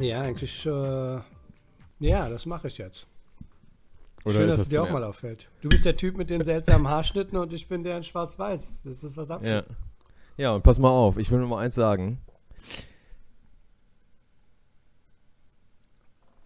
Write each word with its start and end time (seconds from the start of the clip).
Ja, 0.00 0.20
eigentlich, 0.22 0.66
äh, 0.66 1.20
ja, 2.00 2.28
das 2.28 2.46
mache 2.46 2.68
ich 2.68 2.78
jetzt. 2.78 3.06
Oder 4.24 4.34
Schön, 4.34 4.48
dass 4.48 4.56
das 4.56 4.66
es 4.66 4.68
dir 4.70 4.82
auch 4.82 4.90
mal 4.90 5.04
auffällt. 5.04 5.48
Du 5.60 5.68
bist 5.68 5.84
der 5.84 5.96
Typ 5.96 6.16
mit 6.16 6.28
den 6.28 6.44
seltsamen 6.44 6.88
Haarschnitten 6.88 7.38
und 7.38 7.52
ich 7.52 7.68
bin 7.68 7.84
der 7.84 7.96
in 7.96 8.04
schwarz-weiß. 8.04 8.80
Das 8.84 9.02
ist 9.02 9.16
was 9.16 9.30
ab. 9.30 9.42
Ja. 9.42 9.62
Ja, 10.36 10.54
und 10.54 10.62
pass 10.62 10.78
mal 10.78 10.90
auf, 10.90 11.18
ich 11.18 11.30
will 11.30 11.38
nur 11.38 11.48
mal 11.48 11.58
eins 11.58 11.74
sagen. 11.74 12.18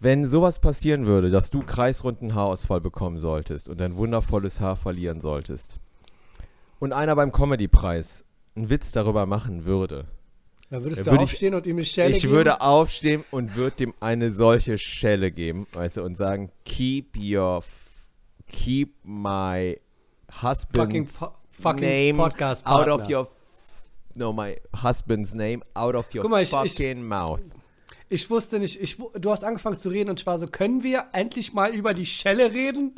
Wenn 0.00 0.28
sowas 0.28 0.58
passieren 0.58 1.06
würde, 1.06 1.30
dass 1.30 1.50
du 1.50 1.62
kreisrunden 1.62 2.34
Haarausfall 2.34 2.80
bekommen 2.80 3.18
solltest 3.18 3.68
und 3.68 3.80
dein 3.80 3.96
wundervolles 3.96 4.60
Haar 4.60 4.76
verlieren 4.76 5.20
solltest 5.20 5.78
und 6.78 6.92
einer 6.92 7.16
beim 7.16 7.32
Comedy-Preis 7.32 8.24
einen 8.54 8.68
Witz 8.68 8.92
darüber 8.92 9.26
machen 9.26 9.64
würde, 9.64 10.06
Dann 10.74 10.82
würdest 10.82 10.98
Ja, 10.98 11.04
du 11.04 11.10
würde 11.12 11.24
ich- 11.24 11.30
aufstehen 11.30 11.54
und 11.54 11.66
ihm 11.68 11.76
eine 11.76 11.84
Schelle 11.84 12.16
ich 12.16 12.22
geben? 12.22 12.32
würde 12.34 12.60
aufstehen 12.60 13.22
und 13.30 13.54
würde 13.54 13.76
dem 13.76 13.94
eine 14.00 14.32
solche 14.32 14.76
Schelle 14.76 15.30
geben, 15.30 15.68
weißt 15.72 15.98
du, 15.98 16.02
und 16.02 16.16
sagen, 16.16 16.50
keep 16.64 17.16
your, 17.16 17.62
keep 18.50 18.96
my 19.04 19.78
fucking, 20.28 20.48
husband's 21.06 21.20
po 21.20 21.28
fucking 21.52 21.80
name 21.80 22.18
Podcast 22.18 22.66
out 22.66 22.88
of 22.88 23.08
your, 23.08 23.28
no, 24.16 24.32
my 24.32 24.60
husband's 24.82 25.32
name 25.32 25.62
out 25.74 25.94
of 25.94 26.12
your 26.12 26.28
mal, 26.28 26.42
ich- 26.42 26.52
ich- 26.52 26.72
fucking 26.72 27.04
mouth. 27.06 27.40
Ich 28.08 28.28
wusste 28.30 28.58
nicht, 28.58 28.80
ich, 28.80 28.98
du 29.18 29.30
hast 29.30 29.44
angefangen 29.44 29.78
zu 29.78 29.88
reden 29.88 30.10
und 30.10 30.20
ich 30.20 30.26
war 30.26 30.38
so, 30.38 30.46
können 30.46 30.82
wir 30.82 31.06
endlich 31.12 31.52
mal 31.52 31.74
über 31.74 31.94
die 31.94 32.06
Schelle 32.06 32.52
reden? 32.52 32.94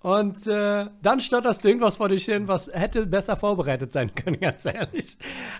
Und 0.00 0.46
äh, 0.46 0.86
dann 1.02 1.20
stotterst 1.20 1.64
du 1.64 1.68
irgendwas 1.68 1.96
vor 1.96 2.08
dich 2.08 2.26
hin, 2.26 2.46
was 2.46 2.68
hätte 2.72 3.06
besser 3.06 3.36
vorbereitet 3.36 3.92
sein 3.92 4.14
können, 4.14 4.38
ganz 4.40 4.64
ehrlich. 4.66 5.16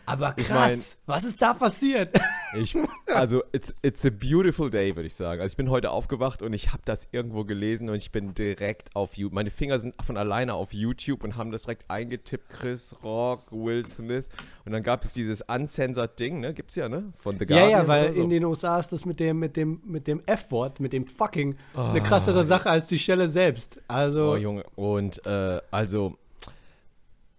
Aber 0.07 0.35
Ich 0.37 0.47
krass, 0.47 0.99
was 1.07 1.25
ist 1.25 1.41
da 1.41 1.55
passiert? 1.55 2.19
Ich, 2.53 2.77
also, 3.07 3.45
it's, 3.53 3.73
it's 3.81 4.05
a 4.05 4.11
beautiful 4.11 4.71
day, 4.71 4.97
würde 4.97 5.07
ich 5.07 5.15
sagen. 5.15 5.41
Also, 5.41 5.53
ich 5.53 5.57
bin 5.57 5.71
heute 5.71 5.93
aufgewacht 5.93 6.43
und 6.43 6.53
ich 6.53 6.73
habe 6.73 6.83
das 6.85 7.07
irgendwo 7.13 7.45
gelesen 7.45 7.89
und 7.89 7.95
ich 7.95 8.11
bin 8.11 8.35
direkt 8.35 8.97
auf 8.97 9.17
YouTube. 9.17 9.35
Meine 9.35 9.51
Finger 9.51 9.79
sind 9.79 9.95
von 10.05 10.17
alleine 10.17 10.55
auf 10.55 10.73
YouTube 10.73 11.23
und 11.23 11.37
haben 11.37 11.53
das 11.53 11.63
direkt 11.63 11.89
eingetippt. 11.89 12.51
Chris 12.51 12.97
Rock, 13.05 13.53
Will 13.53 13.87
Smith. 13.87 14.29
Und 14.67 14.73
dann 14.73 14.83
gab 14.83 15.03
es 15.05 15.15
dieses 15.15 15.41
uncensored 15.43 16.19
Ding, 16.21 16.41
ne? 16.41 16.53
Gibt's 16.55 16.75
ja, 16.77 16.89
ne? 16.89 17.13
Von 17.19 17.39
The 17.39 17.47
ja, 17.49 17.57
Guardian. 17.57 17.71
ja, 17.83 17.89
weil 17.89 18.05
oder 18.07 18.15
so. 18.15 18.21
in 18.23 18.29
den 18.31 18.45
USA 18.45 18.79
ist 18.79 18.93
das 18.93 19.05
mit 19.07 19.19
dem, 19.21 19.39
mit 19.39 19.57
dem, 19.57 19.81
mit 19.85 20.07
dem 20.07 20.21
F-Wort, 20.27 20.81
mit 20.81 20.93
dem 20.93 21.07
fucking, 21.07 21.57
Ah, 21.75 21.91
eine 21.91 22.01
krassere 22.03 22.45
Sache 22.45 22.69
als 22.71 22.87
die 22.89 22.99
Schelle 22.99 23.27
selbst. 23.29 23.81
Also, 23.89 24.33
Oh, 24.33 24.37
Junge. 24.37 24.65
Und, 24.77 25.25
äh, 25.27 25.61
also. 25.71 26.17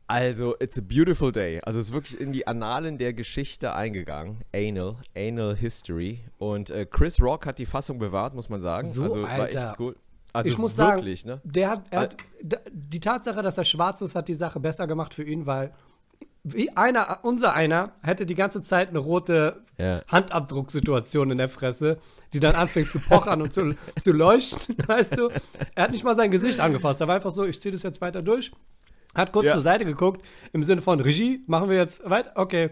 Also, 0.07 0.55
it's 0.59 0.77
a 0.77 0.81
beautiful 0.81 1.31
day. 1.31 1.61
Also, 1.63 1.79
es 1.79 1.85
ist 1.87 1.93
wirklich 1.93 2.19
in 2.19 2.33
die 2.33 2.45
Annalen 2.45 2.97
der 2.97 3.13
Geschichte 3.13 3.73
eingegangen. 3.73 4.39
Anal, 4.53 4.97
Anal 5.15 5.55
History. 5.55 6.19
Und 6.37 6.69
äh, 6.69 6.85
Chris 6.85 7.21
Rock 7.21 7.45
hat 7.45 7.59
die 7.59 7.65
Fassung 7.65 7.97
bewahrt, 7.97 8.33
muss 8.35 8.49
man 8.49 8.59
sagen. 8.59 8.89
So, 8.91 9.03
also, 9.03 9.21
war 9.21 9.29
Alter. 9.29 9.69
echt 9.71 9.79
cool. 9.79 9.95
Also, 10.33 10.49
ich 10.49 10.57
muss 10.57 10.75
wirklich, 10.77 11.21
sagen, 11.21 11.41
ne? 11.45 11.51
der 11.51 11.69
hat, 11.69 11.95
hat, 11.95 12.17
d- 12.41 12.57
die 12.71 12.99
Tatsache, 12.99 13.41
dass 13.41 13.57
er 13.57 13.63
schwarz 13.63 14.01
ist, 14.01 14.15
hat 14.15 14.27
die 14.27 14.33
Sache 14.33 14.59
besser 14.59 14.85
gemacht 14.87 15.13
für 15.13 15.23
ihn, 15.23 15.45
weil 15.45 15.71
wie 16.43 16.69
einer, 16.75 17.19
unser 17.23 17.53
einer 17.53 17.91
hätte 18.01 18.25
die 18.25 18.35
ganze 18.35 18.61
Zeit 18.61 18.89
eine 18.89 18.99
rote 18.99 19.63
Ja. 19.77 20.01
Handabdrucksituation 20.07 21.31
in 21.31 21.37
der 21.37 21.49
Fresse, 21.49 21.97
die 22.33 22.39
dann 22.39 22.55
anfängt 22.55 22.89
zu 22.91 22.99
pochern 22.99 23.41
und 23.41 23.53
zu, 23.53 23.75
zu 24.01 24.11
leuchten, 24.11 24.75
weißt 24.87 25.17
du? 25.17 25.29
Er 25.75 25.83
hat 25.83 25.91
nicht 25.91 26.03
mal 26.03 26.15
sein 26.15 26.31
Gesicht 26.31 26.59
angefasst. 26.59 26.99
Er 27.01 27.07
war 27.07 27.15
einfach 27.15 27.31
so, 27.31 27.45
ich 27.45 27.61
ziehe 27.61 27.71
das 27.71 27.83
jetzt 27.83 28.01
weiter 28.01 28.21
durch. 28.21 28.51
Hat 29.13 29.31
kurz 29.33 29.47
Ja. 29.47 29.53
zur 29.53 29.61
Seite 29.61 29.85
geguckt, 29.85 30.25
im 30.53 30.63
Sinne 30.63 30.81
von 30.81 30.99
Regie, 30.99 31.43
machen 31.47 31.69
wir 31.69 31.75
jetzt 31.77 32.09
weiter? 32.09 32.31
Okay. 32.35 32.69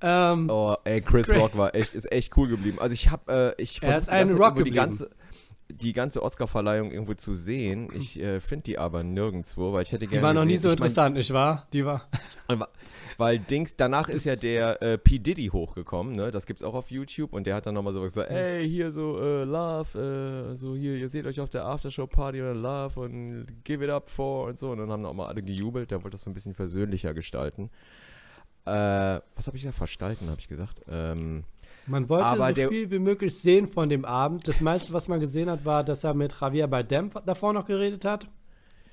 Ähm, 0.00 0.48
Oh, 0.50 0.74
ey, 0.84 1.00
Chris 1.00 1.28
Rock 1.28 1.56
war 1.56 1.74
echt, 1.76 1.94
ist 1.94 2.10
echt 2.10 2.36
cool 2.36 2.48
geblieben. 2.48 2.78
Also 2.80 2.94
ich 2.94 3.10
habe, 3.10 3.54
äh, 3.56 3.62
ich 3.62 3.80
Er 3.82 3.92
versuch 3.92 3.98
ist 3.98 4.06
die 4.08 4.10
ganze 4.16 4.34
ein 4.34 4.42
Rock 4.42 4.64
die 4.64 4.70
ganze, 4.72 5.10
die 5.70 5.92
ganze 5.92 6.22
Oscar-Verleihung 6.22 6.90
irgendwo 6.90 7.14
zu 7.14 7.36
sehen. 7.36 7.88
Ich 7.94 8.18
äh, 8.20 8.40
finde 8.40 8.64
die 8.64 8.78
aber 8.78 9.04
nirgendwo, 9.04 9.72
weil 9.72 9.82
ich 9.82 9.92
hätte 9.92 10.06
gerne 10.08 10.16
die 10.18 10.22
war 10.22 10.34
noch 10.34 10.44
nie 10.44 10.54
gesehen- 10.54 10.62
so 10.70 10.74
ich 10.74 10.80
mein, 10.80 10.88
interessant, 10.88 11.16
nicht 11.16 11.32
wahr? 11.32 11.68
Die 11.72 11.84
war. 11.84 12.08
Weil 13.18 13.38
Dings, 13.38 13.76
danach 13.76 14.08
ist 14.08 14.24
ja 14.24 14.36
der 14.36 14.80
äh, 14.82 14.98
P. 14.98 15.18
Diddy 15.18 15.48
hochgekommen, 15.48 16.14
ne? 16.14 16.30
Das 16.30 16.46
gibt's 16.46 16.62
auch 16.62 16.74
auf 16.74 16.90
YouTube 16.90 17.32
und 17.32 17.46
der 17.46 17.54
hat 17.56 17.66
dann 17.66 17.74
nochmal 17.74 17.92
so 17.92 18.02
gesagt, 18.02 18.30
ey, 18.30 18.68
hier 18.68 18.90
so 18.90 19.18
äh, 19.20 19.44
Love, 19.44 20.50
äh, 20.52 20.56
so 20.56 20.74
hier, 20.74 20.94
ihr 20.96 21.08
seht 21.08 21.26
euch 21.26 21.40
auf 21.40 21.50
der 21.50 21.64
Aftershow-Party 21.66 22.40
oder 22.40 22.54
Love 22.54 23.00
und 23.00 23.46
give 23.64 23.84
it 23.84 23.90
up 23.90 24.08
for 24.10 24.46
und 24.48 24.56
so. 24.58 24.70
Und 24.70 24.78
dann 24.78 24.90
haben 24.90 25.04
auch 25.04 25.14
mal 25.14 25.26
alle 25.26 25.42
gejubelt, 25.42 25.90
der 25.90 25.98
wollte 26.02 26.14
das 26.16 26.22
so 26.22 26.30
ein 26.30 26.34
bisschen 26.34 26.54
versöhnlicher 26.54 27.14
gestalten. 27.14 27.70
Äh, 28.64 29.20
was 29.34 29.46
habe 29.46 29.56
ich 29.56 29.64
da 29.64 29.72
verstalten, 29.72 30.28
habe 30.30 30.40
ich 30.40 30.48
gesagt. 30.48 30.82
Ähm, 30.88 31.44
Man 31.86 32.08
wollte 32.08 32.26
Aber 32.26 32.48
so 32.48 32.54
der- 32.54 32.68
viel 32.68 32.90
wie 32.92 32.98
möglich 33.00 33.34
sehen 33.34 33.66
von 33.68 33.88
dem 33.88 34.04
Abend. 34.04 34.46
Das 34.46 34.60
meiste, 34.60 34.92
was 34.92 35.08
man 35.08 35.18
gesehen 35.20 35.50
hat, 35.50 35.64
war, 35.64 35.82
dass 35.82 36.04
er 36.04 36.14
mit 36.14 36.34
Javier 36.40 36.68
Bardem 36.68 37.10
davor 37.26 37.52
noch 37.52 37.64
geredet 37.66 38.04
hat. 38.04 38.28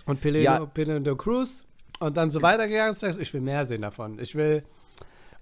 Und 0.05 0.21
Penelope 0.21 0.43
Ja. 0.43 0.65
Penelope 0.65 1.15
Cruz. 1.17 1.63
Und 1.99 2.17
dann 2.17 2.31
so 2.31 2.41
weitergegangen 2.41 2.93
ist. 2.93 3.03
Ich 3.03 3.33
will 3.33 3.41
mehr 3.41 3.65
sehen 3.65 3.81
davon. 3.81 4.19
Ich 4.19 4.35
will. 4.35 4.63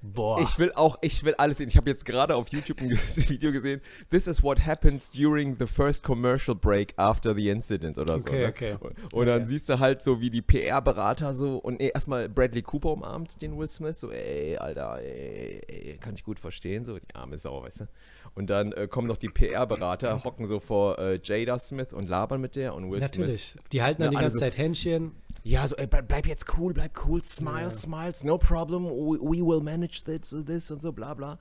Boah. 0.02 0.40
Ich 0.42 0.60
will 0.60 0.72
auch, 0.76 0.98
ich 1.02 1.24
will 1.24 1.34
alles 1.36 1.58
sehen. 1.58 1.70
Ich 1.70 1.76
habe 1.76 1.90
jetzt 1.90 2.06
gerade 2.06 2.36
auf 2.36 2.50
YouTube 2.50 2.80
ein 2.82 2.92
Video 3.30 3.52
gesehen. 3.52 3.82
This 4.12 4.28
is 4.28 4.44
what 4.44 4.64
happens 4.66 5.10
during 5.10 5.56
the 5.58 5.66
first 5.66 6.04
commercial 6.04 6.56
break 6.56 6.94
after 6.98 7.34
the 7.34 7.50
incident 7.50 7.98
oder 7.98 8.20
so. 8.20 8.30
Okay, 8.30 8.42
ne? 8.42 8.48
okay. 8.48 8.78
Und, 8.80 9.14
und 9.14 9.26
dann 9.26 9.48
siehst 9.48 9.70
du 9.70 9.80
halt 9.80 10.04
so, 10.04 10.22
wie 10.22 10.30
die 10.30 10.44
PR-Berater 10.44 11.34
so 11.34 11.58
und 11.58 11.80
nee, 11.80 11.90
erstmal 11.94 12.30
Bradley 12.30 12.62
Cooper 12.62 12.92
umarmt 12.92 13.42
den 13.42 13.58
Will 13.58 13.68
Smith. 13.68 14.00
So, 14.00 14.12
ey, 14.12 14.56
Alter, 14.58 15.00
ey, 15.02 15.62
ey, 15.68 15.98
kann 15.98 16.14
ich 16.14 16.24
gut 16.24 16.40
verstehen. 16.40 16.86
So, 16.86 17.00
die 17.00 17.16
arme 17.16 17.40
Sau, 17.40 17.64
weißt 17.64 17.82
du. 17.82 17.88
Und 18.36 18.52
dann 18.52 18.74
äh, 18.74 18.88
kommen 18.88 19.08
noch 19.08 19.18
die 19.18 19.30
PR-Berater, 19.30 20.24
hocken 20.24 20.46
so 20.46 20.60
vor 20.60 21.00
äh, 21.00 21.20
Jada 21.24 21.58
Smith 21.58 21.92
und 21.92 22.08
labern 22.08 22.40
mit 22.40 22.56
der 22.56 22.76
und 22.76 22.92
Will 22.92 23.00
Smith. 23.00 23.18
Natürlich. 23.18 23.56
Die 23.72 23.82
halten 23.82 24.04
dann 24.04 24.12
die 24.12 24.18
ganze 24.18 24.36
also- 24.36 24.40
Zeit 24.40 24.58
Händchen. 24.60 25.14
Ja, 25.48 25.66
so, 25.66 25.78
ey, 25.78 25.88
bleib, 25.88 26.28
jetzt 26.28 26.58
cool, 26.58 26.74
bleib 26.74 26.92
cool, 27.06 27.24
smile, 27.24 27.74
smiles, 27.74 28.26
no 28.26 28.38
problem, 28.38 28.84
we, 28.84 29.18
we 29.22 29.38
will 29.38 29.62
manage 29.62 30.04
this, 30.04 30.36
this 30.46 30.70
und 30.72 30.82
so, 30.82 30.92
bla 30.92 31.14
bla. 31.14 31.40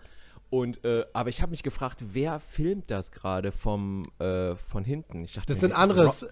Und, 0.48 0.84
äh, 0.84 1.04
aber 1.12 1.28
ich 1.28 1.42
habe 1.42 1.50
mich 1.50 1.64
gefragt, 1.64 2.04
wer 2.12 2.38
filmt 2.38 2.88
das 2.88 3.10
gerade 3.10 3.50
vom, 3.50 4.04
äh, 4.20 4.54
von 4.54 4.84
hinten? 4.84 5.24
Ich 5.24 5.34
dachte, 5.34 5.48
Das 5.48 5.58
sind 5.58 5.72
anderes 5.72 6.22
Ro 6.22 6.28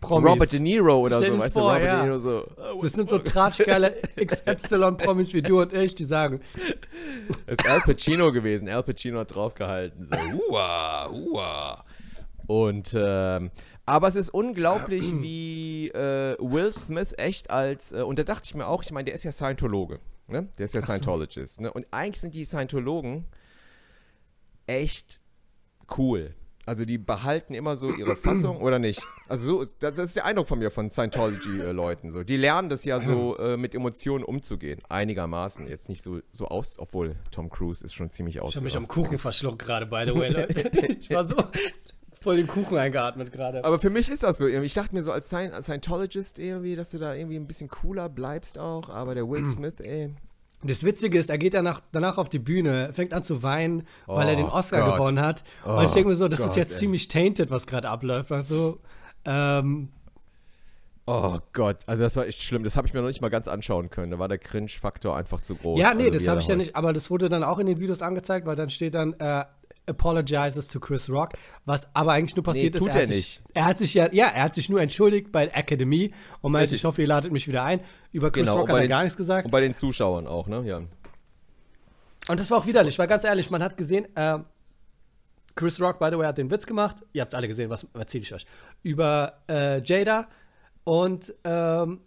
Promis. 0.00 0.30
Robert 0.30 0.52
De 0.52 0.60
Niro 0.60 1.00
oder 1.00 1.18
Stell 1.18 1.36
so, 1.36 1.44
weißt 1.44 1.52
vor, 1.52 1.62
du, 1.62 1.68
Robert 1.68 1.84
ja. 1.84 1.96
De 1.96 2.04
Niro 2.06 2.18
so. 2.18 2.46
oh, 2.72 2.82
Das 2.82 2.92
sind 2.92 3.10
so 3.10 3.18
tratschgeile 3.18 4.00
XY-Promis 4.16 5.34
wie 5.34 5.42
du 5.42 5.60
und 5.60 5.74
ich, 5.74 5.94
die 5.94 6.04
sagen, 6.04 6.40
ist 7.46 7.68
Al 7.68 7.82
Pacino 7.82 8.32
gewesen. 8.32 8.70
Al 8.70 8.82
Pacino 8.84 9.18
hat 9.18 9.34
draufgehalten. 9.34 10.02
So, 10.02 10.16
uah, 10.50 11.10
uah. 11.10 11.84
Und, 12.46 12.96
ähm, 12.98 13.50
aber 13.88 14.08
es 14.08 14.16
ist 14.16 14.30
unglaublich, 14.30 15.12
wie 15.22 15.88
äh, 15.88 16.36
Will 16.38 16.70
Smith 16.72 17.14
echt 17.16 17.50
als, 17.50 17.92
äh, 17.92 18.02
und 18.02 18.18
da 18.18 18.22
dachte 18.22 18.42
ich 18.44 18.54
mir 18.54 18.66
auch, 18.66 18.82
ich 18.82 18.92
meine, 18.92 19.06
der 19.06 19.14
ist 19.14 19.24
ja 19.24 19.32
Scientologe, 19.32 19.98
ne? 20.26 20.48
Der 20.58 20.66
ist 20.66 20.74
ja 20.74 20.82
Scientologist, 20.82 21.62
ne? 21.62 21.72
Und 21.72 21.86
eigentlich 21.90 22.20
sind 22.20 22.34
die 22.34 22.44
Scientologen 22.44 23.24
echt 24.66 25.20
cool. 25.96 26.34
Also 26.66 26.84
die 26.84 26.98
behalten 26.98 27.54
immer 27.54 27.76
so 27.76 27.90
ihre 27.90 28.14
Fassung 28.16 28.60
oder 28.60 28.78
nicht. 28.78 29.00
Also 29.26 29.46
so, 29.46 29.72
das 29.78 29.94
das 29.94 30.08
ist 30.08 30.16
der 30.16 30.26
Eindruck 30.26 30.48
von 30.48 30.58
mir 30.58 30.70
von 30.70 30.90
Scientology-Leuten. 30.90 32.12
So. 32.12 32.24
Die 32.24 32.36
lernen 32.36 32.68
das 32.68 32.84
ja 32.84 33.00
so 33.00 33.38
äh, 33.38 33.56
mit 33.56 33.74
Emotionen 33.74 34.22
umzugehen. 34.22 34.82
Einigermaßen. 34.90 35.66
Jetzt 35.66 35.88
nicht 35.88 36.02
so, 36.02 36.20
so 36.30 36.48
aus, 36.48 36.78
obwohl 36.78 37.16
Tom 37.30 37.48
Cruise 37.48 37.82
ist 37.82 37.94
schon 37.94 38.10
ziemlich 38.10 38.42
aus. 38.42 38.50
ich 38.50 38.56
habe 38.56 38.64
mich 38.64 38.76
am 38.76 38.86
Kuchen 38.86 39.16
verschluckt 39.16 39.60
gerade, 39.60 39.86
by 39.86 40.04
the 40.06 40.14
way. 40.14 40.28
Leute. 40.28 40.96
Ich 41.00 41.08
war 41.08 41.24
so 41.24 41.36
voll 42.20 42.36
den 42.36 42.46
Kuchen 42.46 42.76
eingeatmet 42.78 43.32
gerade. 43.32 43.64
Aber 43.64 43.78
für 43.78 43.90
mich 43.90 44.08
ist 44.10 44.22
das 44.22 44.38
so 44.38 44.46
irgendwie. 44.46 44.66
Ich 44.66 44.74
dachte 44.74 44.94
mir 44.94 45.02
so 45.02 45.12
als, 45.12 45.30
Scien- 45.32 45.52
als 45.52 45.66
Scientologist 45.66 46.38
irgendwie, 46.38 46.76
dass 46.76 46.90
du 46.90 46.98
da 46.98 47.14
irgendwie 47.14 47.36
ein 47.36 47.46
bisschen 47.46 47.68
cooler 47.68 48.08
bleibst 48.08 48.58
auch. 48.58 48.88
Aber 48.88 49.14
der 49.14 49.28
Will 49.28 49.44
Smith, 49.44 49.74
ey. 49.80 50.14
Das 50.64 50.82
Witzige 50.82 51.18
ist, 51.18 51.30
er 51.30 51.38
geht 51.38 51.54
danach, 51.54 51.80
danach 51.92 52.18
auf 52.18 52.28
die 52.28 52.40
Bühne, 52.40 52.90
fängt 52.92 53.14
an 53.14 53.22
zu 53.22 53.44
weinen, 53.44 53.86
weil 54.06 54.26
er 54.26 54.34
Oh 54.34 54.36
den 54.38 54.46
Oscar 54.46 54.82
Gott. 54.84 54.96
gewonnen 54.96 55.20
hat. 55.20 55.44
und 55.64 55.72
Oh 55.76 55.80
ich 55.82 55.92
denke 55.92 56.08
mir 56.08 56.16
so, 56.16 56.26
das 56.26 56.40
ist 56.40 56.46
Gott, 56.48 56.56
jetzt 56.56 56.72
ey. 56.74 56.78
ziemlich 56.80 57.06
tainted, 57.06 57.50
was 57.50 57.66
gerade 57.68 57.88
abläuft. 57.88 58.32
Also, 58.32 58.80
ähm, 59.24 59.90
Oh 61.10 61.38
Gott, 61.54 61.78
also 61.86 62.02
das 62.02 62.16
war 62.16 62.26
echt 62.26 62.42
schlimm. 62.42 62.64
Das 62.64 62.76
habe 62.76 62.86
ich 62.86 62.92
mir 62.92 63.00
noch 63.00 63.06
nicht 63.08 63.22
mal 63.22 63.30
ganz 63.30 63.48
anschauen 63.48 63.88
können. 63.88 64.10
Da 64.10 64.18
war 64.18 64.28
der 64.28 64.36
Cringe-Faktor 64.36 65.16
einfach 65.16 65.40
zu 65.40 65.54
groß. 65.54 65.78
ja, 65.80 65.94
nee, 65.94 66.02
also, 66.04 66.14
das 66.14 66.28
habe 66.28 66.40
ich 66.40 66.48
ja 66.48 66.54
nicht, 66.56 66.76
aber 66.76 66.92
das 66.92 67.10
wurde 67.10 67.30
dann 67.30 67.44
auch 67.44 67.58
in 67.58 67.66
den 67.66 67.80
Videos 67.80 68.02
angezeigt, 68.02 68.44
weil 68.44 68.56
dann 68.56 68.68
steht 68.68 68.94
dann, 68.94 69.14
äh, 69.14 69.44
apologizes 69.88 70.68
to 70.68 70.78
Chris 70.80 71.08
Rock, 71.10 71.30
was 71.64 71.86
aber 71.94 72.12
eigentlich 72.12 72.36
nur 72.36 72.42
passiert 72.44 72.74
ist. 72.74 72.80
tut 72.82 72.90
hat 72.90 72.96
er 73.00 73.06
sich, 73.06 73.16
nicht. 73.16 73.42
Er 73.54 73.64
hat 73.64 73.78
sich 73.78 73.94
ja, 73.94 74.12
ja, 74.12 74.26
er 74.26 74.44
hat 74.44 74.54
sich 74.54 74.68
nur 74.68 74.80
entschuldigt 74.80 75.32
bei 75.32 75.46
der 75.46 75.56
Academy 75.56 76.12
und 76.40 76.52
meinte, 76.52 76.64
Richtig. 76.64 76.80
ich 76.80 76.84
hoffe, 76.84 77.02
ihr 77.02 77.08
ladet 77.08 77.32
mich 77.32 77.48
wieder 77.48 77.64
ein. 77.64 77.80
Über 78.12 78.30
Chris 78.30 78.46
Genau, 78.46 78.58
Rock 78.60 78.68
hat 78.68 78.76
er 78.76 78.82
den- 78.82 78.88
gar 78.90 79.02
nichts 79.02 79.16
gesagt. 79.16 79.44
Und 79.46 79.50
bei 79.50 79.60
den 79.60 79.74
Zuschauern 79.74 80.26
auch, 80.26 80.46
ne? 80.46 80.62
Ja. 80.64 80.78
Und 82.28 82.40
das 82.40 82.50
war 82.50 82.58
auch 82.58 82.66
widerlich, 82.66 82.98
weil 82.98 83.06
ganz 83.06 83.24
ehrlich, 83.24 83.50
man 83.50 83.62
hat 83.62 83.76
gesehen, 83.76 84.06
äh, 84.16 84.38
Chris 85.54 85.80
Rock, 85.80 85.98
by 85.98 86.08
the 86.12 86.18
way, 86.18 86.26
hat 86.26 86.38
den 86.38 86.50
Witz 86.50 86.66
gemacht. 86.66 86.96
Ihr 87.12 87.22
habt 87.22 87.34
alle 87.34 87.48
gesehen, 87.48 87.70
was 87.70 87.86
erzähle 87.94 88.22
ich 88.22 88.34
euch? 88.34 88.44
Über 88.82 89.40
äh, 89.48 89.80
Jada 89.82 90.28
und 90.84 91.34
ähm, 91.44 92.00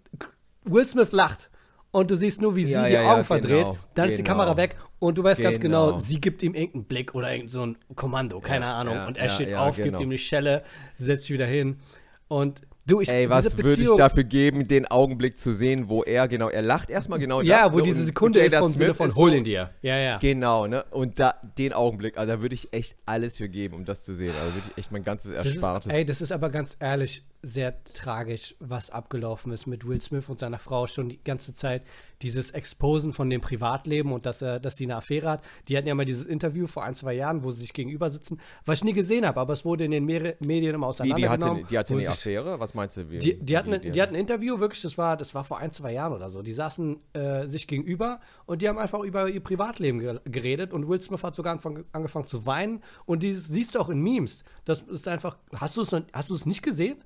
Will 0.63 0.87
Smith 0.87 1.11
lacht. 1.11 1.49
Und 1.91 2.09
du 2.11 2.15
siehst 2.15 2.41
nur, 2.41 2.55
wie 2.55 2.63
sie 2.65 2.71
Ja, 2.73 2.87
die 2.87 2.93
ja, 2.93 3.03
ja, 3.03 3.13
Augen 3.13 3.23
verdreht, 3.23 3.65
genau, 3.65 3.77
dann 3.95 4.07
ist 4.07 4.17
die 4.17 4.23
genau. 4.23 4.37
Kamera 4.37 4.57
weg 4.57 4.75
und 4.99 5.17
du 5.17 5.23
weißt 5.23 5.41
ganz 5.41 5.59
genau, 5.59 5.87
Genau. 5.87 5.97
sie 5.99 6.21
gibt 6.21 6.41
ihm 6.43 6.53
irgendeinen 6.53 6.85
Blick 6.85 7.13
oder 7.15 7.33
irgend 7.33 7.51
so 7.51 7.65
ein 7.65 7.77
Kommando, 7.95 8.39
keine 8.39 8.65
Ja, 8.65 8.79
Ahnung. 8.79 8.95
ja, 8.95 9.07
und 9.07 9.17
er 9.17 9.25
ja, 9.25 9.29
steht 9.29 9.49
ja, 9.49 9.67
auf, 9.67 9.75
gibt 9.75 9.87
genau. 9.87 9.99
ihm 10.01 10.09
die 10.09 10.17
Schelle, 10.17 10.63
setzt 10.95 11.25
sich 11.27 11.33
wieder 11.33 11.45
hin. 11.47 11.79
Und 12.27 12.61
du, 12.85 13.01
ich 13.01 13.09
Ey, 13.09 13.29
was 13.29 13.57
würde 13.57 13.81
ich 13.81 13.89
dafür 13.97 14.23
geben, 14.23 14.67
den 14.67 14.85
Augenblick 14.89 15.37
zu 15.37 15.53
sehen, 15.53 15.89
wo 15.89 16.01
er 16.03 16.27
genau, 16.29 16.47
er 16.49 16.61
lacht 16.61 16.89
erstmal 16.89 17.19
genau 17.19 17.41
Ja, 17.41 17.63
das, 17.65 17.73
wo 17.73 17.77
ne, 17.77 17.83
diese 17.83 17.99
und 17.99 18.05
Sekunde 18.05 18.39
ist 18.39 18.55
vom 18.55 18.71
Sinne 18.71 18.93
von 18.93 19.13
hol 19.15 19.33
in 19.33 19.43
dir. 19.43 19.71
Ja, 19.81 19.97
ja. 19.97 20.17
Genau, 20.19 20.67
ne? 20.67 20.85
Und 20.91 21.19
da 21.19 21.35
den 21.57 21.73
Augenblick, 21.73 22.17
also 22.17 22.31
da 22.33 22.41
würde 22.41 22.55
ich 22.55 22.71
echt 22.71 22.95
alles 23.05 23.35
für 23.37 23.49
geben, 23.49 23.75
um 23.75 23.85
das 23.85 24.03
zu 24.05 24.13
sehen. 24.13 24.33
Also 24.39 24.53
würde 24.55 24.67
ich 24.71 24.77
echt 24.77 24.91
mein 24.93 25.03
ganzes 25.03 25.31
Das 25.33 25.45
Erspartes. 25.45 25.91
ist, 25.91 25.97
ey, 25.97 26.05
das 26.05 26.21
ist 26.21 26.31
aber 26.31 26.49
ganz 26.49 26.77
ehrlich 26.79 27.23
sehr 27.43 27.83
tragisch, 27.85 28.55
was 28.59 28.89
abgelaufen 28.91 29.51
ist 29.51 29.65
mit 29.65 29.87
Will 29.87 30.01
Smith 30.01 30.29
und 30.29 30.39
seiner 30.39 30.59
Frau 30.59 30.85
schon 30.87 31.09
die 31.09 31.23
ganze 31.23 31.53
Zeit. 31.55 31.83
Dieses 32.21 32.51
Exposen 32.51 33.13
von 33.13 33.31
dem 33.31 33.41
Privatleben 33.41 34.13
und 34.13 34.27
dass 34.27 34.43
er, 34.43 34.59
dass 34.59 34.77
sie 34.77 34.83
eine 34.83 34.95
Affäre 34.97 35.27
hat. 35.29 35.43
Die 35.67 35.75
hatten 35.75 35.87
ja 35.87 35.95
mal 35.95 36.05
dieses 36.05 36.25
Interview 36.25 36.67
vor 36.67 36.83
ein, 36.83 36.93
zwei 36.93 37.13
Jahren, 37.13 37.43
wo 37.43 37.49
sie 37.49 37.61
sich 37.61 37.73
gegenüber 37.73 38.11
sitzen, 38.11 38.39
was 38.65 38.77
ich 38.79 38.83
nie 38.83 38.93
gesehen 38.93 39.25
habe, 39.25 39.39
aber 39.39 39.53
es 39.53 39.65
wurde 39.65 39.85
in 39.85 39.91
den 39.91 40.05
Mere- 40.05 40.35
Medien 40.39 40.75
immer 40.75 40.87
wie, 40.89 40.91
die 40.91 41.03
auseinandergenommen. 41.03 41.57
hatte, 41.63 41.67
die 41.69 41.77
hatte 41.79 41.93
eine 41.95 42.09
Affäre? 42.09 42.59
Was 42.59 42.73
meinst 42.75 42.97
du? 42.97 43.09
Wie, 43.09 43.17
Die, 43.17 43.39
die, 43.39 43.57
hatten, 43.57 43.73
ein- 43.73 43.91
die 43.91 43.99
hatten 44.01 44.13
ein 44.13 44.19
Interview, 44.21 44.59
wirklich, 44.59 44.83
das 44.83 44.97
war, 44.99 45.17
das 45.17 45.33
war 45.33 45.43
vor 45.43 45.57
ein, 45.57 45.71
zwei 45.71 45.93
Jahren 45.93 46.13
oder 46.13 46.29
so. 46.29 46.43
Die 46.43 46.53
saßen 46.53 46.99
äh, 47.13 47.47
sich 47.47 47.65
gegenüber 47.67 48.19
und 48.45 48.61
die 48.61 48.69
haben 48.69 48.77
einfach 48.77 48.99
über 48.99 49.27
ihr 49.27 49.41
Privatleben 49.41 49.97
ge 49.99 50.19
geredet 50.25 50.73
und 50.73 50.87
Will 50.87 51.01
Smith 51.01 51.23
hat 51.23 51.33
sogar 51.35 51.53
anfang, 51.53 51.85
angefangen 51.91 52.27
zu 52.27 52.45
weinen 52.45 52.83
und 53.07 53.23
die 53.23 53.33
siehst 53.33 53.73
du 53.73 53.79
auch 53.79 53.89
in 53.89 53.99
Memes. 53.99 54.43
Das 54.65 54.81
ist 54.81 55.07
einfach, 55.07 55.37
hast 55.55 55.75
du 55.77 55.81
es 55.81 56.45
nicht 56.45 56.61
gesehen? 56.61 56.97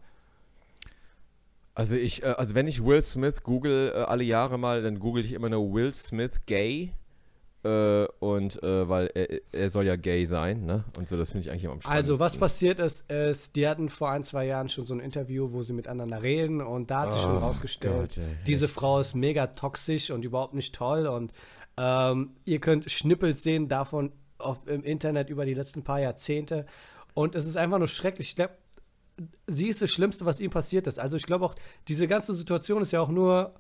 Also 1.75 1.95
ich, 1.95 2.24
äh, 2.24 2.27
also 2.27 2.56
wenn 2.56 2.68
ich 2.68 2.83
Will 2.83 3.01
Smith 3.01 3.44
google 3.44 3.92
äh, 3.94 4.00
alle 4.00 4.24
Jahre 4.24 4.57
mal, 4.57 4.81
dann 4.81 5.00
google 5.00 5.24
ich 5.24 5.33
immer 5.33 5.50
nur 5.50 5.74
Will 5.74 5.94
Smith 5.94 6.39
gay. 6.45 6.94
Äh, 7.63 8.06
und 8.19 8.62
äh, 8.62 8.88
weil 8.88 9.10
er, 9.16 9.42
er 9.51 9.69
soll 9.72 9.86
ja 9.86 9.95
gay 9.95 10.25
sein, 10.25 10.66
ne? 10.66 10.83
Und 10.98 11.07
so, 11.07 11.18
das 11.18 11.31
finde 11.31 11.48
ich 11.48 11.51
eigentlich 11.51 11.63
immer 11.63 11.74
am 11.74 11.80
Also, 11.83 12.19
was 12.19 12.36
spannendsten. 12.36 12.39
passiert 12.39 12.80
ist, 12.80 13.12
ist, 13.12 13.56
die 13.56 13.68
hatten 13.68 13.89
vor 13.89 14.12
ein, 14.12 14.24
zwei 14.24 14.45
Jahren 14.45 14.69
schon 14.69 14.86
so 14.86 14.94
ein 14.94 15.00
Interview, 15.00 15.51
wo 15.51 15.63
sie 15.63 15.74
miteinander 15.74 16.22
reden 16.22 16.62
und 16.62 16.92
da 16.92 17.01
hat 17.01 17.13
sich 17.13 17.22
schon 17.22 17.38
Oh 17.38 17.39
rausgestellt, 17.39 18.16
Gott, 18.16 18.24
ey, 18.24 18.36
diese 18.45 18.68
Frau 18.68 19.00
ist 19.00 19.16
mega 19.16 19.48
toxisch 19.48 20.12
und 20.12 20.24
überhaupt 20.24 20.54
nicht 20.54 20.75
toll 20.75 21.07
und 21.07 21.33
ähm, 21.78 22.36
ihr 22.45 22.60
könnt 22.60 22.92
Schnippels 22.92 23.42
sehen 23.42 23.68
davon 23.68 24.12
auf, 24.38 24.60
im 24.68 24.83
Internet 24.83 25.31
über 25.31 25.44
die 25.45 25.56
letzten 25.56 25.83
paar 25.83 26.00
Jahrzehnte 26.00 26.68
und 27.16 27.33
es 27.33 27.48
ist 27.48 27.57
einfach 27.57 27.80
nur 27.80 27.88
schrecklich. 27.88 28.30
Ich 28.30 28.36
glaub, 28.36 28.51
sie 29.47 29.67
ist 29.67 29.81
das 29.81 29.91
Schlimmste, 29.91 30.25
was 30.25 30.39
ihm 30.39 30.51
passiert 30.51 30.88
ist. 30.88 31.00
Also 31.00 31.17
ich 31.17 31.25
glaube 31.25 31.45
auch, 31.45 31.56
diese 31.88 32.07
ganze 32.07 32.33
Situation 32.33 32.81
ist 32.81 32.91
ja 32.91 33.01
auch 33.01 33.09
nur 33.09 33.53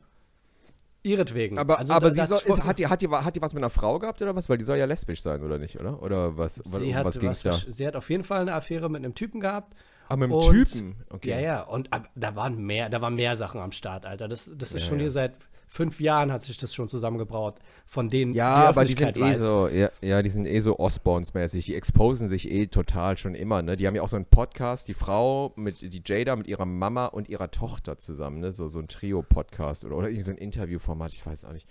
ihretwegen. 1.03 1.57
Aber, 1.57 1.79
also, 1.79 1.93
aber 1.93 2.09
da- 2.09 2.25
sie 2.25 2.33
soll, 2.33 2.55
ist, 2.57 2.63
hat, 2.63 2.79
die, 2.79 2.87
hat, 2.87 3.01
die, 3.01 3.09
hat 3.09 3.35
die 3.35 3.41
was 3.41 3.53
mit 3.53 3.61
einer 3.61 3.69
Frau 3.69 3.99
gehabt 3.99 4.21
oder 4.21 4.35
was? 4.35 4.49
Weil 4.49 4.57
die 4.57 4.63
soll 4.63 4.77
ja 4.77 4.85
lesbisch 4.85 5.21
sein, 5.21 5.43
oder 5.43 5.57
nicht, 5.59 5.79
oder? 5.79 6.01
Oder 6.01 6.37
was, 6.37 6.61
was, 6.65 6.81
sie 6.81 6.95
hat, 6.95 7.05
was 7.05 7.19
ging's 7.19 7.43
da? 7.43 7.53
sie 7.53 7.85
hat 7.85 7.95
auf 7.95 8.09
jeden 8.09 8.23
Fall 8.23 8.41
eine 8.41 8.53
Affäre 8.53 8.89
mit 8.89 9.03
einem 9.03 9.13
Typen 9.13 9.39
gehabt. 9.39 9.75
Ach, 10.07 10.15
mit 10.15 10.23
einem 10.25 10.33
Und- 10.33 10.51
Typen? 10.51 10.95
Okay. 11.09 11.29
Ja, 11.31 11.39
ja, 11.39 11.61
und 11.63 11.91
ab, 11.93 12.09
da 12.15 12.35
waren 12.35 12.57
mehr, 12.63 12.89
da 12.89 13.01
waren 13.01 13.15
mehr 13.15 13.35
Sachen 13.35 13.59
am 13.61 13.71
Start, 13.71 14.05
Alter. 14.05 14.27
Das, 14.27 14.51
das 14.55 14.73
ist 14.73 14.81
Ja, 14.83 14.87
schon 14.89 14.97
ja. 14.97 15.03
hier 15.03 15.11
seit 15.11 15.33
fünf 15.67 15.99
Jahren 15.99 16.31
hat 16.31 16.43
sich 16.43 16.55
das 16.57 16.73
schon 16.73 16.87
zusammengebraut. 16.87 17.55
Von 17.85 18.07
denen 18.07 18.33
Ja, 18.33 18.67
aber 18.67 18.85
die 18.85 18.93
sind 18.93 19.17
eh 19.17 19.21
weiß. 19.21 19.41
so, 19.41 19.67
ja, 19.67 19.89
ja, 20.01 20.21
die 20.21 20.29
sind 20.29 20.45
eh 20.45 20.59
so 20.59 20.77
Osborns-mäßig. 20.79 21.65
Die 21.65 21.75
exposen 21.75 22.27
sich 22.27 22.49
eh 22.49 22.67
total 22.67 23.17
schon 23.17 23.35
immer, 23.35 23.61
ne? 23.61 23.75
Die 23.75 23.85
haben 23.87 23.95
ja 23.95 24.01
auch 24.01 24.07
so 24.09 24.15
einen 24.15 24.25
Podcast, 24.25 24.87
die 24.87 24.93
Frau 24.93 25.51
mit, 25.55 25.81
die 25.81 26.01
Jada 26.05 26.35
mit 26.35 26.47
ihrer 26.47 26.65
Mama 26.65 27.07
und 27.07 27.27
ihrer 27.27 27.51
Tochter 27.51 27.97
zusammen, 27.97 28.39
ne? 28.39 28.51
So, 28.51 28.67
so 28.67 28.79
ein 28.79 28.87
Trio-Podcast 28.87 29.83
oder, 29.85 29.97
oder 29.97 30.07
irgendwie 30.07 30.23
so 30.23 30.31
ein 30.31 30.37
Interviewformat, 30.37 31.11
ich 31.13 31.25
weiß 31.25 31.43
auch 31.45 31.53
nicht. 31.53 31.67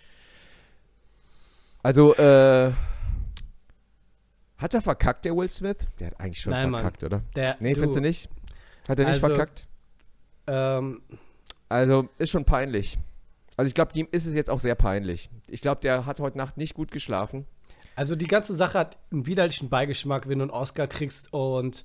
Also, 1.82 2.14
äh, 2.16 2.72
hat 4.64 4.74
er 4.74 4.80
verkackt, 4.82 5.24
der 5.24 5.36
Will 5.36 5.48
Smith? 5.48 5.76
Der 6.00 6.08
hat 6.08 6.20
eigentlich 6.20 6.40
schon 6.40 6.52
Nein, 6.52 6.70
Mann. 6.70 6.80
verkackt, 6.82 7.04
oder? 7.04 7.22
Der, 7.36 7.56
Nee, 7.60 7.74
findest 7.74 7.96
du 7.96 8.00
nicht? 8.00 8.28
Hat 8.88 8.98
er 8.98 9.06
nicht 9.06 9.22
Also- 9.22 9.26
verkackt? 9.28 9.66
Ähm, 10.46 11.02
Also, 11.68 12.08
ist 12.18 12.30
schon 12.30 12.44
peinlich. 12.44 12.98
Also, 13.56 13.68
ich 13.68 13.74
glaube, 13.74 13.92
ihm 13.94 14.06
ist 14.10 14.26
es 14.26 14.34
jetzt 14.34 14.50
auch 14.50 14.60
sehr 14.60 14.74
peinlich. 14.74 15.30
Ich 15.48 15.60
glaube, 15.62 15.80
der 15.80 16.06
hat 16.06 16.20
heute 16.20 16.36
Nacht 16.38 16.56
nicht 16.56 16.74
gut 16.74 16.90
geschlafen. 16.90 17.46
also 17.96 18.16
die 18.16 18.26
ganze 18.26 18.54
Sache 18.56 18.76
hat 18.78 18.96
einen 19.12 19.26
widerlichen 19.26 19.68
Beigeschmack, 19.70 20.28
wenn 20.28 20.38
du 20.40 20.44
einen 20.44 20.50
Oscar 20.50 20.88
kriegst 20.88 21.32
und 21.32 21.84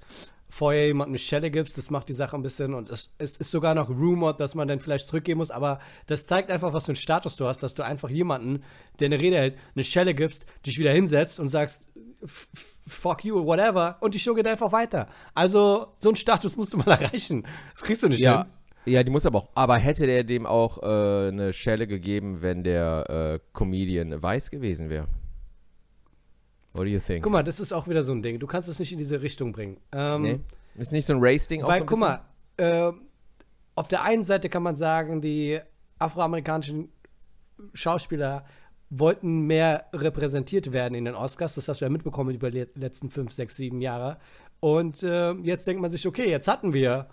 vorher 0.50 0.88
jemandem 0.88 1.12
eine 1.12 1.18
Schelle 1.20 1.52
gibst. 1.52 1.78
Das 1.78 1.92
macht 1.92 2.10
die 2.10 2.14
Sache 2.14 2.36
ein 2.36 2.42
bisschen 2.42 2.74
und 2.74 2.90
es, 2.90 3.12
es 3.20 3.38
ist 3.38 3.52
sogar 3.52 3.76
noch 3.76 3.90
rumored, 3.90 4.40
dass 4.40 4.56
man 4.56 4.68
dann 4.68 4.80
vielleicht 4.80 5.08
zurückgehen 5.08 5.38
muss. 5.38 5.52
Aber 5.52 5.80
das 6.08 6.26
zeigt 6.26 6.50
einfach, 6.50 6.74
was 6.74 6.86
für 6.86 6.90
einen 6.94 6.96
Status 6.96 7.36
du 7.36 7.46
hast, 7.46 7.62
dass 7.62 7.76
du 7.76 7.84
einfach 7.84 8.10
jemanden, 8.10 8.64
der 9.00 9.06
eine 9.06 9.20
Rede 9.20 9.38
hält, 9.38 9.58
eine 9.76 9.84
Schelle 9.84 10.16
gibst, 10.16 10.48
dich 10.66 10.80
wieder 10.80 10.92
hinsetzt 10.92 11.40
und 11.40 11.50
sagst, 11.50 11.84
"F- 11.96 12.02
f- 12.02 12.09
fuck 12.26 13.24
you, 13.24 13.46
whatever. 13.46 13.98
Und 14.02 14.16
die 14.16 14.20
Show 14.20 14.34
geht 14.34 14.48
einfach 14.48 14.72
weiter. 14.72 15.08
Also 15.34 15.94
so 16.00 16.10
einen 16.10 16.16
Status 16.16 16.58
musst 16.58 16.74
du 16.74 16.78
mal 16.78 16.88
erreichen. 17.02 17.46
Das 17.74 17.84
kriegst 17.84 18.04
du 18.04 18.10
nicht 18.10 18.20
Ja, 18.22 18.44
hin. 18.86 18.94
ja, 18.94 19.04
die 19.04 19.12
muss 19.12 19.26
aber 19.26 19.40
auch. 19.40 19.50
Aber 19.56 19.78
hätte 19.78 20.06
der 20.06 20.24
dem 20.24 20.46
auch 20.46 20.82
äh, 20.84 21.28
eine 21.30 21.54
Schelle 21.54 21.88
gegeben, 21.88 22.42
wenn 22.42 22.64
der 22.64 23.10
äh, 23.10 23.40
Comedian 23.54 24.22
weiß 24.22 24.52
gewesen 24.52 24.90
wäre? 24.90 25.08
What 26.74 26.84
do 26.84 26.90
you 26.90 27.00
think? 27.00 27.24
Guck 27.24 27.32
mal, 27.32 27.44
das 27.44 27.60
ist 27.60 27.74
auch 27.74 27.88
wieder 27.88 28.04
so 28.04 28.14
ein 28.14 28.22
Ding. 28.22 28.40
Du 28.40 28.48
kannst 28.48 28.70
es 28.70 28.78
nicht 28.80 28.92
in 28.92 28.98
diese 29.00 29.22
Richtung 29.22 29.52
bringen. 29.52 29.78
Ähm, 29.92 30.22
Nee? 30.22 30.40
Ist 30.76 30.92
nicht 30.92 31.06
so 31.06 31.14
ein 31.14 31.20
Race-Ding 31.20 31.64
auch 31.64 31.68
Weil, 31.68 31.78
so 31.80 31.84
ein 31.84 31.88
guck 31.88 32.00
mal, 32.00 32.22
äh, 32.58 32.92
auf 33.76 33.88
der 33.88 34.04
einen 34.04 34.24
Seite 34.24 34.50
kann 34.50 34.62
man 34.64 34.76
sagen, 34.76 35.20
die 35.20 35.60
afroamerikanischen 35.98 36.90
Schauspieler 37.74 38.46
wollten 38.90 39.42
mehr 39.42 39.86
repräsentiert 39.94 40.72
werden 40.72 40.96
in 40.96 41.06
den 41.06 41.16
Oscars. 41.16 41.56
Das 41.56 41.68
hast 41.68 41.82
du 41.82 41.86
ja 41.86 41.90
mitbekommen 41.90 42.34
über 42.34 42.52
die 42.52 42.66
letzten 42.76 43.10
fünf, 43.10 43.32
sechs, 43.32 43.56
sieben 43.56 43.82
Jahre. 43.82 44.18
Und 44.60 45.04
äh, 45.04 45.34
jetzt 45.34 45.68
denkt 45.68 45.82
man 45.82 45.92
sich, 45.92 46.08
okay, 46.08 46.30
jetzt 46.30 46.48
hatten 46.48 46.74
wir 46.74 47.08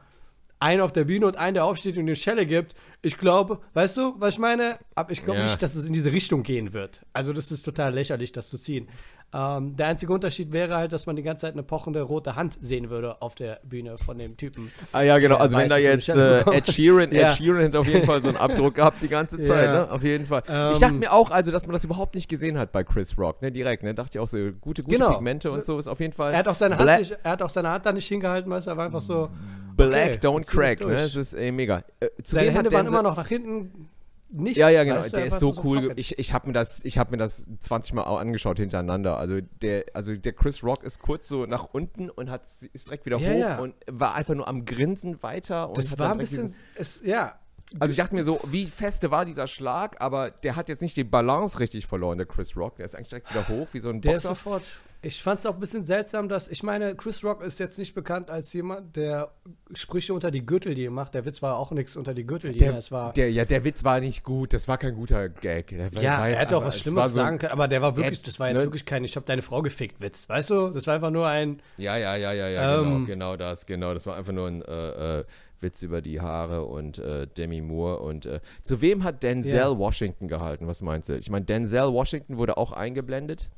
einen 0.58 0.80
auf 0.80 0.92
der 0.92 1.04
Bühne 1.04 1.26
und 1.26 1.36
einen, 1.36 1.54
der 1.54 1.64
aufsteht 1.64 1.96
und 1.96 2.02
eine 2.04 2.16
Schelle 2.16 2.46
gibt. 2.46 2.74
Ich 3.02 3.18
glaube, 3.18 3.60
weißt 3.74 3.96
du, 3.98 4.14
was 4.18 4.34
ich 4.34 4.38
meine? 4.40 4.78
Aber 4.94 5.10
ich 5.12 5.22
glaube 5.24 5.38
Ja. 5.40 5.44
nicht, 5.44 5.62
dass 5.62 5.74
es 5.74 5.86
in 5.86 5.92
diese 5.92 6.12
Richtung 6.12 6.42
gehen 6.42 6.72
wird. 6.72 7.00
Also 7.12 7.32
das 7.32 7.50
ist 7.50 7.62
total 7.62 7.92
lächerlich, 7.92 8.32
das 8.32 8.48
zu 8.48 8.56
ziehen. 8.56 8.88
Ähm, 9.34 9.76
der 9.76 9.88
einzige 9.88 10.12
Unterschied 10.12 10.52
wäre 10.52 10.76
halt, 10.76 10.92
dass 10.92 11.04
man 11.06 11.16
die 11.16 11.22
ganze 11.22 11.42
Zeit 11.42 11.52
eine 11.54 11.64
pochende 11.64 12.00
rote 12.00 12.36
Hand 12.36 12.56
sehen 12.60 12.90
würde 12.90 13.20
auf 13.20 13.34
der 13.34 13.60
Bühne 13.64 13.98
von 13.98 14.16
dem 14.18 14.36
Typen. 14.36 14.70
Ah 14.92 15.02
ja, 15.02 15.18
genau. 15.18 15.36
Also 15.36 15.58
wenn 15.58 15.68
da 15.68 15.76
jetzt 15.78 16.08
äh, 16.08 16.40
Ed 16.52 16.72
Sheeran, 16.72 17.12
Ja. 17.12 17.30
Ed 17.32 17.36
Sheeran 17.36 17.60
hätte 17.62 17.80
auf 17.80 17.88
jeden 17.88 18.06
Fall 18.06 18.22
so 18.22 18.28
einen 18.28 18.36
Abdruck 18.38 18.74
gehabt 18.76 19.02
die 19.02 19.08
ganze 19.08 19.42
Zeit, 19.42 19.66
Ja. 19.66 19.72
ne? 19.86 19.90
Auf 19.90 20.04
jeden 20.04 20.26
Fall. 20.26 20.42
Ähm, 20.48 20.72
ich 20.72 20.78
dachte 20.78 20.94
mir 20.94 21.12
auch, 21.12 21.30
also, 21.32 21.50
dass 21.50 21.66
man 21.66 21.74
das 21.74 21.84
überhaupt 21.84 22.14
nicht 22.14 22.28
gesehen 22.28 22.56
hat 22.56 22.70
bei 22.72 22.82
Chris 22.84 23.18
Rock, 23.18 23.42
ne? 23.42 23.50
Direkt, 23.52 23.82
ne? 23.82 23.94
Dachte 23.94 24.16
ich 24.16 24.20
auch 24.20 24.28
so, 24.28 24.38
gute, 24.60 24.84
gute 24.84 24.96
Genau. 24.96 25.10
Pigmente 25.14 25.50
und 25.50 25.64
so 25.64 25.76
ist 25.78 25.88
auf 25.88 25.98
jeden 26.00 26.12
Fall. 26.14 26.32
Er 26.32 26.38
hat 26.38 26.48
auch 26.48 26.54
seine 26.54 26.78
Hand, 26.78 26.98
nicht, 26.98 27.18
er 27.22 27.30
hat 27.32 27.42
auch 27.42 27.50
seine 27.50 27.68
Hand 27.70 27.84
da 27.84 27.92
nicht 27.92 28.06
hingehalten, 28.06 28.50
weißt 28.50 28.68
du, 28.68 28.70
er 28.70 28.76
war 28.76 28.86
einfach 28.86 29.02
so. 29.02 29.28
Black 29.76 30.10
okay, 30.16 30.18
don't 30.26 30.46
crack, 30.46 30.80
ne? 30.84 30.94
Das 30.94 31.14
ist 31.16 31.34
eh 31.34 31.52
mega. 31.52 31.82
Äh, 32.00 32.08
Seine 32.22 32.50
Hände 32.52 32.72
waren 32.72 32.86
immer 32.86 33.02
noch 33.02 33.16
nach 33.16 33.28
hinten. 33.28 33.88
Nichts, 34.28 34.58
Ja, 34.58 34.68
ja, 34.68 34.82
genau. 34.82 34.96
weißt 34.96 35.12
du, 35.12 35.16
Der 35.18 35.26
ist 35.26 35.38
so 35.38 35.52
so, 35.52 35.62
cool. 35.62 35.92
Ich, 35.94 36.18
ich 36.18 36.32
habe 36.32 36.48
mir 36.48 36.52
das, 36.52 36.84
ich 36.84 36.98
habe 36.98 37.12
mir 37.12 37.16
das 37.16 37.46
20 37.60 37.94
Mal 37.94 38.04
au- 38.04 38.16
angeschaut 38.16 38.58
hintereinander. 38.58 39.16
Also 39.18 39.38
der, 39.62 39.84
also 39.94 40.16
der 40.16 40.32
Chris 40.32 40.64
Rock 40.64 40.82
ist 40.82 40.98
kurz 40.98 41.28
so 41.28 41.46
nach 41.46 41.68
unten 41.72 42.10
und 42.10 42.28
hat, 42.28 42.42
ist 42.72 42.88
direkt 42.88 43.06
wieder 43.06 43.18
Ja, 43.18 43.30
hoch 43.30 43.38
ja. 43.38 43.58
und 43.60 43.74
war 43.86 44.14
einfach 44.16 44.34
nur 44.34 44.48
am 44.48 44.64
Grinsen 44.64 45.22
weiter. 45.22 45.68
Und 45.68 45.78
Das 45.78 45.96
war 45.98 46.10
ein 46.12 46.18
bisschen. 46.18 46.48
diesen- 46.48 46.58
Es, 46.74 47.00
ja, 47.04 47.38
also 47.78 47.92
ich 47.92 47.96
dachte 47.98 48.14
mir 48.16 48.24
so, 48.24 48.40
wie 48.50 48.66
feste 48.66 49.10
war 49.12 49.24
dieser 49.24 49.46
Schlag, 49.46 50.00
aber 50.00 50.30
der 50.32 50.56
hat 50.56 50.68
jetzt 50.68 50.82
nicht 50.82 50.96
die 50.96 51.04
Balance 51.04 51.60
richtig 51.60 51.86
verloren, 51.86 52.18
der 52.18 52.26
Chris 52.26 52.56
Rock. 52.56 52.76
Der 52.76 52.86
ist 52.86 52.96
eigentlich 52.96 53.08
direkt 53.08 53.30
wieder 53.30 53.46
hoch, 53.48 53.68
wie 53.72 53.78
so 53.78 53.90
ein 53.90 54.00
der 54.00 54.14
ist 54.16 54.22
Boxer. 54.24 54.28
sofort. 54.34 54.62
Ich 55.06 55.22
fand 55.22 55.40
es 55.40 55.46
auch 55.46 55.54
ein 55.54 55.60
bisschen 55.60 55.84
seltsam, 55.84 56.28
dass. 56.28 56.48
Ich 56.48 56.62
meine, 56.62 56.94
Chris 56.96 57.22
Rock 57.22 57.42
ist 57.42 57.58
jetzt 57.60 57.78
nicht 57.78 57.94
bekannt 57.94 58.28
als 58.30 58.52
jemand, 58.52 58.96
der 58.96 59.30
Sprüche 59.72 60.12
unter 60.12 60.30
die 60.32 60.44
Gürtellinie 60.44 60.90
macht. 60.90 61.14
Der 61.14 61.24
Witz 61.24 61.42
war 61.42 61.56
auch 61.58 61.70
nichts 61.70 61.96
unter 61.96 62.12
die 62.12 62.24
Gürtellinie. 62.26 62.70
Der, 62.70 62.76
es 62.76 62.90
war. 62.90 63.12
der, 63.12 63.30
ja, 63.30 63.44
der 63.44 63.62
Witz 63.64 63.84
war 63.84 64.00
nicht 64.00 64.24
gut. 64.24 64.52
Das 64.52 64.66
war 64.66 64.78
kein 64.78 64.94
guter 64.94 65.28
Gag. 65.28 65.72
War- 65.94 66.02
ja, 66.02 66.26
er 66.26 66.36
hätte 66.40 66.56
auch 66.56 66.64
was 66.64 66.74
es 66.74 66.80
Schlimmes 66.80 67.04
so- 67.10 67.10
sagen 67.14 67.38
können, 67.38 67.52
aber 67.52 67.68
der 67.68 67.82
war 67.82 67.96
wirklich, 67.96 68.18
Ed, 68.18 68.26
das 68.26 68.40
war 68.40 68.48
jetzt 68.48 68.56
ne? 68.58 68.62
wirklich 68.64 68.84
kein, 68.84 69.04
ich 69.04 69.14
habe 69.16 69.24
deine 69.26 69.42
Frau 69.42 69.62
gefickt, 69.62 70.00
Witz, 70.00 70.28
weißt 70.28 70.50
du? 70.50 70.70
Das 70.70 70.86
war 70.88 70.94
einfach 70.96 71.10
nur 71.10 71.28
ein, 71.28 71.62
Ja, 71.76 71.96
ja, 71.96 72.16
ja, 72.16 72.32
ja, 72.32 72.48
ja, 72.48 72.78
Ähm, 72.80 72.84
genau, 72.84 73.06
genau 73.06 73.36
das, 73.36 73.66
genau. 73.66 73.94
Das 73.94 74.06
war 74.06 74.16
einfach 74.16 74.32
nur 74.32 74.48
ein 74.48 74.62
äh, 74.62 75.20
äh, 75.20 75.24
Witz 75.60 75.82
über 75.82 76.02
die 76.02 76.20
Haare 76.20 76.64
und 76.64 76.98
äh, 76.98 77.26
Demi 77.28 77.60
Moore. 77.60 78.00
Und 78.00 78.26
äh, 78.26 78.40
zu 78.62 78.80
wem 78.80 79.04
hat 79.04 79.22
Denzel 79.22 79.54
Ja. 79.56 79.78
Washington 79.78 80.26
gehalten? 80.28 80.66
Was 80.66 80.82
meinst 80.82 81.08
du? 81.08 81.16
Ich 81.16 81.30
meine, 81.30 81.44
Denzel 81.44 81.92
Washington 81.92 82.36
wurde 82.38 82.56
auch 82.56 82.72
eingeblendet. 82.72 83.48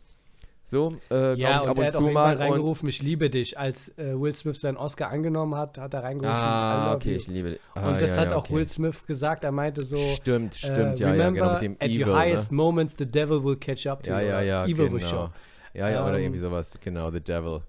So, 0.71 0.93
äh, 1.11 1.35
ja, 1.41 1.57
ich, 1.57 1.63
und 1.63 1.69
ab 1.71 1.79
er 1.79 1.81
und 1.81 1.87
hat 1.87 1.95
auch 1.95 1.99
zu 1.99 2.03
mal. 2.11 2.35
Und, 2.37 2.43
reingerufen, 2.43 2.91
ich 2.91 3.01
liebe 3.03 3.31
dich. 3.31 3.59
Als 3.59 3.89
äh, 3.97 4.21
Will 4.21 4.35
Smith 4.35 4.61
seinen 4.61 4.77
Oscar 4.77 5.09
angenommen 5.09 5.55
hat, 5.55 5.79
hat 5.79 5.95
er 5.95 6.03
reingerufen, 6.03 6.39
ah, 6.39 6.93
okay, 6.93 7.13
you. 7.13 7.17
ich 7.17 7.27
liebe 7.27 7.51
dich. 7.53 7.61
Ah, 7.75 7.89
Und 7.89 8.03
das 8.03 8.17
ja, 8.17 8.21
hat 8.21 8.31
ja, 8.33 8.37
auch 8.37 8.45
okay. 8.45 8.55
Will 8.57 8.69
Smith 8.69 9.07
gesagt. 9.07 9.45
Er 9.45 9.53
meinte 9.53 9.83
so: 9.83 9.97
Stimmt, 9.97 10.57
äh, 10.57 10.59
stimmt, 10.59 10.99
ja, 10.99 11.07
ja, 11.07 11.13
remember, 11.15 11.41
genau, 11.41 11.53
mit 11.53 11.63
dem 11.63 11.73
at 11.81 11.89
Evil. 11.89 12.07
your 12.09 12.19
highest 12.19 12.53
ne? 12.53 12.57
moments, 12.59 12.95
the 12.99 13.07
devil 13.11 13.43
will 13.43 13.57
catch 13.57 13.87
up 13.87 14.03
to 14.03 14.11
Ja, 14.11 14.21
you. 14.21 14.27
ja, 14.29 14.41
ja, 14.43 14.65
Evil 14.67 14.75
genau. 14.77 14.93
will 14.93 15.01
show. 15.01 15.31
Ja, 15.73 15.89
ja, 15.89 16.05
oder 16.07 16.19
Ähm, 16.19 16.25
irgendwie 16.25 16.41
sowas, 16.41 16.79
genau, 16.85 17.11
The 17.11 17.21
Devil. 17.21 17.63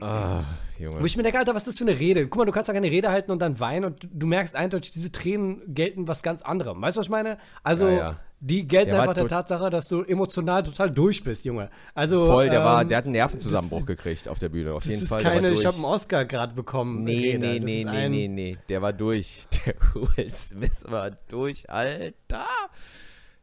Ah, 0.00 0.42
Junge. 0.78 1.00
Wo 1.00 1.06
ich 1.06 1.16
mir 1.16 1.22
denke, 1.22 1.38
Alter, 1.38 1.54
was 1.54 1.62
ist 1.62 1.68
das 1.68 1.78
für 1.78 1.84
eine 1.90 1.98
Rede? 1.98 2.26
Guck 2.26 2.38
mal, 2.38 2.44
du 2.44 2.52
kannst 2.52 2.68
doch 2.68 2.74
keine 2.74 2.90
Rede 2.90 3.10
halten 3.10 3.30
und 3.30 3.40
dann 3.40 3.60
weinen 3.60 3.84
und 3.84 4.02
du, 4.02 4.08
du 4.12 4.26
merkst 4.26 4.56
eindeutig, 4.56 4.90
diese 4.90 5.12
Tränen 5.12 5.62
gelten 5.72 6.08
was 6.08 6.22
ganz 6.22 6.42
anderem. 6.42 6.82
Weißt 6.82 6.96
du, 6.96 7.00
was 7.00 7.06
ich 7.06 7.10
meine? 7.10 7.38
Also, 7.62 7.88
Ja, 7.88 7.94
ja. 7.96 8.16
Die 8.46 8.66
gelten 8.68 8.90
Der 8.90 8.96
war 8.98 9.02
einfach 9.08 9.14
der 9.14 9.28
Tatsache, 9.28 9.70
dass 9.70 9.88
du 9.88 10.02
emotional 10.02 10.62
total 10.62 10.90
durch 10.90 11.24
bist, 11.24 11.46
Junge. 11.46 11.70
Also, 11.94 12.26
Voll, 12.26 12.50
der, 12.50 12.62
war, 12.62 12.82
ähm, 12.82 12.88
der 12.88 12.98
hat 12.98 13.04
einen 13.04 13.12
Nervenzusammenbruch 13.12 13.86
gekriegt 13.86 14.28
auf 14.28 14.38
der 14.38 14.50
Bühne. 14.50 14.74
Auf 14.74 14.82
Das 14.82 14.90
jeden 14.90 15.02
ist 15.02 15.08
Fall. 15.08 15.22
der 15.22 15.32
war 15.32 15.40
keine, 15.40 15.50
ich 15.52 15.64
habe 15.64 15.76
einen 15.76 15.86
Oscar 15.86 16.26
gerade 16.26 16.54
bekommen. 16.54 17.04
Nee, 17.04 17.38
nee, 17.38 17.58
Das 17.58 17.64
nee, 17.64 17.84
nee, 17.84 18.08
nee, 18.08 18.28
nee. 18.28 18.58
Der 18.68 18.82
war 18.82 18.92
durch. 18.92 19.44
Der 19.66 19.74
Will 19.94 20.30
Smith 20.30 20.84
war 20.84 21.10
durch, 21.28 21.70
Alter. 21.70 22.46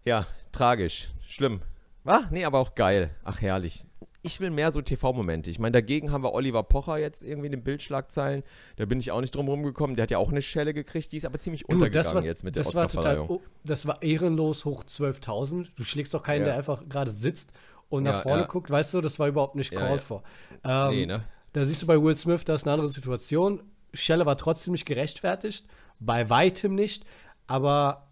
Ja, 0.06 0.28
tragisch. 0.52 1.10
Schlimm. 1.26 1.62
Ah, 2.06 2.22
nee, 2.30 2.46
aber 2.46 2.60
auch 2.60 2.76
geil. 2.76 3.10
Ach, 3.24 3.42
herrlich. 3.42 3.86
Ich 4.24 4.40
will 4.40 4.52
mehr 4.52 4.72
so 4.72 4.82
TV-Momente. 4.82 5.50
Ich 5.50 5.58
meine, 5.58 5.72
dagegen 5.72 6.12
haben 6.12 6.24
wir 6.24 6.34
Oliver 6.34 6.62
Pocher 6.64 6.98
jetzt 7.00 7.24
irgendwie 7.24 7.48
in 7.48 7.54
den 7.54 7.64
Bildschlagzeilen. 7.64 8.44
Da 8.76 8.86
bin 8.86 9.00
ich 9.00 9.12
auch 9.12 9.22
nicht 9.22 9.34
drum 9.36 9.48
rumgekommen. 9.48 9.96
Der 9.96 10.04
hat 10.04 10.12
ja 10.12 10.20
auch 10.20 10.30
eine 10.30 10.44
Schelle 10.44 10.74
gekriegt. 10.76 11.12
Die 11.12 11.18
ist 11.18 11.26
aber 11.26 11.40
ziemlich 11.40 11.64
Du, 11.64 11.76
untergegangen 11.78 12.04
das 12.06 12.14
war, 12.16 12.24
jetzt 12.24 12.44
mit 12.44 12.56
der 12.56 12.64
das 12.64 12.76
war 12.76 12.88
total, 12.88 13.20
oh, 13.22 13.42
das 13.64 13.88
war 13.88 14.02
ehrenlos 14.04 14.66
hoch 14.66 14.84
12.000. 14.84 15.70
Du 15.76 15.84
schlägst 15.84 16.14
doch 16.14 16.22
keinen, 16.22 16.42
Ja. 16.42 16.48
der 16.50 16.58
einfach 16.58 16.88
gerade 16.88 17.10
sitzt 17.10 17.52
und 17.90 18.04
nach 18.04 18.14
Ja, 18.14 18.22
vorne 18.22 18.42
ja. 18.44 18.48
guckt, 18.48 18.70
weißt 18.70 18.94
du, 18.94 19.02
das 19.02 19.18
war 19.18 19.28
überhaupt 19.28 19.56
nicht 19.56 19.72
called 19.72 20.02
for. 20.02 20.22
Ähm, 20.64 20.90
Nee, 20.92 21.06
ne? 21.08 21.24
Da 21.54 21.66
siehst 21.66 21.82
du 21.82 21.88
bei 21.88 22.02
Will 22.02 22.16
Smith, 22.16 22.46
da 22.46 22.54
ist 22.54 22.64
eine 22.66 22.74
andere 22.74 22.90
Situation. 22.90 23.64
Schelle 23.94 24.26
war 24.28 24.38
trotzdem 24.38 24.72
nicht 24.74 24.86
gerechtfertigt, 24.86 25.68
bei 26.00 26.30
weitem 26.30 26.76
nicht, 26.76 27.04
aber 27.48 28.08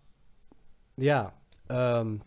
ja, 0.98 1.32
ähm, 1.70 2.22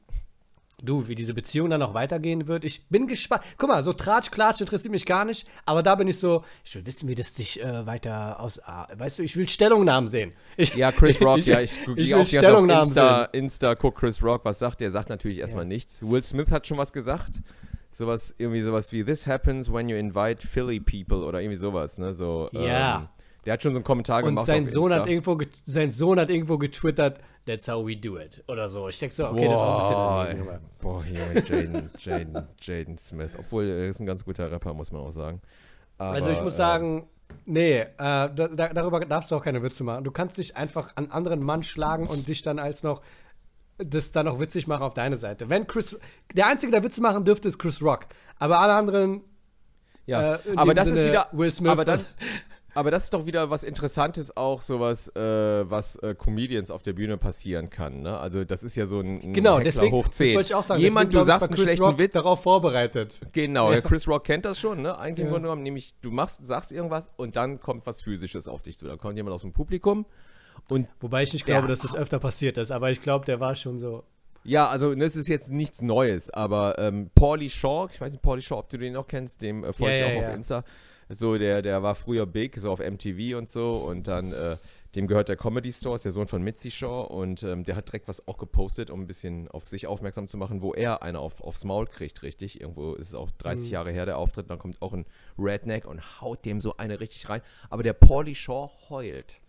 du, 0.82 1.08
wie 1.08 1.14
diese 1.14 1.32
Beziehung 1.34 1.70
dann 1.70 1.80
noch 1.80 1.94
weitergehen 1.94 2.46
wird, 2.48 2.64
ich 2.64 2.86
bin 2.88 3.06
gespannt. 3.06 3.42
Guck 3.56 3.68
mal, 3.70 3.82
so 3.82 3.92
Tratsch, 3.92 4.30
Klatsch 4.30 4.60
interessiert 4.60 4.92
mich 4.92 5.06
gar 5.06 5.24
nicht, 5.24 5.46
aber 5.64 5.82
da 5.82 5.94
bin 5.94 6.08
ich 6.08 6.18
so, 6.18 6.44
ich 6.64 6.74
will 6.74 6.84
wissen, 6.84 7.08
wie 7.08 7.14
das 7.14 7.34
sich 7.34 7.62
äh, 7.62 7.86
weiter 7.86 8.40
aus, 8.40 8.60
ah, 8.64 8.86
weißt 8.94 9.20
du, 9.20 9.22
ich 9.22 9.36
will 9.36 9.48
Stellungnahmen 9.48 10.08
sehen. 10.08 10.32
Ich, 10.56 10.74
Ja, 10.74 10.92
Chris 10.92 11.20
Rock, 11.22 11.38
ich, 11.38 11.46
ja, 11.46 11.60
ich, 11.60 11.78
ich 11.78 11.84
gehe 11.94 11.96
will 12.08 12.14
auch 12.14 12.26
Stellungnahmen 12.26 12.84
Insta, 12.88 13.28
sehen. 13.32 13.44
Insta, 13.44 13.74
guck 13.74 13.96
Chris 13.96 14.22
Rock, 14.22 14.44
was 14.44 14.58
sagt 14.58 14.80
der? 14.80 14.88
Er 14.88 14.92
sagt 14.92 15.08
natürlich 15.08 15.38
erstmal 15.38 15.64
nichts. 15.64 16.02
Will 16.02 16.20
Smith 16.22 16.50
hat 16.50 16.66
schon 16.66 16.78
was 16.78 16.92
gesagt. 16.92 17.40
Sowas, 17.90 18.34
irgendwie 18.38 18.62
sowas 18.62 18.90
wie 18.92 19.04
This 19.04 19.26
happens 19.26 19.70
when 19.70 19.88
you 19.88 19.96
invite 19.96 20.46
Philly 20.46 20.80
people 20.80 21.18
oder 21.26 21.40
irgendwie 21.42 21.58
sowas, 21.58 21.98
ne? 21.98 22.14
So, 22.14 22.48
Ja. 22.52 22.96
ähm, 23.02 23.08
der 23.44 23.54
hat 23.54 23.62
schon 23.62 23.72
so 23.72 23.78
einen 23.78 23.84
Kommentar 23.84 24.18
Und 24.22 24.30
gemacht. 24.30 24.46
sein 24.46 24.64
auf 24.64 24.70
Sohn, 24.70 24.92
hat 24.92 25.08
irgendwo 25.08 25.38
sein 25.64 25.92
Sohn 25.92 26.18
hat 26.18 26.30
irgendwo 26.30 26.58
getwittert, 26.58 27.18
that's 27.46 27.68
how 27.68 27.84
we 27.86 27.96
do 27.96 28.18
it. 28.18 28.42
Oder 28.48 28.68
so. 28.68 28.88
Ich 28.88 28.98
denke 28.98 29.14
so, 29.14 29.28
okay, 29.28 29.44
das 29.44 29.54
ist 29.54 29.60
auch 29.60 29.78
Boah, 29.78 30.20
ein 30.22 30.36
bisschen 30.36 30.46
daneben, 30.46 30.68
boah, 30.80 31.04
Junge, 31.04 31.44
Jaden, 31.48 31.90
Jaden, 31.98 32.48
Jaden 32.60 32.98
Smith. 32.98 33.32
Obwohl, 33.38 33.64
er 33.68 33.88
ist 33.88 34.00
ein 34.00 34.06
ganz 34.06 34.24
guter 34.24 34.50
Rapper, 34.50 34.74
muss 34.74 34.92
man 34.92 35.02
auch 35.02 35.12
sagen. 35.12 35.40
Aber, 35.98 36.10
Also 36.12 36.30
ich 36.30 36.40
muss 36.40 36.54
äh, 36.54 36.56
sagen, 36.56 37.08
nee, 37.46 37.80
äh, 37.80 37.86
da, 37.96 38.28
da, 38.28 38.48
darüber 38.72 39.00
darfst 39.04 39.30
du 39.30 39.36
auch 39.36 39.44
keine 39.44 39.62
Witze 39.62 39.84
machen. 39.84 40.04
Du 40.04 40.10
kannst 40.10 40.38
dich 40.38 40.56
einfach 40.56 40.92
an 40.96 41.10
anderen 41.10 41.42
Mann 41.42 41.62
schlagen 41.62 42.06
und 42.06 42.28
dich 42.28 42.42
dann 42.42 42.58
als 42.58 42.82
noch 42.82 43.02
das 43.78 44.12
dann 44.12 44.26
noch 44.26 44.38
witzig 44.38 44.66
machen 44.68 44.82
auf 44.82 44.94
deine 44.94 45.16
Seite. 45.16 45.48
Wenn 45.48 45.66
Chris, 45.66 45.98
der 46.34 46.46
Einzige, 46.46 46.70
der 46.70 46.84
Witze 46.84 47.00
machen 47.00 47.24
dürfte, 47.24 47.48
ist 47.48 47.58
Chris 47.58 47.82
Rock. 47.82 48.06
Aber 48.38 48.60
alle 48.60 48.74
anderen, 48.74 49.22
Ja, 50.06 50.34
äh, 50.34 50.38
aber 50.56 50.74
das 50.74 50.88
ist 50.88 50.96
Sinne 50.98 51.08
wieder. 51.10 51.28
Will 51.32 51.50
Smith. 51.50 51.70
Aber 51.72 51.84
das, 51.84 52.04
aber 52.74 52.90
das 52.90 53.04
ist 53.04 53.14
doch 53.14 53.26
wieder 53.26 53.50
was 53.50 53.64
Interessantes, 53.64 54.36
auch 54.36 54.62
sowas, 54.62 55.08
äh, 55.14 55.20
was 55.20 55.96
äh, 55.96 56.14
Comedians 56.14 56.70
auf 56.70 56.82
der 56.82 56.92
Bühne 56.92 57.16
passieren 57.18 57.70
kann. 57.70 58.00
Ne? 58.02 58.16
Also, 58.18 58.44
das 58.44 58.62
ist 58.62 58.76
ja 58.76 58.86
so 58.86 59.00
ein, 59.00 59.20
ein 59.22 59.32
genau, 59.34 59.58
Heckler 59.58 59.64
deswegen, 59.64 59.92
hoch 59.92 60.08
das 60.08 60.16
10. 60.16 60.34
wollte 60.36 60.46
ich 60.48 60.54
auch 60.54 60.62
sagen. 60.64 60.80
Jemand, 60.80 61.12
deswegen, 61.12 61.20
du 61.20 61.26
sagst 61.26 61.48
einen 61.48 61.54
Chris 61.54 61.64
schlechten 61.64 61.84
Rock 61.84 61.98
Witz. 61.98 62.12
darauf 62.14 62.42
vorbereitet. 62.42 63.20
Genau, 63.32 63.72
Ja. 63.72 63.80
Chris 63.80 64.06
Rock 64.08 64.24
kennt 64.24 64.44
das 64.44 64.58
schon, 64.58 64.82
ne? 64.82 64.98
Eigentlich 64.98 65.28
Ja. 65.28 65.34
Genommen, 65.36 65.62
nämlich 65.62 65.94
du 66.00 66.10
machst, 66.10 66.44
sagst 66.46 66.72
irgendwas 66.72 67.10
und 67.16 67.36
dann 67.36 67.60
kommt 67.60 67.86
was 67.86 68.00
Physisches 68.02 68.48
auf 68.48 68.62
dich 68.62 68.76
zu. 68.78 68.86
Da 68.86 68.96
kommt 68.96 69.16
jemand 69.16 69.34
aus 69.34 69.42
dem 69.42 69.52
Publikum 69.52 70.06
und 70.68 70.88
Wobei 71.00 71.22
ich 71.22 71.32
nicht 71.32 71.44
glaube, 71.44 71.68
dass 71.68 71.80
das 71.80 71.94
öfter 71.94 72.18
passiert 72.18 72.56
ist, 72.58 72.70
aber 72.70 72.90
ich 72.90 73.02
glaube, 73.02 73.24
der 73.24 73.40
war 73.40 73.54
schon 73.54 73.78
so. 73.78 74.04
Ja, 74.44 74.66
also 74.68 74.94
das 74.94 75.14
ist 75.16 75.28
jetzt 75.28 75.50
nichts 75.50 75.82
Neues, 75.82 76.30
aber 76.30 76.78
ähm, 76.78 77.10
Paulie 77.14 77.48
Shaw, 77.48 77.88
ich 77.92 78.00
weiß 78.00 78.12
nicht, 78.12 78.22
Paulie 78.22 78.42
Shaw, 78.42 78.58
ob 78.58 78.68
du 78.70 78.76
den 78.78 78.92
noch 78.94 79.06
kennst, 79.06 79.40
dem 79.42 79.62
äh, 79.64 79.72
folge 79.72 79.98
Ja, 79.98 80.08
ich 80.10 80.18
auch 80.18 80.28
auf 80.28 80.34
Insta. 80.34 80.64
So, 81.14 81.36
der, 81.36 81.62
der 81.62 81.82
war 81.82 81.94
früher 81.94 82.26
big, 82.26 82.56
so 82.56 82.70
auf 82.70 82.80
MTV 82.80 83.36
und 83.36 83.48
so 83.48 83.76
und 83.76 84.06
dann, 84.08 84.32
äh, 84.32 84.56
dem 84.94 85.06
gehört 85.06 85.28
der 85.28 85.36
Comedy 85.36 85.70
Store, 85.72 85.94
ist 85.94 86.04
der 86.04 86.12
Sohn 86.12 86.26
von 86.26 86.42
Mitzi 86.42 86.70
Shaw 86.70 87.06
und 87.12 87.42
ähm, 87.42 87.64
der 87.64 87.76
hat 87.76 87.88
direkt 87.88 88.08
was 88.08 88.26
auch 88.28 88.38
gepostet, 88.38 88.90
um 88.90 89.00
ein 89.02 89.06
bisschen 89.06 89.48
auf 89.48 89.66
sich 89.66 89.86
aufmerksam 89.86 90.26
zu 90.26 90.36
machen, 90.36 90.62
wo 90.62 90.74
er 90.74 91.02
eine 91.02 91.18
auf, 91.18 91.40
aufs 91.42 91.64
Maul 91.64 91.86
kriegt, 91.86 92.22
richtig. 92.22 92.60
Irgendwo 92.60 92.94
ist 92.94 93.08
es 93.08 93.14
auch 93.14 93.30
30 93.30 93.66
Mhm. 93.68 93.72
Jahre 93.72 93.90
her, 93.90 94.06
der 94.06 94.18
Auftritt, 94.18 94.48
dann 94.50 94.58
kommt 94.58 94.80
auch 94.80 94.92
ein 94.92 95.06
Redneck 95.38 95.86
und 95.86 96.20
haut 96.20 96.44
dem 96.44 96.60
so 96.60 96.76
eine 96.76 97.00
richtig 97.00 97.28
rein. 97.28 97.42
Aber 97.70 97.82
der 97.82 97.92
Paulie 97.94 98.34
Shaw 98.34 98.70
heult 98.88 99.40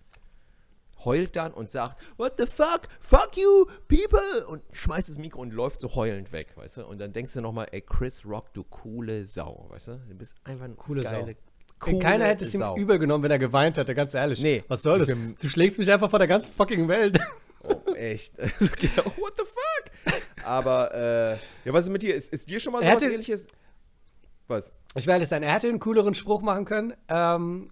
heult 1.06 1.36
dann 1.36 1.54
und 1.54 1.70
sagt, 1.70 2.02
what 2.18 2.36
the 2.38 2.46
fuck, 2.46 2.88
fuck 3.02 3.36
you, 3.36 3.66
people, 3.90 4.48
und 4.48 4.64
schmeißt 4.72 5.10
das 5.10 5.18
Mikro 5.18 5.42
und 5.42 5.54
läuft 5.54 5.82
so 5.82 5.94
heulend 5.96 6.32
weg, 6.32 6.56
weißt 6.56 6.78
du? 6.78 6.86
Und 6.86 7.00
dann 7.00 7.12
denkst 7.12 7.34
du 7.34 7.42
nochmal, 7.42 7.68
ey, 7.72 7.82
Chris 7.82 8.26
Rock, 8.26 8.54
du 8.54 8.64
coole 8.64 9.26
Sau, 9.26 9.66
weißt 9.70 9.88
du? 9.90 10.02
Du 10.08 10.16
bist 10.16 10.36
einfach 10.46 10.64
eine 10.66 10.76
Coole 10.76 11.04
geile, 11.04 11.34
Sau. 11.34 11.40
Coole 11.84 12.00
Keiner 12.00 12.26
hätte 12.26 12.46
es 12.46 12.54
ihm 12.54 12.60
Sau. 12.62 12.76
übel 12.78 13.00
genommen, 13.00 13.24
wenn 13.24 13.32
er 13.32 13.40
geweint 13.40 13.78
hätte, 13.78 13.94
ganz 13.96 14.14
ehrlich. 14.14 14.42
Nee. 14.42 14.64
Was 14.68 14.82
soll 14.84 15.00
das? 15.00 15.08
Du 15.08 15.50
schlägst 15.50 15.78
mich 15.80 15.92
einfach 15.92 16.10
vor 16.10 16.20
der 16.20 16.28
ganzen 16.28 16.54
fucking 16.54 16.88
Welt. 16.88 17.20
Oh, 17.64 17.94
echt. 17.94 18.34
Genau, 18.80 19.06
what 19.18 19.34
the 19.38 19.44
fuck? 19.46 20.14
Aber, 20.46 20.94
äh, 20.94 21.32
ja, 21.66 21.74
was 21.74 21.86
ist 21.86 21.92
mit 21.92 22.02
dir? 22.04 22.14
Ist, 22.16 22.34
ist 22.34 22.50
dir 22.50 22.60
schon 22.60 22.74
mal 22.74 22.82
sowas 22.84 22.96
hätte- 22.96 23.06
ähnliches? 23.12 23.48
Was? 24.48 24.72
Ich 24.96 25.06
will 25.08 25.14
ehrlich 25.14 25.30
sein, 25.30 25.42
er 25.44 25.54
hätte 25.54 25.70
einen 25.70 25.80
cooleren 25.80 26.14
Spruch 26.14 26.42
machen 26.42 26.66
können. 26.66 26.94
Ähm, 27.08 27.72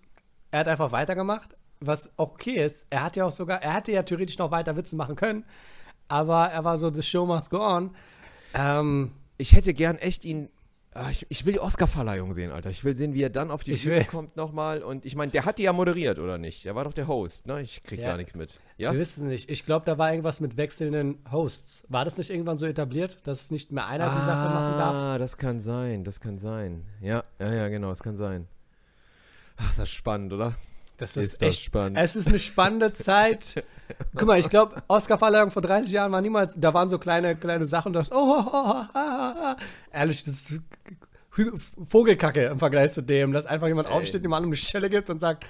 er 0.51 0.60
hat 0.62 0.68
einfach 0.70 0.91
weitergemacht, 0.94 1.50
was 1.82 2.10
auch 2.18 2.32
okay 2.32 2.63
ist. 2.65 2.86
Er 2.89 3.03
hat 3.03 3.15
ja 3.18 3.25
auch 3.25 3.32
sogar, 3.32 3.62
er 3.62 3.75
hätte 3.75 3.91
ja 3.91 4.03
theoretisch 4.03 4.38
noch 4.38 4.51
weiter 4.51 4.75
Witze 4.77 4.96
machen 4.96 5.15
können, 5.18 5.44
aber 6.08 6.46
er 6.48 6.63
war 6.63 6.77
so, 6.77 6.89
the 6.89 7.03
show 7.03 7.25
must 7.25 7.50
go 7.50 7.60
on. 7.60 7.94
Ähm, 8.53 9.12
Ich 9.38 9.53
hätte 9.53 9.74
gern 9.74 9.98
echt 9.98 10.24
ihn. 10.24 10.50
Ah, 10.93 11.10
Ich, 11.10 11.25
ich 11.29 11.45
will 11.45 11.53
die 11.53 11.60
Oscar-Verleihung 11.60 12.33
sehen, 12.33 12.51
Alter. 12.51 12.69
Ich 12.69 12.83
will 12.83 12.95
sehen, 12.95 13.13
wie 13.13 13.24
er 13.24 13.29
dann 13.29 13.51
auf 13.51 13.63
die 13.63 13.74
Bühne 13.74 14.05
kommt 14.05 14.36
nochmal. 14.36 14.83
Und 14.83 15.05
ich 15.05 15.15
meine, 15.15 15.31
der 15.31 15.45
hat 15.45 15.57
die 15.57 15.63
ja 15.63 15.74
moderiert, 15.74 16.19
oder 16.19 16.38
nicht? 16.38 16.65
Der 16.65 16.75
war 16.75 16.83
doch 16.83 16.93
der 16.93 17.07
Host, 17.07 17.48
ne? 17.48 17.62
Ich 17.62 17.83
krieg 17.83 18.00
Ja. 18.00 18.10
gar 18.10 18.17
nichts 18.17 18.36
mit. 18.36 18.60
Ja? 18.77 18.91
Wir 18.93 19.00
wissen 19.00 19.24
es 19.25 19.29
nicht. 19.29 19.50
Ich 19.51 19.65
glaube, 19.65 19.86
da 19.86 19.98
war 19.98 20.12
irgendwas 20.12 20.39
mit 20.39 20.57
wechselnden 20.57 21.19
Hosts. 21.31 21.83
War 21.89 22.05
das 22.05 22.17
nicht 22.17 22.29
irgendwann 22.29 22.57
so 22.57 22.65
etabliert, 22.65 23.17
dass 23.25 23.51
nicht 23.51 23.71
mehr 23.71 23.88
einer 23.88 24.10
die 24.10 24.15
Sache 24.15 24.53
machen 24.53 24.77
darf? 24.77 24.93
Ah, 24.95 25.17
das 25.17 25.38
kann 25.38 25.60
sein, 25.60 26.03
das 26.03 26.19
kann 26.19 26.38
sein. 26.38 26.86
Ja, 27.01 27.24
ja, 27.39 27.53
ja, 27.53 27.67
genau, 27.69 27.89
das 27.89 28.01
kann 28.03 28.15
sein. 28.15 28.48
Ach, 29.57 29.69
ist 29.69 29.79
das 29.79 29.89
spannend, 29.89 30.33
oder? 30.33 30.55
Das 31.01 31.17
Ist 31.17 31.34
ist, 31.34 31.41
das 31.41 31.50
echt 31.50 31.63
spannend. 31.63 31.98
Es 31.98 32.15
ist 32.15 32.27
eine 32.27 32.38
spannende 32.38 32.93
Zeit. 32.93 33.63
Guck 34.15 34.27
mal, 34.27 34.38
ich 34.38 34.50
glaube, 34.50 34.84
Oscar-Verleihung 34.88 35.50
vor 35.50 35.63
30 35.63 35.91
Jahren 35.91 36.12
war 36.12 36.22
niemals, 36.22 36.53
da 36.55 36.75
waren 36.75 36.91
so 36.91 37.00
kleine, 37.00 37.36
kleine 37.36 37.65
Sachen, 37.65 37.91
das, 37.91 38.12
oh, 38.12 38.15
oh, 38.15 38.43
oh, 38.46 38.53
ah, 38.53 38.88
ah, 38.93 39.34
ah. 39.41 39.55
ehrlich, 39.91 40.24
das 40.24 40.51
ist 40.51 40.62
Vogelkacke 41.89 42.46
im 42.46 42.60
Vergleich 42.60 42.93
zu 42.93 43.01
dem, 43.01 43.34
dass 43.34 43.48
einfach 43.48 43.67
jemand 43.67 43.88
Ey. 43.88 43.96
aufsteht, 43.96 44.24
dem 44.24 44.31
anderen 44.31 44.51
eine 44.51 44.58
Stelle 44.58 44.91
gibt 44.91 45.10
und 45.10 45.20
sagt, 45.20 45.43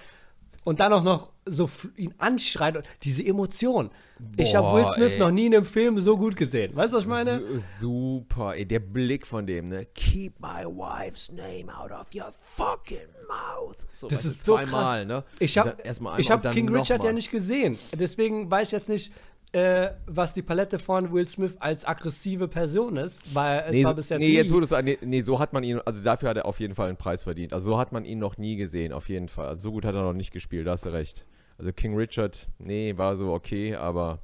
und 0.64 0.80
dann 0.80 0.94
auch 0.94 1.04
noch 1.04 1.32
so 1.46 1.70
ihn 1.98 2.14
anschreit, 2.20 2.78
und 2.78 2.86
diese 3.04 3.26
Emotion. 3.26 3.90
ich 4.38 4.56
habe 4.56 4.76
Will 4.78 4.84
Boah, 4.84 4.94
Smith 4.94 5.14
ey. 5.14 5.20
noch 5.20 5.32
nie 5.32 5.48
in 5.48 5.56
einem 5.56 5.66
Film 5.66 6.00
so 6.00 6.16
gut 6.18 6.36
gesehen. 6.36 6.76
Weißt 6.76 6.94
du, 6.94 6.98
was 6.98 7.04
ich 7.04 7.10
meine? 7.10 7.40
Su- 7.60 7.60
Super, 7.80 8.56
ey, 8.56 8.66
der 8.66 8.80
Blick 8.80 9.26
von 9.26 9.48
dem, 9.48 9.66
ne? 9.66 9.86
Keep 9.96 10.40
my 10.40 10.64
wife's 10.66 11.32
name 11.32 11.66
out 11.76 11.92
of 11.92 12.08
your 12.14 12.32
fucking 12.42 13.08
mouth. 13.28 13.78
So, 13.94 14.08
Das 14.08 14.24
ist 14.24 14.44
so 14.46 14.54
zweimal, 14.56 15.06
krass. 15.06 15.08
ne? 15.08 15.24
Ich 15.40 15.58
habe 15.58 15.76
hab 15.84 16.52
King 16.54 16.70
Richard 16.70 17.00
nochmal. 17.00 17.08
ja 17.08 17.14
nicht 17.14 17.32
gesehen. 17.32 17.78
Deswegen 18.00 18.52
weiß 18.52 18.68
ich 18.68 18.72
jetzt 18.74 18.90
nicht, 18.90 19.12
äh, 19.54 19.92
was 20.06 20.34
die 20.34 20.42
Palette 20.42 20.80
von 20.80 21.12
Will 21.12 21.28
Smith 21.28 21.56
als 21.60 21.84
aggressive 21.86 22.48
Person 22.48 22.96
ist, 22.98 23.36
weil 23.36 23.64
es 23.68 23.72
Nee, 23.74 23.84
war 23.84 23.94
bis 23.94 24.10
jetzt 24.10 24.20
nee 24.20 24.28
nie. 24.30 24.34
jetzt 24.36 24.52
wurde 24.52 24.64
es, 24.66 24.72
nee, 24.84 24.98
nee, 25.02 25.22
so 25.22 25.40
hat 25.40 25.52
man 25.54 25.64
ihn, 25.64 25.80
also 25.86 26.02
dafür 26.04 26.30
hat 26.30 26.38
er 26.38 26.46
auf 26.46 26.60
jeden 26.62 26.74
Fall 26.76 26.88
einen 26.88 26.98
Preis 26.98 27.24
verdient. 27.24 27.52
Also 27.54 27.72
so 27.72 27.78
hat 27.78 27.92
man 27.92 28.06
ihn 28.06 28.20
noch 28.20 28.38
nie 28.38 28.56
gesehen, 28.56 28.94
auf 28.94 29.10
jeden 29.10 29.28
Fall. 29.28 29.48
Also 29.48 29.64
so 29.64 29.72
gut 29.74 29.84
hat 29.86 29.94
er 29.96 30.04
noch 30.04 30.14
nicht 30.14 30.32
gespielt, 30.32 30.68
da 30.68 30.72
hast 30.72 30.86
du 30.86 30.90
recht. 30.94 31.26
Also 31.58 31.74
King 31.74 31.96
Richard, 31.98 32.48
nee, 32.60 32.98
war 32.98 33.16
so 33.18 33.34
okay, 33.34 33.76
aber 33.76 34.20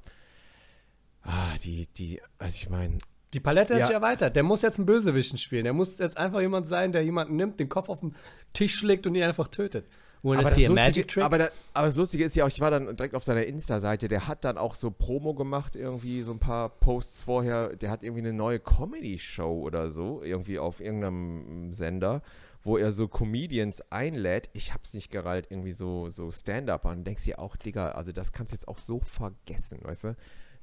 ah, 1.23 1.55
die, 1.63 1.87
die, 1.87 2.21
also 2.37 2.55
ich 2.55 2.69
meine, 2.69 2.97
Die 3.33 3.41
Palette 3.41 3.73
hat 3.73 3.81
Ja. 3.81 3.87
sich 3.87 3.95
erweitert. 3.95 4.35
Der 4.37 4.43
muss 4.43 4.61
jetzt 4.61 4.79
einen 4.79 4.85
Bösewichten 4.85 5.37
spielen. 5.37 5.65
Der 5.65 5.73
muss 5.73 5.99
jetzt 5.99 6.15
einfach 6.17 6.39
jemand 6.39 6.65
sein, 6.67 6.93
der 6.93 7.03
jemanden 7.03 7.35
nimmt, 7.35 7.59
den 7.59 7.67
Kopf 7.67 7.89
auf 7.89 7.99
den 7.99 8.15
Tisch 8.53 8.75
schlägt 8.77 9.05
und 9.05 9.15
ihn 9.15 9.23
einfach 9.23 9.49
tötet. 9.49 9.85
Wanna 10.23 10.39
aber 10.39 10.49
das, 10.49 10.57
a 10.57 10.69
magic 10.69 10.77
Lustige, 10.85 11.07
trick? 11.07 11.23
aber, 11.23 11.37
da, 11.37 11.49
aber 11.73 11.85
das 11.87 11.95
Lustige 11.95 12.23
ist 12.23 12.35
ja 12.35 12.45
auch, 12.45 12.49
ich 12.49 12.59
war 12.59 12.71
dann 12.71 12.95
direkt 12.95 13.15
auf 13.15 13.23
seiner 13.23 13.45
Insta-Seite, 13.45 14.07
der 14.07 14.27
hat 14.27 14.43
dann 14.45 14.57
auch 14.57 14.75
so 14.75 14.91
Promo 14.91 15.33
gemacht, 15.33 15.75
irgendwie 15.75 16.21
so 16.21 16.31
ein 16.31 16.39
paar 16.39 16.69
Posts 16.69 17.21
vorher, 17.21 17.75
der 17.75 17.91
hat 17.91 18.03
irgendwie 18.03 18.21
eine 18.21 18.33
neue 18.33 18.59
Comedy-Show 18.59 19.61
oder 19.61 19.91
so, 19.91 20.21
irgendwie 20.23 20.59
auf 20.59 20.79
irgendeinem 20.79 21.71
Sender, 21.71 22.21
wo 22.63 22.77
er 22.77 22.91
so 22.91 23.07
Comedians 23.07 23.81
einlädt. 23.91 24.49
Ich 24.53 24.73
hab's 24.73 24.93
nicht 24.93 25.11
gereilt, 25.11 25.47
irgendwie 25.49 25.73
so, 25.73 26.09
so 26.09 26.31
Stand-Up 26.31 26.85
an. 26.85 27.03
Denkst 27.03 27.23
dir 27.23 27.39
auch, 27.39 27.55
Digga, 27.55 27.91
also 27.91 28.11
das 28.11 28.31
kannst 28.31 28.51
du 28.51 28.55
jetzt 28.55 28.67
auch 28.67 28.79
so 28.79 28.99
vergessen, 28.99 29.79
weißt 29.83 30.03
du? 30.05 30.15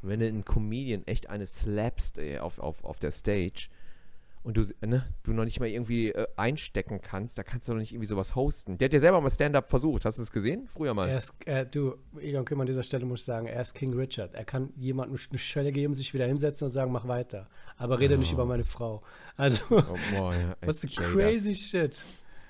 Wenn 0.02 0.20
du 0.20 0.26
einen 0.26 0.44
Comedian 0.44 1.06
echt 1.06 1.30
eine 1.30 1.46
slapst 1.46 2.18
ey, 2.18 2.38
auf, 2.38 2.58
auf, 2.58 2.84
auf 2.84 2.98
der 2.98 3.10
Stage 3.10 3.68
und 4.44 4.58
du, 4.58 4.64
ne, 4.86 5.06
du 5.22 5.32
noch 5.32 5.44
nicht 5.44 5.58
mal 5.58 5.68
irgendwie 5.68 6.10
äh, 6.10 6.26
einstecken 6.36 7.00
kannst, 7.00 7.38
da 7.38 7.42
kannst 7.42 7.66
du 7.66 7.72
doch 7.72 7.78
nicht 7.78 7.92
irgendwie 7.92 8.06
sowas 8.06 8.34
hosten. 8.34 8.76
Der 8.76 8.86
hat 8.86 8.92
ja 8.92 9.00
selber 9.00 9.20
mal 9.20 9.30
Stand-up 9.30 9.70
versucht. 9.70 10.04
Hast 10.04 10.18
du 10.18 10.22
es 10.22 10.30
gesehen? 10.30 10.68
Früher 10.70 10.92
mal. 10.92 11.08
Er 11.08 11.18
ist, 11.18 11.34
äh, 11.46 11.66
du, 11.66 11.94
Egon 12.20 12.44
Kim 12.44 12.60
an 12.60 12.66
dieser 12.66 12.82
Stelle 12.82 13.06
muss 13.06 13.20
ich 13.20 13.26
sagen, 13.26 13.46
er 13.46 13.62
ist 13.62 13.74
King 13.74 13.94
Richard. 13.94 14.34
Er 14.34 14.44
kann 14.44 14.70
jemandem 14.76 15.18
eine 15.30 15.38
Schelle 15.38 15.72
geben, 15.72 15.94
sich 15.94 16.12
wieder 16.12 16.26
hinsetzen 16.26 16.66
und 16.66 16.72
sagen, 16.72 16.92
mach 16.92 17.08
weiter. 17.08 17.48
Aber 17.78 17.98
rede 17.98 18.16
oh. 18.16 18.18
nicht 18.18 18.32
über 18.32 18.44
meine 18.44 18.64
Frau. 18.64 19.00
Also, 19.36 19.64
oh, 19.70 19.96
boy, 20.14 20.36
ja, 20.36 20.56
was 20.66 20.82
crazy 20.82 21.56
shit. 21.56 21.98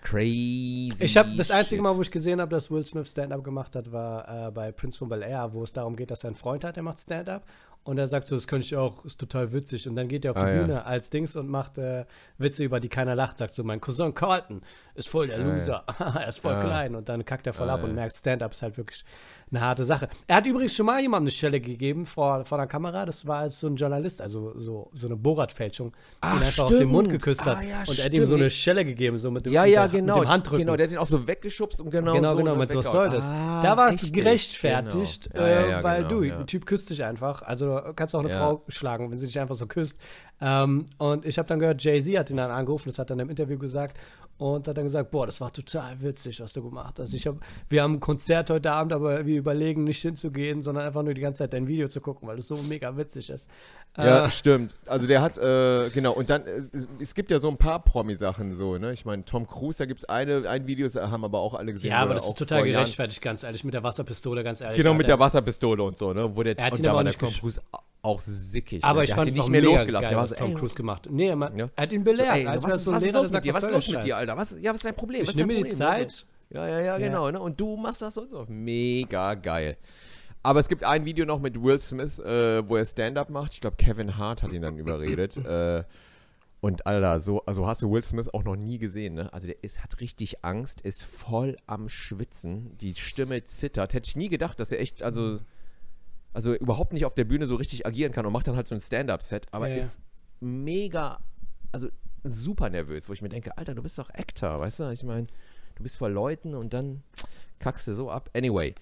Crazy. 0.03 0.93
Ich 0.99 1.17
habe 1.17 1.35
das 1.35 1.51
einzige 1.51 1.81
Mal, 1.81 1.97
wo 1.97 2.03
ich 2.03 2.11
gesehen 2.11 2.39
habe, 2.39 2.51
dass 2.51 2.71
Will 2.71 2.85
Smith 2.85 3.09
Stand-up 3.09 3.43
gemacht 3.43 3.75
hat, 3.75 3.91
war 3.91 4.49
äh, 4.49 4.51
bei 4.51 4.71
Prince 4.71 4.99
von 4.99 5.09
Bel 5.09 5.23
Air, 5.23 5.55
wo 5.55 5.63
es 5.63 5.73
darum 5.73 5.97
geht, 5.97 6.11
dass 6.11 6.25
er 6.25 6.29
einen 6.29 6.37
Freund 6.37 6.63
hat, 6.63 6.77
der 6.77 6.83
macht 6.83 6.99
Stand-up 6.99 7.47
und 7.85 7.99
er 7.99 8.07
sagt 8.07 8.29
so, 8.29 8.35
das 8.35 8.47
könnte 8.47 8.65
ich 8.65 8.77
auch, 8.77 9.05
ist 9.05 9.21
total 9.21 9.53
witzig. 9.53 9.87
Und 9.87 9.95
dann 9.95 10.09
geht 10.09 10.25
er 10.25 10.31
auf 10.31 10.39
die 10.39 10.43
ah, 10.43 10.59
Bühne 10.59 10.73
ja. 10.73 10.83
als 10.85 11.11
Dings 11.11 11.37
und 11.37 11.49
macht 11.49 11.77
äh, 11.77 12.07
Witze, 12.39 12.65
über 12.65 12.81
die 12.81 12.89
keiner 12.89 13.15
lacht. 13.15 13.39
Sagt 13.39 13.53
so, 13.53 13.63
mein 13.63 13.81
Cousin 13.81 14.15
Carlton 14.15 14.63
ist 14.95 15.09
voll 15.09 15.27
der 15.27 15.37
Loser. 15.37 15.85
Ah, 15.87 15.95
ja. 15.99 16.17
er 16.23 16.29
ist 16.29 16.41
voll 16.41 16.55
ah. 16.55 16.63
klein. 16.63 16.95
Und 16.95 17.11
dann 17.11 17.27
kackt 17.27 17.47
er 17.47 17.53
voll 17.53 17.69
ab 17.69 17.85
und 17.85 17.95
merkt, 17.95 18.17
Stand-up 18.17 18.53
ist 18.53 18.63
halt 18.63 18.79
wirklich 18.79 19.05
eine 19.55 19.65
harte 19.65 19.85
Sache. 19.85 20.09
Er 20.27 20.37
hat 20.37 20.47
übrigens 20.47 20.75
schon 20.75 20.87
mal 20.87 21.01
jemandem 21.01 21.25
eine 21.25 21.31
Stelle 21.31 21.61
gegeben 21.61 22.07
vor, 22.07 22.45
vor 22.45 22.59
der 22.59 22.67
Kamera. 22.67 23.07
Das 23.07 23.27
war 23.27 23.39
als 23.39 23.61
so 23.61 23.67
ein 23.67 23.77
Journalist, 23.77 24.21
also 24.21 24.59
so, 24.59 24.91
so 24.93 25.07
eine 25.07 25.17
Borat-Fälschung, 25.17 25.93
den 26.23 26.31
einfach 26.31 26.53
stimmt. 26.53 26.71
auf 26.73 26.77
den 26.77 26.89
Mund 26.89 27.11
geküsst 27.11 27.45
hat. 27.45 27.59
Ah, 27.59 27.63
ja, 27.63 27.83
und 27.87 27.99
er 27.99 28.05
hat 28.05 28.15
ihm 28.15 28.27
so 28.27 28.35
eine 28.35 28.51
Stelle 28.51 28.85
gegeben, 28.85 29.19
so 29.19 29.31
mit 29.31 29.47
dem, 29.47 29.53
ja, 29.53 29.65
ja, 29.65 29.87
genau, 29.87 30.17
mit 30.19 30.25
dem 30.25 30.29
Handrücken. 30.29 30.67
Genau, 30.67 30.77
der 30.77 30.87
hat 30.87 30.93
ihn 30.93 30.99
auch 30.99 31.07
so 31.07 31.27
weggeschubst 31.27 31.81
und 31.81 31.91
genau 31.91 32.15
Genau, 32.15 32.33
so 32.33 32.37
genau, 32.39 32.57
mit 32.57 32.75
was 32.75 32.91
soll 32.91 33.11
das. 33.11 33.25
Ah, 33.25 33.63
da 33.63 33.77
war 33.77 33.89
es 33.89 34.13
gerechtfertigt, 34.13 35.31
genau. 35.33 35.45
äh, 35.45 35.83
weil 35.83 36.05
genau, 36.05 36.21
du, 36.21 36.35
ein 36.41 36.47
Typ 36.47 36.67
küsst 36.67 36.91
dich 36.91 37.05
einfach. 37.05 37.43
Also 37.43 37.81
kannst 37.97 38.15
du 38.15 38.19
auch 38.19 38.25
eine 38.25 38.31
Frau 38.31 38.63
schlagen, 38.69 39.11
wenn 39.11 39.19
sie 39.19 39.27
dich 39.27 39.39
einfach 39.39 39.55
so 39.55 39.67
küsst. 39.67 39.97
Ähm, 40.41 40.87
und 40.99 41.25
ich 41.25 41.39
habe 41.39 41.49
dann 41.49 41.59
gehört, 41.59 41.83
Jay-Z 41.83 42.19
hat 42.19 42.31
ihn 42.31 42.37
dann 42.37 42.51
angerufen, 42.51 42.89
das 42.89 42.99
hat 42.99 43.11
er 43.11 43.15
in 43.15 43.21
einem 43.21 43.31
Interview 43.31 43.59
gesagt 43.59 43.97
und 44.39 44.67
hat 44.67 44.77
dann 44.77 44.85
gesagt, 44.85 45.11
boah, 45.11 45.27
das 45.27 45.41
war 45.41 45.53
total 45.53 46.01
witzig, 46.03 46.41
was 46.41 46.53
du 46.53 46.63
gemacht 46.63 46.99
hast. 46.99 47.15
Ich 47.15 47.27
hab, 47.27 47.37
wir 47.69 47.83
haben 47.83 47.95
ein 47.95 48.01
Konzert 48.01 48.51
heute 48.51 48.73
Abend, 48.73 48.93
aber 48.93 49.27
wir 49.27 49.39
überlegen 49.39 49.85
nicht 49.85 50.03
hinzugehen, 50.03 50.63
sondern 50.63 50.87
einfach 50.87 51.03
nur 51.03 51.15
die 51.15 51.21
ganze 51.21 51.39
Zeit 51.39 51.53
dein 51.53 51.69
Video 51.69 51.89
zu 51.89 52.01
gucken, 52.01 52.27
weil 52.29 52.39
es 52.39 52.49
so 52.49 52.57
mega 52.57 52.97
witzig 52.97 53.31
ist. 53.31 53.49
Ja, 53.97 54.27
äh, 54.27 54.31
stimmt. 54.31 54.75
Also 54.87 55.07
der 55.07 55.23
hat, 55.23 55.39
äh, 55.39 55.89
genau, 55.91 56.13
und 56.13 56.29
dann, 56.29 56.45
äh, 56.47 56.63
es 57.01 57.15
gibt 57.15 57.31
ja 57.31 57.39
so 57.39 57.49
ein 57.49 57.57
paar 57.57 57.79
Promi-Sachen 57.79 58.55
so, 58.55 58.77
ne? 58.77 58.93
Ich 58.93 59.05
meine, 59.05 59.25
Tom 59.25 59.47
Cruise, 59.47 59.79
da 59.79 59.87
gibt 59.87 60.01
es 60.01 60.05
eine, 60.09 60.49
ein 60.49 60.67
Video, 60.67 60.89
das 60.89 60.97
haben 60.97 61.25
aber 61.25 61.39
auch 61.39 61.55
alle 61.55 61.73
gesehen. 61.73 61.91
Ja, 61.91 62.03
aber 62.03 62.15
das 62.15 62.27
ist 62.27 62.37
total 62.37 62.65
gerechtfertigt, 62.65 63.23
ganz 63.23 63.45
ehrlich, 63.45 63.63
mit 63.63 63.73
der 63.73 63.85
Wasserpistole, 63.85 64.43
ganz 64.43 64.61
ehrlich. 64.61 64.79
Genau, 64.79 64.95
mit 64.95 65.07
der 65.07 65.19
Wasserpistole 65.21 65.83
und 65.83 65.97
so, 65.97 66.13
ne? 66.13 66.37
Wo 66.37 66.43
der, 66.43 66.59
er 66.59 66.67
hat 66.67 66.73
und 66.73 66.85
da 66.85 66.93
war 66.93 67.05
der 67.05 67.13
Tom 67.13 67.31
Cruise 67.31 67.61
auch 68.05 68.21
sickig. 68.21 68.85
Aber 68.85 69.01
ne? 69.01 69.05
ich 69.05 69.15
fand 69.15 69.29
ihn 69.29 69.35
nicht 69.35 69.49
mehr 69.49 69.63
losgelassen. 69.63 70.09
Der 70.09 70.19
war 70.19 70.27
so, 70.27 70.35
Tom 70.35 70.55
Cruise 70.55 70.75
gemacht. 70.75 71.09
Nee, 71.11 71.35
man, 71.35 71.57
ja? 71.59 71.71
er 71.75 71.83
hat 71.83 71.93
ihn 71.93 72.05
belehrt. 72.05 72.29
So, 72.29 72.35
ey, 72.35 72.47
was, 72.47 72.81
ist, 72.81 72.87
was 72.87 73.03
ist 73.03 73.15
los 73.15 73.31
mit 73.31 73.45
dir? 73.45 73.55
Was 73.55 73.63
ist 73.65 73.71
los 73.71 73.89
mit 73.91 74.05
dir, 74.05 74.17
Alter? 74.17 74.37
Was, 74.37 74.57
ja, 74.61 74.71
was 74.71 74.77
ist 74.77 74.85
dein 74.85 74.97
Problem? 74.97 75.23
Ich 75.23 75.35
nehme 75.35 75.55
mir 75.55 75.65
die 75.65 75.71
Zeit. 75.71 76.27
Ja, 76.51 76.69
ja, 76.69 76.81
ja, 76.81 76.99
genau. 76.99 77.31
Ne? 77.31 77.41
Und 77.41 77.59
du 77.61 77.77
machst 77.77 78.03
das 78.03 78.15
sonst 78.15 78.35
auch 78.35 78.49
mega 78.49 79.35
geil. 79.35 79.77
Aber 80.43 80.61
es 80.61 80.69
gibt 80.69 80.85
ein 80.85 81.07
Video 81.07 81.25
noch 81.25 81.41
mit 81.41 81.61
Will 81.61 81.79
Smith, 81.79 82.19
äh, 82.19 82.69
wo 82.69 82.77
er 82.77 82.85
Stand-up 82.85 83.31
macht. 83.31 83.55
Ich 83.55 83.63
glaube, 83.63 83.77
Kevin 83.77 84.19
Hart 84.19 84.43
hat 84.43 84.53
ihn 84.53 84.61
dann 84.61 84.77
überredet. 84.77 85.37
äh, 85.47 85.85
und 86.61 86.87
Alter, 86.87 87.21
so 87.21 87.43
also 87.45 87.67
hast 87.67 87.83
du 87.83 87.91
Will 87.91 88.03
Smith 88.03 88.29
auch 88.33 88.45
noch 88.45 88.57
nie 88.57 88.79
gesehen, 88.79 89.15
ne? 89.15 89.33
Also 89.33 89.47
der 89.47 89.63
ist, 89.63 89.83
hat 89.83 90.01
richtig 90.01 90.45
Angst, 90.45 90.81
ist 90.83 91.03
voll 91.03 91.57
am 91.67 91.89
Schwitzen, 91.89 92.77
die 92.79 92.95
Stimme 92.95 93.43
zittert. 93.45 93.95
Hätte 93.95 94.09
ich 94.09 94.17
nie 94.17 94.29
gedacht, 94.29 94.61
dass 94.61 94.71
er 94.71 94.81
echt, 94.81 95.03
also, 95.03 95.41
also 96.35 96.53
überhaupt 96.53 96.93
nicht 96.93 97.07
auf 97.07 97.15
der 97.15 97.25
Bühne 97.25 97.47
so 97.47 97.55
richtig 97.55 97.87
agieren 97.87 98.13
kann 98.13 98.27
und 98.27 98.33
macht 98.33 98.47
dann 98.47 98.57
halt 98.57 98.67
so 98.67 98.75
ein 98.75 98.81
Stand-up-Set, 98.81 99.47
aber 99.53 99.69
ja, 99.69 99.77
ist 99.77 99.99
ja. 99.99 100.47
mega, 100.49 101.21
also 101.73 101.89
super 102.25 102.69
nervös, 102.69 103.09
wo 103.09 103.13
ich 103.13 103.23
mir 103.23 103.29
denke, 103.29 103.57
Alter, 103.57 103.75
du 103.75 103.83
bist 103.83 103.99
doch 103.99 104.11
Actor, 104.11 104.61
weißt 104.61 104.81
du? 104.81 104.91
Ich 104.91 105.05
meine, 105.05 105.29
du 105.77 105.83
bist 105.83 105.97
vor 105.97 106.09
Leuten 106.09 106.55
und 106.55 106.75
dann 106.75 107.03
kackst 107.61 107.87
du 107.87 107.95
so 107.95 108.11
ab. 108.11 108.31
Anyway. 108.35 108.75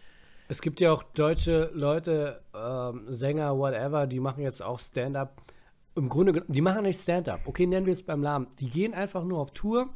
Es 0.49 0.61
gibt 0.61 0.81
ja 0.81 0.93
auch 0.93 1.03
deutsche 1.03 1.71
Leute, 1.75 2.43
ähm, 2.55 3.07
Sänger, 3.09 3.57
whatever, 3.57 4.07
die 4.07 4.21
machen 4.21 4.43
jetzt 4.43 4.63
auch 4.63 4.79
Stand-up. 4.79 5.43
Im 5.95 6.09
Grunde, 6.09 6.45
die 6.49 6.61
machen 6.63 6.85
nicht 6.85 7.01
Stand-up. 7.01 7.41
Okay, 7.45 7.67
nennen 7.67 7.87
wir 7.87 7.93
es 7.93 8.03
beim 8.03 8.21
Namen. 8.21 8.47
Die 8.61 8.71
gehen 8.71 8.95
einfach 8.95 9.25
nur 9.25 9.39
auf 9.39 9.53
Tour, 9.53 9.91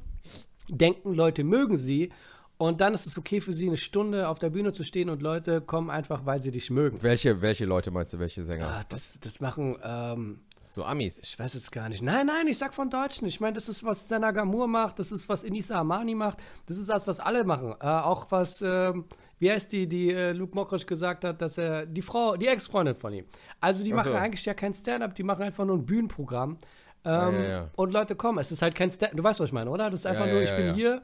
denken, 0.69 1.15
Leute 1.15 1.43
mögen 1.43 1.77
sie 1.77 2.11
und 2.59 2.81
dann 2.81 2.95
ist 2.95 3.07
es 3.07 3.19
okay 3.19 3.41
für 3.41 3.53
sie, 3.53 3.67
eine 3.67 3.77
Stunde 3.77 4.29
auf 4.29 4.39
der 4.39 4.51
Bühne 4.51 4.73
zu 4.73 4.85
stehen 4.85 5.11
und 5.11 5.23
Leute 5.23 5.61
kommen 5.61 5.91
einfach, 5.91 6.25
weil 6.25 6.43
sie 6.43 6.51
dich 6.51 6.71
mögen. 6.71 7.03
Welche, 7.03 7.43
welche 7.43 7.67
Leute 7.67 7.91
meinst 7.91 8.13
du, 8.13 8.19
welche 8.19 8.45
Sänger? 8.45 8.69
Ah, 8.69 8.85
das, 8.89 9.19
das 9.21 9.41
machen, 9.41 9.77
ähm, 9.83 10.41
so 10.77 10.85
Amis. 10.85 11.23
Ich 11.23 11.39
weiß 11.39 11.55
jetzt 11.55 11.73
gar 11.73 11.89
nicht. 11.89 12.03
Nein, 12.03 12.27
nein, 12.27 12.47
ich 12.49 12.59
sag 12.59 12.75
von 12.75 12.91
Deutschen. 12.91 13.27
Ich 13.27 13.41
meine, 13.41 13.55
das 13.55 13.67
ist, 13.69 13.83
was 13.83 14.09
Senna 14.09 14.31
Gamur 14.31 14.69
macht, 14.69 14.99
das 14.99 15.11
ist, 15.11 15.27
was 15.27 15.43
Inisa 15.43 15.81
Amani 15.81 16.15
macht, 16.15 16.39
das 16.67 16.77
ist 16.77 16.91
das, 16.91 17.07
was 17.07 17.19
alle 17.19 17.45
machen. 17.45 17.75
Äh, 17.81 17.87
auch 17.87 18.31
was, 18.31 18.61
ähm, 18.61 19.07
wie 19.39 19.51
heißt 19.51 19.73
die, 19.73 19.89
die 19.89 20.11
äh, 20.11 20.33
Luke 20.33 20.55
Mockridge 20.55 20.85
gesagt 20.85 21.25
hat, 21.25 21.41
dass 21.41 21.57
er, 21.57 21.87
die 21.87 22.03
Frau, 22.03 22.37
die 22.37 22.47
Ex-Freundin 22.47 22.95
von 22.95 23.13
ihm. 23.15 23.25
Also 23.59 23.85
die 23.85 23.95
machen 23.95 24.13
eigentlich 24.13 24.45
ja 24.45 24.53
kein 24.53 24.75
Stand-up, 24.75 25.15
die 25.15 25.23
machen 25.23 25.45
einfach 25.45 25.65
nur 25.65 25.77
ein 25.77 25.87
Bühnenprogramm. 25.87 26.59
Ähm, 27.07 27.11
ja, 27.11 27.31
ja, 27.31 27.49
ja. 27.49 27.71
Und 27.77 27.95
Leute 27.95 28.15
kommen. 28.15 28.39
Es 28.39 28.53
ist 28.53 28.61
halt 28.61 28.75
kein 28.75 28.91
Stand-up. 28.91 29.17
Du 29.17 29.23
weißt, 29.23 29.41
was 29.41 29.49
ich 29.49 29.55
meine, 29.55 29.71
oder? 29.71 29.89
Das 29.89 30.01
ist 30.01 30.07
einfach 30.07 30.27
nur, 30.27 30.43
ich 30.43 30.55
bin 30.55 30.75
hier, 30.75 31.01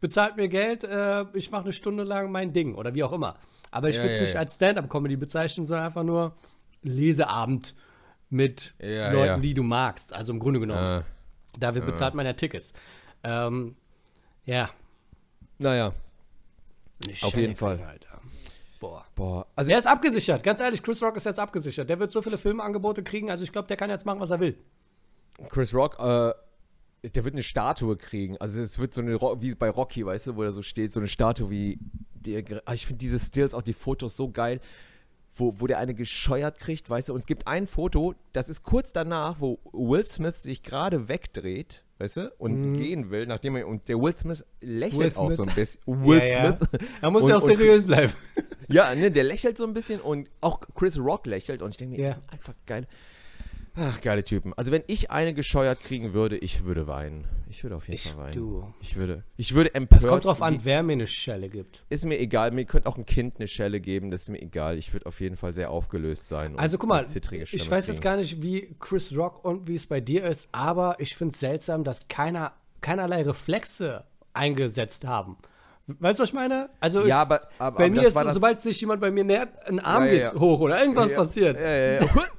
bezahlt 0.00 0.36
mir 0.36 0.48
Geld, 0.48 0.84
äh, 0.84 1.24
ich 1.34 1.50
mache 1.50 1.64
eine 1.64 1.72
Stunde 1.72 2.04
lang 2.04 2.30
mein 2.30 2.52
Ding 2.52 2.74
oder 2.74 2.94
wie 2.94 3.04
auch 3.04 3.12
immer. 3.12 3.36
Aber 3.70 3.88
ich 3.88 3.96
würde 3.98 4.14
es 4.14 4.20
nicht 4.22 4.36
als 4.36 4.54
Stand-up-Comedy 4.54 5.16
bezeichnen, 5.16 5.66
sondern 5.66 5.86
einfach 5.86 6.04
nur 6.04 6.36
Leseabend 6.82 7.74
mit 8.30 8.74
ja, 8.80 9.10
Leuten, 9.10 9.26
ja. 9.26 9.38
die 9.38 9.54
du 9.54 9.62
magst. 9.62 10.12
Also 10.12 10.32
im 10.32 10.38
Grunde 10.38 10.60
genommen. 10.60 11.04
Dafür 11.58 11.82
bezahlt 11.82 12.14
man 12.14 12.26
ja 12.26 12.32
Tickets. 12.34 12.72
Ähm, 13.22 13.76
ja. 14.44 14.70
Naja. 15.58 15.92
Auf 17.22 17.36
jeden 17.36 17.56
Fall. 17.56 17.80
Alter. 17.82 18.20
Boah. 18.78 19.04
Boah. 19.14 19.46
Also 19.56 19.70
er 19.70 19.78
ist 19.78 19.86
abgesichert, 19.86 20.42
ganz 20.42 20.60
ehrlich. 20.60 20.82
Chris 20.82 21.02
Rock 21.02 21.16
ist 21.16 21.24
jetzt 21.24 21.38
abgesichert. 21.38 21.88
Der 21.88 21.98
wird 21.98 22.12
so 22.12 22.22
viele 22.22 22.38
Filmangebote 22.38 23.02
kriegen. 23.02 23.30
Also 23.30 23.42
ich 23.42 23.52
glaube, 23.52 23.68
der 23.68 23.76
kann 23.76 23.90
jetzt 23.90 24.06
machen, 24.06 24.20
was 24.20 24.30
er 24.30 24.40
will. 24.40 24.56
Chris 25.50 25.74
Rock, 25.74 25.96
äh, 25.98 26.32
der 27.14 27.24
wird 27.24 27.34
eine 27.34 27.42
Statue 27.42 27.96
kriegen. 27.96 28.36
Also 28.38 28.60
es 28.60 28.78
wird 28.78 28.94
so 28.94 29.00
eine, 29.00 29.20
wie 29.20 29.54
bei 29.54 29.70
Rocky, 29.70 30.04
weißt 30.04 30.28
du, 30.28 30.36
wo 30.36 30.42
er 30.42 30.52
so 30.52 30.62
steht, 30.62 30.92
so 30.92 31.00
eine 31.00 31.08
Statue 31.08 31.50
wie, 31.50 31.78
der, 32.14 32.62
ah, 32.64 32.74
ich 32.74 32.86
finde 32.86 32.98
diese 32.98 33.18
Stills, 33.18 33.54
auch 33.54 33.62
die 33.62 33.72
Fotos 33.72 34.16
so 34.16 34.30
geil 34.30 34.60
wo, 35.36 35.54
wo 35.58 35.66
der 35.66 35.78
eine 35.78 35.94
gescheuert 35.94 36.58
kriegt, 36.58 36.88
weißt 36.88 37.08
du, 37.08 37.12
und 37.12 37.20
es 37.20 37.26
gibt 37.26 37.46
ein 37.46 37.66
Foto, 37.66 38.14
das 38.32 38.48
ist 38.48 38.62
kurz 38.62 38.92
danach, 38.92 39.40
wo 39.40 39.58
Will 39.72 40.04
Smith 40.04 40.42
sich 40.42 40.62
gerade 40.62 41.08
wegdreht, 41.08 41.84
weißt 41.98 42.16
du, 42.16 42.32
und 42.38 42.72
mm. 42.72 42.74
gehen 42.74 43.10
will, 43.10 43.26
nachdem 43.26 43.56
er, 43.56 43.68
und 43.68 43.88
der 43.88 44.00
Will 44.00 44.16
Smith 44.16 44.44
lächelt 44.60 45.00
Will 45.00 45.12
auch 45.16 45.30
Smith. 45.30 45.36
so 45.36 45.42
ein 45.42 45.54
bisschen. 45.54 45.82
Will 45.86 46.18
ja, 46.18 46.56
Smith. 46.56 46.68
Ja. 46.72 46.78
Er 47.02 47.10
muss 47.10 47.22
und, 47.22 47.30
ja 47.30 47.36
auch 47.36 47.44
seriös 47.44 47.80
und, 47.80 47.86
bleiben. 47.86 48.12
Ja, 48.68 48.92
ne, 48.96 49.12
der 49.12 49.22
lächelt 49.22 49.56
so 49.56 49.64
ein 49.64 49.74
bisschen 49.74 50.00
und 50.00 50.28
auch 50.40 50.60
Chris 50.74 50.98
Rock 50.98 51.26
lächelt 51.26 51.62
und 51.62 51.70
ich 51.70 51.76
denke 51.76 51.98
mir, 51.98 52.02
yeah. 52.02 52.20
einfach 52.26 52.54
geil. 52.66 52.88
Ach, 53.76 54.00
geile 54.00 54.24
Typen. 54.24 54.54
Also 54.54 54.72
wenn 54.72 54.82
ich 54.86 55.10
eine 55.10 55.34
gescheuert 55.34 55.82
kriegen 55.82 56.14
würde, 56.14 56.38
ich 56.38 56.64
würde 56.64 56.86
weinen. 56.86 57.26
Ich 57.48 57.62
würde 57.62 57.76
auf 57.76 57.88
jeden 57.88 57.96
ich, 57.96 58.08
Fall 58.10 58.24
weinen. 58.24 58.34
Du. 58.34 58.74
Ich 58.80 58.96
würde, 58.96 59.22
ich 59.36 59.54
würde 59.54 59.74
empört. 59.74 60.02
Es 60.02 60.08
kommt 60.08 60.24
drauf 60.24 60.42
an, 60.42 60.60
wer 60.64 60.82
mir 60.82 60.94
eine 60.94 61.06
Schelle 61.06 61.48
gibt. 61.48 61.84
Ist 61.90 62.04
mir 62.06 62.18
egal. 62.18 62.50
Mir 62.50 62.64
könnte 62.64 62.88
auch 62.88 62.96
ein 62.96 63.04
Kind 63.04 63.36
eine 63.36 63.48
Schelle 63.48 63.80
geben. 63.80 64.10
Das 64.10 64.22
ist 64.22 64.28
mir 64.30 64.40
egal. 64.40 64.78
Ich 64.78 64.92
würde 64.92 65.06
auf 65.06 65.20
jeden 65.20 65.36
Fall 65.36 65.52
sehr 65.52 65.70
aufgelöst 65.70 66.28
sein. 66.28 66.58
Also 66.58 66.78
guck 66.78 66.88
mal, 66.88 67.04
ich 67.04 67.70
weiß 67.70 67.86
jetzt 67.88 68.02
gar 68.02 68.16
nicht, 68.16 68.42
wie 68.42 68.74
Chris 68.80 69.16
Rock 69.16 69.44
und 69.44 69.68
wie 69.68 69.74
es 69.74 69.86
bei 69.86 70.00
dir 70.00 70.24
ist, 70.24 70.48
aber 70.52 70.96
ich 70.98 71.14
finde 71.14 71.34
es 71.34 71.40
seltsam, 71.40 71.84
dass 71.84 72.08
keiner, 72.08 72.54
keinerlei 72.80 73.22
Reflexe 73.22 74.04
eingesetzt 74.32 75.06
haben. 75.06 75.36
Weißt 75.86 76.18
du, 76.18 76.24
was 76.24 76.30
ich 76.30 76.34
meine? 76.34 76.70
Also, 76.80 77.06
ja, 77.06 77.22
aber, 77.22 77.42
aber 77.58 77.78
bei 77.78 77.84
aber 77.84 77.94
mir 77.94 78.08
ist, 78.08 78.14
sobald 78.34 78.60
sich 78.60 78.80
jemand 78.80 79.00
bei 79.00 79.12
mir 79.12 79.22
nähert, 79.22 79.50
ein 79.68 79.78
Arm 79.78 80.06
ja, 80.06 80.12
ja, 80.12 80.30
geht 80.30 80.40
hoch 80.40 80.58
oder 80.60 80.80
irgendwas 80.80 81.14
passiert. 81.14 81.56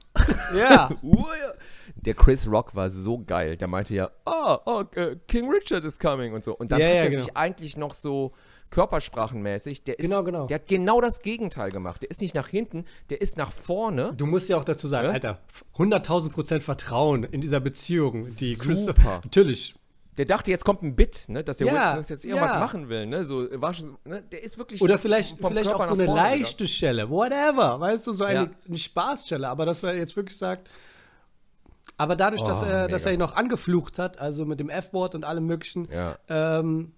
Ja. 0.56 0.90
Der 1.96 2.14
Chris 2.14 2.48
Rock 2.48 2.76
war 2.76 2.90
so 2.90 3.20
geil. 3.20 3.58
Der 3.58 3.68
meinte 3.68 3.94
ja, 3.94 4.12
oh, 4.26 4.58
oh 4.66 4.84
King 5.28 5.50
Richard 5.50 5.84
is 5.84 5.98
coming 5.98 6.34
und 6.34 6.44
so. 6.44 6.56
Und 6.56 6.72
dann 6.72 6.80
ja, 6.80 6.88
hat 6.88 6.94
ja, 6.94 7.02
er 7.02 7.10
genau. 7.10 7.24
sich 7.24 7.36
eigentlich 7.36 7.78
noch 7.78 7.94
so 7.94 8.34
körpersprachenmäßig, 8.70 9.84
der 9.84 10.00
ist, 10.00 10.04
genau, 10.04 10.24
genau. 10.24 10.46
der 10.48 10.56
hat 10.56 10.68
genau 10.68 11.02
das 11.02 11.22
Gegenteil 11.22 11.72
gemacht. 11.72 12.02
Der 12.02 12.12
ist 12.12 12.22
nicht 12.22 12.36
nach 12.36 12.50
hinten, 12.50 12.86
der 13.10 13.22
ist 13.22 13.38
nach 13.38 13.52
vorne. 13.52 14.14
Du 14.16 14.26
musst 14.26 14.50
ja 14.50 14.58
auch 14.58 14.66
dazu 14.66 14.88
sagen, 14.88 15.08
ja? 15.08 15.14
Alter, 15.14 15.42
100.000 15.78 16.32
Prozent 16.32 16.64
Vertrauen 16.64 17.24
in 17.24 17.42
dieser 17.42 17.60
Beziehung, 17.60 18.14
die 18.40 18.56
Super. 18.56 18.64
Chris, 18.64 18.86
natürlich. 19.24 19.76
Der 20.18 20.26
dachte, 20.26 20.50
jetzt 20.50 20.66
kommt 20.66 20.82
ein 20.82 20.96
Bit, 20.96 21.26
ne, 21.28 21.44
dass 21.44 21.58
der 21.58 21.68
ja, 21.68 21.74
Will 21.74 21.94
Smith 21.94 22.10
jetzt 22.10 22.26
irgendwas 22.26 22.54
ja. 22.54 22.60
machen 22.60 22.90
will, 22.90 23.06
ne, 23.06 23.26
so, 23.26 23.48
war 23.62 23.74
schon, 23.74 23.98
ne, 24.04 24.24
der 24.24 24.44
ist 24.44 24.58
wirklich 24.58 24.82
Oder 24.82 24.98
vielleicht, 24.98 25.38
vielleicht 25.40 25.72
auch 25.72 25.88
so 25.88 25.94
eine 25.94 26.06
leichte 26.06 26.62
wieder. 26.62 26.70
Schelle, 26.70 27.10
whatever, 27.10 27.80
weißt 27.80 28.08
du, 28.08 28.14
so 28.14 28.24
eine, 28.24 28.40
ja. 28.40 28.50
eine 28.68 28.78
Spaßschelle, 28.78 29.48
aber 29.48 29.66
dass 29.66 29.84
er 29.84 29.96
jetzt 29.96 30.16
wirklich 30.16 30.38
sagt, 30.38 30.70
aber 31.98 32.16
dadurch, 32.16 32.42
oh, 32.42 32.48
dass, 32.48 32.64
er, 32.64 32.88
dass 32.88 33.06
er 33.06 33.14
ihn 33.14 33.20
noch 33.20 33.36
angeflucht 33.36 34.00
hat, 34.00 34.20
also 34.20 34.46
mit 34.46 34.60
dem 34.60 34.70
F-Wort 34.70 35.16
und 35.16 35.24
allem 35.24 35.46
möglichen, 35.46 35.88
ja. 35.92 36.18
ähm, 36.30 36.94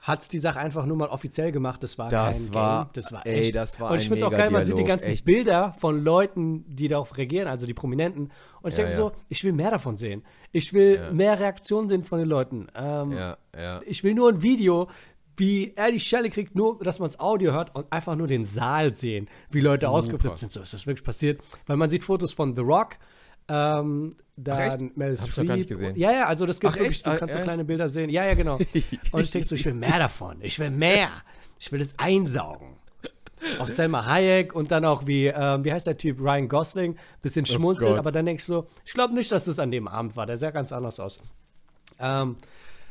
hat 0.00 0.32
die 0.32 0.38
Sache 0.38 0.58
einfach 0.58 0.86
nur 0.86 0.96
mal 0.96 1.08
offiziell 1.08 1.52
gemacht. 1.52 1.82
Das 1.82 1.98
war 1.98 2.08
Das 2.08 2.44
kein 2.46 2.54
war- 2.54 2.84
Game. 2.86 2.90
Das 2.94 3.12
war 3.12 3.26
ey, 3.26 3.40
echt. 3.40 3.54
das 3.54 3.78
war 3.80 3.90
Und 3.90 3.96
ich 3.98 4.04
finde 4.08 4.16
es 4.16 4.22
auch 4.22 4.30
geil, 4.30 4.50
man 4.50 4.64
sieht 4.64 4.78
die 4.78 4.84
ganzen 4.84 5.08
echt. 5.10 5.24
Bilder 5.24 5.74
von 5.78 6.02
Leuten, 6.02 6.64
die 6.74 6.88
darauf 6.88 7.16
reagieren, 7.18 7.48
also 7.48 7.66
die 7.66 7.74
Prominenten. 7.74 8.30
Und 8.62 8.70
ich 8.72 8.78
Ja, 8.78 8.84
denke 8.84 8.90
ja. 8.92 8.96
so, 8.96 9.12
ich 9.28 9.44
will 9.44 9.52
mehr 9.52 9.70
davon 9.70 9.96
sehen. 9.96 10.22
Ich 10.52 10.72
will 10.72 10.94
Ja. 10.96 11.12
mehr 11.12 11.38
Reaktionen 11.38 11.88
sehen 11.88 12.04
von 12.04 12.18
den 12.18 12.28
Leuten. 12.28 12.66
Ähm. 12.74 13.14
Ich 13.86 14.02
will 14.02 14.14
nur 14.14 14.30
ein 14.30 14.42
Video, 14.42 14.88
wie 15.36 15.72
er 15.74 15.90
die 15.90 16.00
Schelle 16.00 16.28
kriegt, 16.28 16.54
nur, 16.54 16.78
dass 16.80 16.98
man 16.98 17.08
das 17.08 17.18
Audio 17.18 17.52
hört 17.52 17.74
und 17.74 17.90
einfach 17.92 18.14
nur 18.16 18.26
den 18.26 18.44
Saal 18.44 18.94
sehen, 18.94 19.28
wie 19.50 19.60
Leute 19.60 19.82
Super. 19.86 19.92
ausgeflippt 19.92 20.38
sind. 20.38 20.52
So 20.52 20.60
ist 20.60 20.74
das 20.74 20.86
wirklich 20.86 21.04
passiert. 21.04 21.40
Weil 21.66 21.76
man 21.76 21.88
sieht 21.88 22.04
Fotos 22.04 22.32
von 22.32 22.54
The 22.54 22.60
Rock, 22.62 22.96
ähm, 23.50 24.16
dann 24.36 24.92
Meryl 24.94 25.18
Hab 25.18 25.28
ich 25.28 25.34
doch 25.34 25.46
gar 25.46 25.56
nicht 25.56 25.64
Streep. 25.64 25.78
gesehen. 25.78 25.96
Ja, 25.96 26.12
ja, 26.12 26.26
also 26.26 26.46
das 26.46 26.60
gibt 26.60 26.72
Ach, 26.72 26.76
wirklich, 26.76 26.98
echt? 26.98 27.06
du 27.06 27.16
kannst 27.16 27.34
so 27.34 27.42
kleine 27.42 27.64
Bilder 27.64 27.88
sehen. 27.88 28.08
Ja, 28.08 28.24
ja, 28.24 28.34
genau. 28.34 28.56
Und 29.12 29.22
ich 29.22 29.30
denke 29.30 29.46
so, 29.46 29.54
ich 29.54 29.64
will 29.66 29.74
mehr 29.74 29.98
davon. 29.98 30.38
Ich 30.40 30.58
will 30.58 30.70
mehr. 30.70 31.10
Ich 31.58 31.70
will 31.72 31.80
es 31.80 31.94
einsaugen. 31.98 32.76
Auch 33.58 33.66
Selma 33.66 34.04
Hayek 34.04 34.54
und 34.54 34.70
dann 34.70 34.84
auch 34.84 35.06
wie, 35.06 35.26
ähm, 35.26 35.64
wie 35.64 35.72
heißt 35.72 35.86
der 35.86 35.96
Typ, 35.96 36.20
Ryan 36.20 36.46
Gosling, 36.46 36.96
bisschen 37.22 37.46
schmunzeln, 37.46 37.92
Gott. 37.92 37.98
aber 37.98 38.12
dann 38.12 38.26
denke 38.26 38.40
ich 38.40 38.44
so, 38.44 38.66
ich 38.84 38.92
glaube 38.92 39.14
nicht, 39.14 39.32
dass 39.32 39.44
das 39.44 39.58
an 39.58 39.70
dem 39.70 39.88
Abend 39.88 40.14
war. 40.14 40.26
Der 40.26 40.36
sah 40.36 40.50
ganz 40.50 40.72
anders 40.72 41.00
aus. 41.00 41.20
Ähm, 41.98 42.36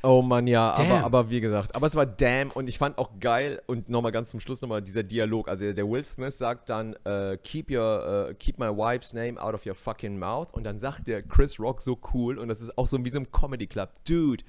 Oh 0.01 0.21
Mann, 0.21 0.47
ja, 0.47 0.71
aber, 0.71 0.83
Damn. 0.83 1.03
aber 1.03 1.29
wie 1.29 1.41
gesagt, 1.41 1.75
aber 1.75 1.85
es 1.87 1.95
war 1.95 2.05
damn 2.05 2.51
und 2.51 2.69
ich 2.69 2.77
fand 2.77 2.97
auch 2.97 3.09
geil 3.19 3.61
und 3.67 3.89
nochmal 3.89 4.13
ganz 4.13 4.29
zum 4.29 4.39
Schluss 4.39 4.61
nochmal 4.61 4.81
dieser 4.81 5.03
Dialog. 5.03 5.49
Also 5.49 5.73
der 5.73 5.89
Will 5.89 6.03
Smith 6.05 6.37
sagt 6.37 6.69
dann, 6.69 6.95
äh, 7.03 7.37
keep 7.43 7.69
your, 7.69 8.29
äh, 8.29 8.33
keep 8.35 8.57
my 8.59 8.67
wife's 8.67 9.11
name 9.13 9.41
out 9.41 9.53
of 9.53 9.65
your 9.65 9.75
fucking 9.75 10.17
mouth 10.17 10.53
und 10.53 10.63
dann 10.63 10.79
sagt 10.79 11.07
der 11.07 11.21
Chris 11.21 11.59
Rock 11.59 11.81
so 11.81 11.97
cool 12.13 12.37
und 12.39 12.47
das 12.47 12.61
ist 12.61 12.77
auch 12.77 12.87
so 12.87 13.03
wie 13.03 13.09
so 13.09 13.19
ein 13.19 13.29
Comedy 13.31 13.67
Club, 13.67 13.89
dude. 14.07 14.43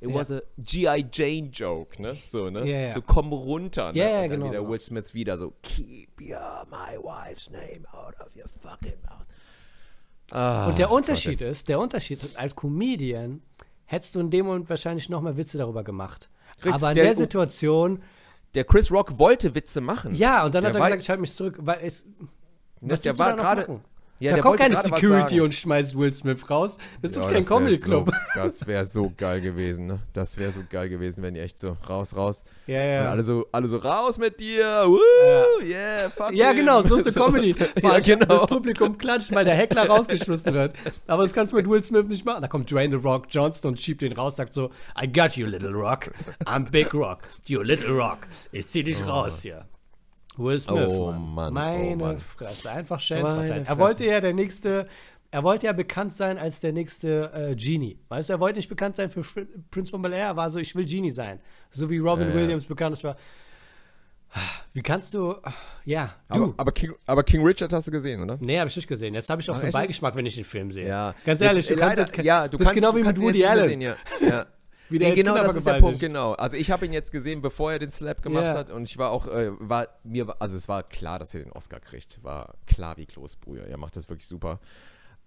It 0.00 0.08
Ja. 0.10 0.14
was 0.16 0.30
a 0.32 0.40
G.I. 0.58 1.06
Jane 1.12 1.50
joke, 1.52 2.00
ne? 2.02 2.16
So, 2.24 2.50
ne? 2.50 2.68
Ja, 2.68 2.78
ja. 2.88 2.90
So 2.92 3.02
komm 3.02 3.32
runter, 3.32 3.92
ne? 3.92 3.98
Ja, 3.98 4.06
und 4.22 4.30
dann 4.30 4.30
genau, 4.40 4.50
wieder. 4.50 4.68
Will 4.68 4.80
Smith 4.80 5.14
wieder 5.14 5.36
so, 5.38 5.52
keep 5.62 6.20
your, 6.20 6.64
my 6.70 6.96
wife's 7.02 7.50
name 7.50 7.84
out 7.92 8.14
of 8.20 8.34
your 8.36 8.48
fucking 8.48 8.98
mouth. 9.08 9.26
Ah, 10.30 10.68
Und 10.68 10.78
der 10.78 10.90
Unterschied 10.90 11.40
ist, 11.40 11.68
der 11.68 11.78
Unterschied 11.78 12.22
ist, 12.24 12.36
als 12.38 12.56
Comedian 12.56 13.42
hättest 13.92 14.14
du 14.14 14.20
in 14.20 14.30
dem 14.30 14.46
Moment 14.46 14.68
wahrscheinlich 14.70 15.08
noch 15.08 15.20
mehr 15.20 15.36
Witze 15.36 15.58
darüber 15.58 15.84
gemacht. 15.84 16.28
Aber 16.70 16.90
in 16.90 16.94
der- 16.96 17.04
der 17.04 17.16
Situation, 17.16 18.02
Der 18.54 18.64
Chris 18.64 18.90
Rock 18.90 19.18
wollte 19.18 19.54
Witze 19.54 19.80
machen. 19.80 20.14
ja, 20.14 20.44
und 20.44 20.54
dann 20.54 20.62
Der 20.62 20.70
hat 20.70 20.76
er 20.76 20.84
gesagt, 20.86 21.02
ich 21.02 21.08
halte 21.08 21.20
mich 21.22 21.34
zurück, 21.34 21.58
weil 21.60 21.78
es. 21.82 22.04
Ne, 22.80 22.90
Was 22.92 23.00
der 23.00 23.18
war 23.18 23.34
gerade. 23.36 23.80
Ja, 24.22 24.36
da 24.36 24.42
kommt 24.42 24.58
keine 24.58 24.76
Security 24.76 25.40
und 25.40 25.52
schmeißt 25.54 25.98
Will 25.98 26.14
Smith 26.14 26.48
raus. 26.48 26.78
Das 27.02 27.10
ist 27.12 27.16
Ja, 27.18 27.24
kein 27.24 27.34
wär 27.34 27.42
Comedy 27.44 27.78
Club. 27.78 28.08
So, 28.10 28.14
das 28.40 28.66
wäre 28.66 28.86
so 28.86 29.12
geil 29.16 29.40
gewesen, 29.40 29.86
ne? 29.86 29.98
Das 30.12 30.36
wäre 30.38 30.52
so 30.52 30.60
geil 30.70 30.88
gewesen, 30.88 31.22
wenn 31.22 31.34
die 31.34 31.40
echt 31.40 31.58
so 31.58 31.76
raus, 31.88 32.14
raus. 32.16 32.44
Ja, 32.66 32.80
Und 32.80 32.86
ja. 32.88 33.10
alle 33.10 33.24
so, 33.24 33.46
alle 33.50 33.66
so 33.66 33.78
raus 33.78 34.18
mit 34.18 34.38
dir. 34.38 34.84
Woo, 34.86 35.62
yeah, 35.64 36.08
fuck 36.10 36.32
Ja, 36.32 36.48
him. 36.50 36.56
genau, 36.58 36.82
so 36.82 36.96
ist 36.96 37.06
eine 37.06 37.14
Comedy. 37.26 37.54
ja, 37.82 37.98
genau. 37.98 38.26
Das 38.26 38.46
Publikum 38.46 38.96
klatscht, 38.96 39.32
weil 39.32 39.44
der 39.44 39.54
Heckler 39.54 39.86
rausgeschmissen 39.88 40.54
wird. 40.54 40.74
Aber 41.06 41.24
das 41.24 41.32
kannst 41.32 41.52
du 41.52 41.56
mit 41.56 41.68
Will 41.68 41.82
Smith 41.82 42.06
nicht 42.06 42.24
machen. 42.24 42.42
Da 42.42 42.48
kommt 42.48 42.70
Dwayne 42.70 42.96
The 42.96 43.02
Rock 43.04 43.26
Johnson 43.30 43.72
und 43.72 43.80
schiebt 43.80 44.02
ihn 44.02 44.12
raus, 44.12 44.36
sagt 44.36 44.54
so, 44.54 44.70
I 45.00 45.10
got 45.12 45.32
you, 45.36 45.46
little 45.46 45.72
rock. 45.72 46.10
I'm 46.44 46.70
Big 46.70 46.94
Rock. 46.94 47.22
You 47.46 47.62
little 47.62 47.90
rock. 47.90 48.18
Ich 48.52 48.68
zieh 48.68 48.84
dich 48.84 49.04
raus 49.06 49.42
hier. 49.42 49.64
Will 50.42 50.60
Smith, 50.60 50.88
Oh, 50.88 51.12
Mann. 51.12 51.34
Mann, 51.34 51.48
oh, 51.48 51.54
Meine 51.54 51.96
Mann. 51.96 52.18
Fresse. 52.18 52.70
Einfach 52.70 53.00
verteilt. 53.00 53.68
Er 53.68 53.78
wollte 53.78 54.04
ja 54.06 54.20
der 54.20 54.32
nächste, 54.34 54.86
er 55.30 55.42
wollte 55.42 55.66
ja 55.66 55.72
bekannt 55.72 56.12
sein 56.12 56.38
als 56.38 56.60
der 56.60 56.72
nächste 56.72 57.30
äh, 57.32 57.54
Genie. 57.54 57.98
Weißt 58.08 58.28
du, 58.28 58.34
er 58.34 58.40
wollte 58.40 58.58
nicht 58.58 58.68
bekannt 58.68 58.96
sein 58.96 59.10
für 59.10 59.20
Fr- 59.22 59.46
Prince 59.70 59.90
von 59.90 60.02
Bel 60.02 60.12
Air, 60.12 60.26
er 60.26 60.36
war 60.36 60.50
so, 60.50 60.58
ich 60.58 60.74
will 60.74 60.84
Genie 60.84 61.10
sein. 61.10 61.40
So 61.70 61.88
wie 61.88 61.98
Robin 61.98 62.28
Ja, 62.28 62.34
ja. 62.34 62.40
Williams 62.40 62.66
bekannt 62.66 62.94
ist 62.94 63.04
war. 63.04 63.16
Wie 64.72 64.80
kannst 64.80 65.12
du, 65.12 65.34
ja, 65.84 66.14
du. 66.32 66.44
Aber, 66.44 66.54
aber, 66.56 66.72
King, 66.72 66.94
aber 67.04 67.22
King 67.22 67.44
Richard 67.44 67.70
hast 67.74 67.88
du 67.88 67.90
gesehen, 67.90 68.22
oder? 68.22 68.38
Nee, 68.40 68.58
habe 68.58 68.68
ich 68.68 68.76
nicht 68.76 68.88
gesehen. 68.88 69.12
Jetzt 69.12 69.28
habe 69.28 69.42
ich 69.42 69.50
auch 69.50 69.54
Ach, 69.54 69.58
so 69.58 69.64
einen? 69.64 69.72
Beigeschmack, 69.74 70.16
wenn 70.16 70.24
ich 70.24 70.36
den 70.36 70.44
Film 70.44 70.70
sehe. 70.70 70.88
Ja. 70.88 71.14
Ganz 71.26 71.42
ehrlich, 71.42 71.66
Jetzt, 71.68 71.76
du 71.76 71.80
kannst 71.80 71.98
leider- 71.98 72.08
jetzt 72.16 72.24
ja, 72.24 72.48
du 72.48 72.56
das 72.56 72.60
ist 72.60 72.64
kannst, 72.68 72.74
genau 72.76 72.92
du 72.92 72.98
wie 72.98 73.02
mit 73.02 73.20
Woody 73.20 73.44
Allen. 73.44 73.68
Sehen, 73.68 73.80
ja. 73.82 73.96
ja. 74.26 74.46
Wie 74.92 74.98
der 74.98 75.08
Nee, 75.10 75.14
genau, 75.16 75.32
Kinder 75.34 75.46
das 75.48 75.56
ist 75.56 75.66
der. 75.66 75.80
Punkt, 75.80 75.98
genau. 76.00 76.32
Also 76.34 76.56
ich 76.56 76.70
habe 76.70 76.86
ihn 76.86 76.92
jetzt 76.92 77.10
gesehen, 77.10 77.40
bevor 77.42 77.72
er 77.72 77.78
den 77.78 77.90
Slap 77.90 78.22
gemacht 78.22 78.44
Ja. 78.44 78.54
hat 78.54 78.70
und 78.70 78.84
ich 78.84 78.98
war 78.98 79.10
auch, 79.10 79.26
äh, 79.26 79.50
war 79.58 79.88
mir, 80.04 80.28
war- 80.28 80.36
also 80.38 80.56
es 80.56 80.68
war 80.68 80.82
klar, 80.82 81.18
dass 81.18 81.34
er 81.34 81.42
den 81.42 81.52
Oscar 81.52 81.80
kriegt. 81.80 82.22
War 82.22 82.54
klar 82.66 82.96
wie 82.98 83.06
Kloßbrühe. 83.06 83.66
Er 83.66 83.78
macht 83.78 83.96
das 83.96 84.08
wirklich 84.08 84.26
super. 84.28 84.60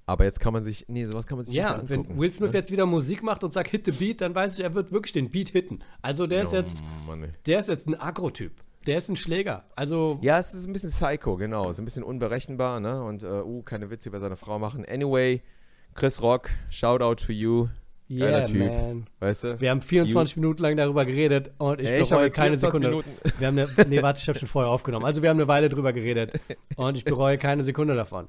Aber 0.08 0.24
jetzt 0.24 0.40
kann 0.40 0.54
man 0.54 0.64
sich, 0.64 0.86
nee, 0.88 1.06
sowas 1.08 1.26
kann 1.26 1.38
man 1.38 1.46
sich 1.46 1.56
Ja, 1.56 1.78
nicht 1.78 1.90
mehr 1.90 2.00
wenn. 2.08 2.18
Will 2.20 2.32
Smith 2.32 2.52
jetzt 2.54 2.70
wieder 2.72 2.86
Musik 2.86 3.24
macht 3.24 3.44
und 3.44 3.54
sagt, 3.54 3.70
hit 3.70 3.86
the 3.86 3.92
beat, 3.92 4.22
dann 4.22 4.36
weiß 4.36 4.58
ich, 4.58 4.64
er 4.64 4.76
wird 4.76 4.92
wirklich 4.92 5.14
den 5.14 5.32
Beat 5.32 5.50
hitten. 5.50 5.80
Also 6.04 6.28
der 6.28 6.44
ist 6.44 6.54
Oh, 6.54 6.58
jetzt, 6.58 6.84
Mann, 7.08 7.28
der 7.48 7.60
ist 7.60 7.70
jetzt 7.70 7.88
ein 7.88 8.00
Agro-Typ. 8.00 8.52
Der 8.86 9.00
ist 9.00 9.10
ein 9.10 9.16
Schläger. 9.16 9.64
Also, 9.76 10.20
Ja, 10.22 10.38
es 10.38 10.54
ist 10.54 10.68
ein 10.68 10.74
bisschen 10.74 10.92
psycho, 10.92 11.38
genau. 11.38 11.72
So 11.74 11.82
ein 11.82 11.86
bisschen 11.86 12.04
unberechenbar, 12.04 12.80
ne? 12.80 13.04
Und, 13.04 13.24
äh, 13.24 13.42
uh, 13.42 13.64
keine 13.64 13.90
Witze 13.90 14.10
über 14.10 14.20
seine 14.20 14.36
Frau 14.36 14.60
machen. 14.60 14.86
Anyway, 14.86 15.42
Chris 15.96 16.22
Rock, 16.22 16.52
shout 16.70 17.02
out 17.02 17.20
to 17.26 17.32
you. 17.32 17.68
Yeah, 18.10 18.30
geiler 18.32 18.46
Typ. 18.46 18.58
man. 18.72 19.08
Weißt 19.20 19.44
du? 19.44 19.60
Wir 19.62 19.70
haben 19.72 19.82
24 19.82 20.38
Minuten 20.38 20.62
lang 20.62 20.76
darüber 20.78 21.06
geredet 21.06 21.52
und 21.58 21.82
ich 21.82 21.90
Ja, 21.90 21.98
bereue 22.04 22.30
keine 22.30 22.58
24 22.58 22.60
Sekunde. 22.60 22.90
Minuten. 22.90 23.10
Wir 23.40 23.48
haben 23.48 23.58
eine, 23.60 23.90
nee, 23.90 24.02
warte, 24.02 24.20
ich 24.20 24.28
habe 24.30 24.38
schon 24.40 24.48
vorher 24.48 24.72
aufgenommen. 24.72 25.06
Also 25.06 25.22
wir 25.22 25.30
haben 25.30 25.38
eine 25.38 25.48
Weile 25.48 25.70
drüber 25.70 25.94
geredet 25.94 26.40
und 26.76 26.98
ich 26.98 27.04
bereue 27.06 27.38
keine 27.38 27.64
Sekunde 27.64 27.96
davon. 27.96 28.28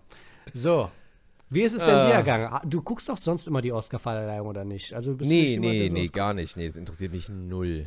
So. 0.55 0.91
Wie 1.49 1.62
ist 1.62 1.75
es 1.75 1.85
denn 1.85 1.95
Ah. 1.95 2.07
dir 2.09 2.15
ergangen? 2.15 2.49
Ah, 2.51 2.62
Du 2.67 2.83
guckst 2.83 3.09
doch 3.09 3.17
sonst 3.17 3.47
immer 3.47 3.61
die 3.61 3.71
Oscar-Verleihung, 3.73 4.49
oder 4.49 4.65
nicht? 4.65 4.93
Also 4.95 5.15
bist 5.15 5.31
du 5.31 5.35
nicht 5.35 5.61
Nee, 5.61 5.89
nee, 5.89 5.89
nee, 5.93 6.07
gar 6.09 6.35
nicht. 6.35 6.57
Nee, 6.57 6.67
es 6.67 6.77
interessiert 6.77 7.12
mich 7.12 7.29
null. 7.29 7.87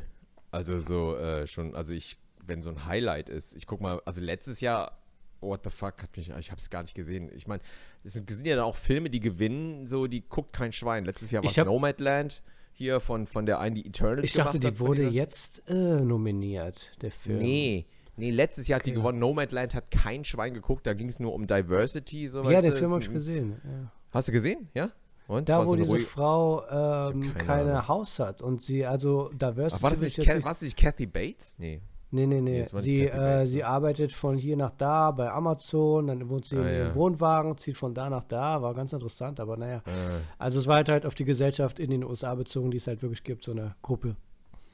Also 0.51 0.79
so 0.79 1.17
äh, 1.17 1.45
schon, 1.45 1.75
also 1.75 1.91
ich, 1.91 2.17
wenn 2.45 2.63
so 2.63 2.69
ein 2.69 2.85
Highlight 2.85 3.27
ist, 3.29 3.53
ich 3.55 3.67
guck 3.67 3.81
mal, 3.81 4.01
also 4.05 4.21
letztes 4.21 4.61
Jahr, 4.61 4.98
what 5.41 5.61
the 5.63 5.69
fuck, 5.69 6.01
hat 6.01 6.15
mich, 6.17 6.29
ich 6.29 6.51
habe 6.51 6.59
es 6.59 6.69
gar 6.69 6.81
nicht 6.81 6.93
gesehen. 6.95 7.29
Ich 7.33 7.47
meine, 7.47 7.61
es 8.03 8.13
sind, 8.13 8.29
sind 8.29 8.45
ja 8.45 8.55
dann 8.55 8.65
auch 8.65 8.75
Filme, 8.75 9.09
die 9.09 9.19
gewinnen, 9.19 9.87
so, 9.87 10.07
die 10.07 10.21
guckt 10.21 10.53
kein 10.53 10.71
Schwein. 10.71 11.05
Letztes 11.05 11.31
Jahr 11.31 11.43
war 11.43 11.49
es 11.49 11.57
Nomadland 11.57 12.43
hier 12.73 12.99
von, 12.99 13.27
von 13.27 13.45
der 13.45 13.59
einen, 13.59 13.75
die 13.75 13.85
Eternals 13.85 14.25
Ich 14.25 14.33
dachte, 14.33 14.59
die 14.59 14.67
hat, 14.67 14.79
wurde 14.79 15.07
jetzt 15.07 15.63
äh, 15.67 15.73
nominiert, 16.01 16.91
der 17.01 17.11
Film. 17.11 17.39
Nee, 17.39 17.85
nee, 18.15 18.31
letztes 18.31 18.67
Jahr 18.67 18.79
hat 18.79 18.85
die 18.85 18.93
gewonnen. 18.93 19.19
Nomadland 19.19 19.75
hat 19.75 19.91
kein 19.91 20.23
Schwein 20.23 20.53
geguckt, 20.53 20.87
da 20.87 20.93
ging 20.93 21.09
es 21.09 21.19
nur 21.19 21.33
um 21.33 21.45
Diversity. 21.47 22.27
So, 22.27 22.43
Ja, 22.49 22.61
den 22.61 22.73
Film 22.73 22.91
habe 22.91 23.01
ich 23.01 23.11
gesehen. 23.11 23.59
Ja. 23.63 23.91
Hast 24.11 24.27
du 24.29 24.31
gesehen? 24.31 24.69
Ja? 24.73 24.91
Und? 25.27 25.47
Da, 25.49 25.59
War 25.59 25.67
wo 25.67 25.75
diese 25.75 25.91
ruhige- 25.91 26.05
Frau 26.05 26.63
ähm, 27.11 27.33
keine 27.35 27.45
keine. 27.45 27.87
Haus 27.87 28.17
hat 28.17 28.41
und 28.41 28.63
sie, 28.63 28.85
also 28.85 29.29
Diversity. 29.33 29.75
Ach, 29.77 29.83
war 29.83 29.89
das 29.91 30.01
nicht, 30.01 30.17
ich 30.17 30.25
Ca- 30.25 30.43
war 30.43 30.51
das 30.53 30.61
nicht 30.61 30.77
Kathy 30.77 31.05
Bates? 31.05 31.55
Nee. 31.59 31.81
Nee, 32.11 32.25
nee, 32.25 32.41
nee. 32.41 32.59
nicht 32.61 32.75
sie, 32.79 33.05
äh, 33.07 33.45
sie 33.45 33.63
arbeitet 33.63 34.11
von 34.13 34.35
hier 34.37 34.57
nach 34.57 34.71
da 34.77 35.11
bei 35.11 35.29
Amazon, 35.31 36.07
dann 36.07 36.27
wohnt 36.27 36.45
sie 36.45 36.57
Ah, 36.57 36.61
in 36.61 36.65
ja. 36.67 36.73
ihrem 36.85 36.95
Wohnwagen, 36.95 37.55
zieht 37.57 37.77
von 37.77 37.93
da 37.93 38.09
nach 38.09 38.23
da, 38.23 38.61
war 38.63 38.73
ganz 38.73 38.93
interessant, 38.93 39.39
aber 39.39 39.57
naja. 39.57 39.77
Äh, 39.85 40.21
Also 40.39 40.59
es 40.59 40.65
war 40.65 40.77
halt, 40.77 40.89
halt 40.89 41.05
auf 41.05 41.13
die 41.13 41.25
Gesellschaft 41.25 41.77
in 41.79 41.91
den 41.91 42.03
USA 42.03 42.33
bezogen, 42.33 42.71
die 42.71 42.77
es 42.77 42.87
halt 42.87 43.03
wirklich 43.03 43.23
gibt, 43.23 43.43
so 43.43 43.51
eine 43.51 43.75
Gruppe. 43.83 44.15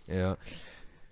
Ja. 0.07 0.37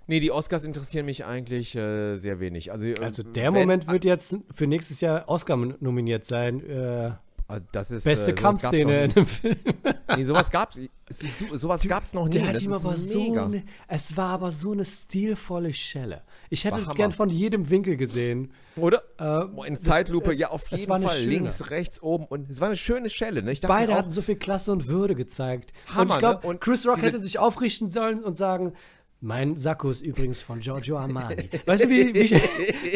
Nee, 0.08 0.20
die 0.22 0.32
Oscars 0.32 0.64
interessieren 0.66 1.06
mich 1.06 1.26
eigentlich 1.26 1.76
äh, 1.76 2.16
sehr 2.18 2.40
wenig. 2.40 2.72
Also, 2.72 2.88
äh, 2.88 2.96
Also 3.02 3.24
der 3.24 3.46
wenn- 3.54 3.62
Moment 3.62 3.88
wird 3.88 4.06
jetzt 4.06 4.38
für 4.52 4.68
nächstes 4.68 5.02
Jahr 5.02 5.28
Oscar 5.28 5.56
nominiert 5.58 6.24
sein. 6.26 6.60
Äh, 6.66 7.12
Also 7.54 7.66
das 7.72 7.92
ist, 7.92 8.04
beste 8.04 8.32
äh, 8.32 8.34
Kampfszene 8.34 9.04
in 9.06 9.12
einem 9.12 9.26
Film. 9.26 9.56
Nee, 10.16 10.24
sowas 10.26 10.52
gab's. 10.52 10.80
So- 11.10 11.58
sowas 11.58 11.88
gab's 11.88 12.14
noch 12.14 12.26
nie. 12.26 12.32
Der 12.32 12.48
hat 12.48 12.62
ihm 12.62 12.74
aber 12.74 12.96
so 12.96 13.34
eine, 13.36 13.64
es 13.88 14.16
war 14.16 14.30
aber 14.30 14.52
so 14.52 14.72
eine 14.72 14.86
stilvolle 14.86 15.74
Schelle. 15.74 16.22
Ich 16.50 16.66
hätte 16.66 16.74
War 16.74 16.82
es 16.82 16.86
Hammer. 16.88 16.96
gern 16.96 17.12
von 17.12 17.30
jedem 17.30 17.70
Winkel 17.70 17.98
gesehen. 17.98 18.52
Oder? 18.76 19.02
Äh, 19.20 19.68
in 19.68 19.78
Zeitlupe, 19.80 20.32
es- 20.34 20.40
ja, 20.40 20.50
auf 20.50 20.68
jeden 20.70 20.86
Fall. 20.88 21.02
schöne. 21.18 21.26
Links, 21.32 21.70
rechts, 21.72 22.02
oben. 22.04 22.26
Und 22.26 22.50
es 22.52 22.60
war 22.62 22.68
eine 22.68 22.78
schöne 22.78 23.10
Schelle. 23.10 23.42
Ne? 23.42 23.54
Beide 23.68 23.92
mir 23.94 23.98
hatten 23.98 24.12
so 24.12 24.22
viel 24.22 24.36
Klasse 24.36 24.72
und 24.72 24.88
Würde 24.88 25.16
gezeigt. 25.16 25.74
und 25.90 25.96
Hammer, 25.96 26.14
ich 26.16 26.20
glaube, 26.20 26.42
ne? 26.42 26.48
Und 26.48 26.62
Chris 26.62 26.86
Rock 26.88 27.02
hätte 27.02 27.20
sich 27.20 27.40
aufrichten 27.40 27.90
sollen 27.90 28.24
und 28.24 28.36
sagen, 28.36 28.74
mein 29.20 29.56
Sakko 29.58 29.90
ist 29.90 30.02
übrigens 30.02 30.42
von 30.42 30.60
Giorgio 30.60 30.98
Armani. 30.98 31.50
weißt 31.66 31.86
du, 31.86 31.90
wie, 31.90 32.14
wie, 32.14 32.30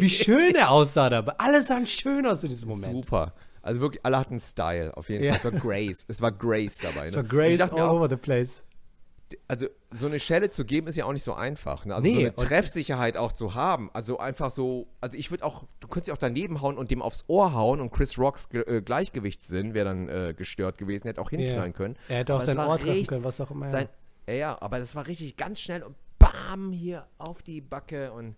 wie 0.01 0.09
schön 0.09 0.53
er 0.55 0.69
aussah 0.71 1.09
dabei? 1.09 1.33
Alle 1.37 1.63
sahen 1.63 1.87
schön 1.87 2.25
aus 2.27 2.43
in 2.43 2.49
diesem 2.49 2.69
Moment. 2.69 2.93
Super. 2.93 3.33
Also 3.67 3.81
wirklich, 3.81 4.05
alle 4.05 4.17
hatten 4.17 4.39
Style, 4.39 4.95
auf 4.95 5.09
jeden 5.09 5.23
Ja. 5.25 5.33
Fall. 5.33 5.51
Es 5.51 5.53
war 5.53 5.59
Grace. 5.59 6.05
Es 6.07 6.21
war 6.21 6.31
Grace 6.31 6.77
dabei. 6.81 7.01
Ne? 7.01 7.07
Es 7.07 7.15
war 7.15 7.23
Grace 7.23 7.59
all 7.61 7.71
mir 7.73 7.91
over 7.91 8.09
the 8.09 8.15
place. 8.15 8.63
also 9.49 9.67
so 9.91 10.05
eine 10.05 10.21
Schelle 10.21 10.49
zu 10.49 10.63
geben 10.63 10.87
ist 10.87 10.95
ja 10.95 11.03
auch 11.03 11.11
nicht 11.11 11.23
so 11.25 11.33
einfach. 11.33 11.83
Ne? 11.85 11.93
Also 11.93 12.07
Nee, 12.07 12.13
so 12.13 12.19
eine 12.19 12.35
Treffsicherheit 12.35 13.17
auch 13.17 13.33
zu 13.33 13.55
haben. 13.55 13.89
Also 13.93 14.19
einfach 14.19 14.51
so, 14.51 14.87
also 15.01 15.17
ich 15.17 15.31
würde 15.31 15.43
auch, 15.43 15.65
du 15.81 15.87
könntest 15.89 16.07
ja 16.07 16.13
auch 16.13 16.17
daneben 16.17 16.61
hauen 16.61 16.77
und 16.77 16.91
dem 16.91 17.01
aufs 17.01 17.25
Ohr 17.27 17.53
hauen 17.53 17.81
und 17.81 17.91
Chris 17.91 18.17
Rocks 18.17 18.47
äh, 18.53 18.81
Gleichgewichtssinn 18.81 19.73
wäre 19.73 19.85
dann 19.85 20.07
äh, 20.07 20.33
gestört 20.35 20.77
gewesen, 20.77 21.07
hätte 21.07 21.19
auch 21.21 21.29
hinknallen 21.29 21.73
können. 21.73 21.97
Er 22.07 22.19
hätte 22.19 22.33
auch 22.35 22.37
Aber 22.37 22.45
sein 22.45 22.57
Ohr 22.59 22.79
treffen 22.79 23.05
können, 23.05 23.23
was 23.25 23.41
auch 23.41 23.51
immer. 23.51 23.69
Sein, 23.69 23.89
ja, 24.29 24.33
ja, 24.33 24.61
aber 24.61 24.79
das 24.79 24.95
war 24.95 25.07
richtig 25.07 25.35
ganz 25.35 25.59
schnell 25.59 25.83
und 25.83 25.95
bam, 26.19 26.71
hier 26.71 27.05
auf 27.17 27.41
die 27.43 27.59
Backe 27.59 28.13
und 28.13 28.35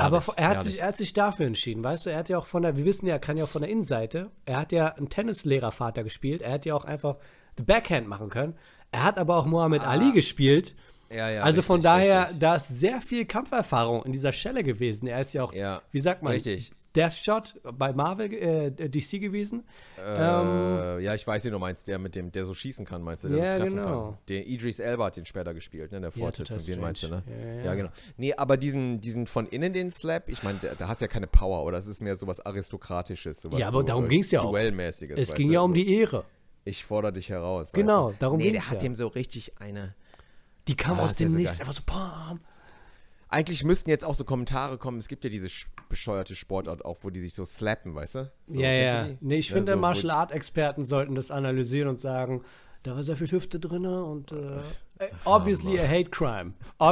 Aber 0.00 0.20
Herrlich, 0.20 0.38
er 0.38 0.48
hat, 0.48 0.64
sich, 0.64 0.80
er 0.80 0.86
hat 0.88 0.96
sich 0.96 1.12
dafür 1.12 1.46
entschieden, 1.46 1.82
weißt 1.82 2.06
du? 2.06 2.10
Er 2.10 2.18
hat 2.18 2.28
ja 2.28 2.38
auch 2.38 2.46
von 2.46 2.62
der, 2.62 2.76
wir 2.76 2.84
wissen 2.84 3.06
ja, 3.06 3.14
er 3.14 3.18
kann 3.18 3.36
ja 3.36 3.44
auch 3.44 3.48
von 3.48 3.62
der 3.62 3.70
Innenseite. 3.70 4.30
Er 4.46 4.58
hat 4.58 4.72
ja 4.72 4.88
einen 4.88 5.08
Tennislehrervater 5.08 6.04
gespielt. 6.04 6.42
Er 6.42 6.52
hat 6.52 6.66
ja 6.66 6.74
auch 6.74 6.84
einfach 6.84 7.16
the 7.58 7.64
Backhand 7.64 8.08
machen 8.08 8.30
können. 8.30 8.54
Er 8.90 9.04
hat 9.04 9.18
aber 9.18 9.36
auch 9.36 9.46
Muhammad 9.46 9.86
Ali 9.86 10.12
gespielt. 10.12 10.74
Ja, 11.10 11.28
ja, 11.28 11.42
also 11.42 11.60
von 11.62 11.76
richtig, 11.76 11.84
daher, 11.84 12.22
richtig. 12.22 12.38
da 12.40 12.54
ist 12.54 12.68
sehr 12.68 13.00
viel 13.00 13.26
Kampferfahrung 13.26 14.04
in 14.04 14.12
dieser 14.12 14.32
Schelle 14.32 14.62
gewesen. 14.62 15.06
Er 15.06 15.20
ist 15.20 15.34
ja 15.34 15.44
auch, 15.44 15.52
Ja, 15.52 15.82
wie 15.90 16.00
sagt 16.00 16.22
man, 16.22 16.32
richtig. 16.32 16.70
Deathshot 16.94 17.54
bei 17.62 17.92
Marvel, 17.92 18.32
äh, 18.32 18.70
DC 18.70 19.18
gewesen. 19.20 19.64
Äh, 19.98 21.02
ja, 21.02 21.14
ich 21.14 21.26
weiß, 21.26 21.44
wie 21.44 21.50
du 21.50 21.58
meinst, 21.58 21.88
der 21.88 21.98
mit 21.98 22.14
dem, 22.14 22.30
der 22.32 22.44
so 22.44 22.54
schießen 22.54 22.84
kann, 22.84 23.02
meinst 23.02 23.24
du, 23.24 23.28
der 23.28 23.38
Ja, 23.38 23.52
so 23.52 23.58
treffen 23.58 23.76
genau. 23.76 24.10
kann. 24.10 24.18
Der 24.28 24.46
Idris 24.46 24.78
Elba 24.78 25.06
hat 25.06 25.16
den 25.16 25.24
später 25.24 25.54
gespielt, 25.54 25.92
ne, 25.92 26.00
der 26.00 26.10
Ja, 26.10 26.16
Fortsetzung, 26.24 26.58
total 26.58 26.66
den 26.74 26.80
meinst 26.80 27.02
du, 27.02 27.08
ne? 27.08 27.22
Ja, 27.26 27.46
Ja, 27.58 27.64
ja. 27.64 27.74
genau. 27.74 27.90
Nee, 28.16 28.34
aber 28.34 28.56
diesen, 28.56 29.00
diesen 29.00 29.26
von 29.26 29.46
innen 29.46 29.72
den 29.72 29.90
Slap, 29.90 30.28
ich 30.28 30.42
meine, 30.42 30.58
da 30.60 30.88
hast 30.88 31.00
du 31.00 31.04
ja 31.04 31.08
keine 31.08 31.26
Power, 31.26 31.64
oder? 31.64 31.78
Es 31.78 31.86
ist 31.86 32.00
mehr 32.02 32.16
sowas 32.16 32.40
Aristokratisches, 32.44 33.40
sowas 33.42 33.58
Ja, 33.58 33.68
aber 33.68 33.80
so, 33.80 33.86
darum 33.86 34.04
äh, 34.06 34.08
ging's 34.08 34.30
ja 34.30 34.42
auch. 34.42 34.50
Duellmäßiges, 34.50 35.18
Es 35.18 35.28
weißt 35.30 35.36
ging 35.38 35.50
ja 35.50 35.60
um 35.60 35.70
so. 35.70 35.74
die 35.74 35.96
Ehre. 35.96 36.24
Ich 36.64 36.84
fordere 36.84 37.12
dich 37.14 37.28
heraus, 37.30 37.66
weißt 37.68 37.74
Genau, 37.74 38.10
du? 38.10 38.16
darum 38.18 38.36
Nee, 38.38 38.50
ging's 38.52 38.64
der 38.64 38.70
hat 38.70 38.82
ja. 38.82 38.88
dem 38.88 38.94
so 38.94 39.06
richtig 39.08 39.58
eine... 39.60 39.94
Die 40.68 40.76
kam 40.76 40.98
Ah, 41.00 41.04
aus 41.04 41.18
ja 41.18 41.26
dem 41.26 41.34
Nichts, 41.36 41.58
einfach 41.58 41.72
so, 41.72 41.82
bam. 41.84 42.40
Eigentlich 43.32 43.64
müssten 43.64 43.88
jetzt 43.88 44.04
auch 44.04 44.14
so 44.14 44.24
Kommentare 44.24 44.76
kommen, 44.76 44.98
es 44.98 45.08
gibt 45.08 45.24
ja 45.24 45.30
diese 45.30 45.46
sch- 45.46 45.66
bescheuerte 45.88 46.34
Sportart 46.36 46.84
auch, 46.84 46.98
wo 47.00 47.08
die 47.10 47.20
sich 47.20 47.34
so 47.34 47.44
slappen, 47.46 47.94
weißt 47.94 48.14
du? 48.16 48.30
So, 48.46 48.60
ja, 48.60 48.70
ja. 48.70 49.04
die? 49.04 49.18
Nee, 49.22 49.36
ich 49.38 49.48
Ja, 49.48 49.56
finde, 49.56 49.72
so, 49.72 49.78
Martial 49.78 50.10
Art 50.10 50.32
Experten 50.32 50.84
sollten 50.84 51.14
das 51.14 51.30
analysieren 51.30 51.88
und 51.88 51.98
sagen, 51.98 52.42
da 52.82 52.94
war 52.94 53.02
sehr 53.02 53.16
viel 53.16 53.30
Hüfte 53.30 53.58
drin 53.58 53.86
und 53.86 54.32
äh, 54.32 54.58
obviously 55.24 55.78
a 55.80 55.82
hate 55.88 56.10
crime. 56.10 56.52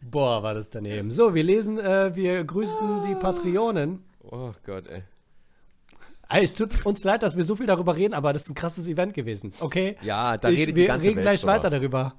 Boah, 0.00 0.42
war 0.42 0.54
das 0.54 0.70
daneben. 0.70 1.10
So, 1.10 1.34
wir 1.34 1.42
lesen, 1.42 1.78
äh, 1.78 2.14
wir 2.14 2.44
grüßen 2.44 3.02
die 3.08 3.14
Patreonen. 3.14 4.00
Oh 4.24 4.52
Gott, 4.64 4.88
ey. 4.88 5.02
Ey, 6.28 6.44
es 6.44 6.54
tut 6.54 6.84
uns 6.86 7.04
leid, 7.04 7.22
dass 7.22 7.36
wir 7.36 7.44
so 7.44 7.56
viel 7.56 7.66
darüber 7.66 7.94
reden, 7.96 8.14
aber 8.14 8.32
das 8.32 8.42
ist 8.44 8.48
ein 8.48 8.54
krasses 8.54 8.86
Event 8.88 9.12
gewesen, 9.12 9.52
okay? 9.60 9.96
Ja, 10.00 10.38
da 10.38 10.48
ich, 10.48 10.60
redet 10.60 10.76
die 10.76 10.80
wir 10.80 10.86
ganze 10.86 11.06
reden 11.08 11.16
Welt 11.18 11.24
gleich 11.26 11.40
drüber. 11.42 11.52
weiter 11.52 11.68
darüber. 11.70 12.14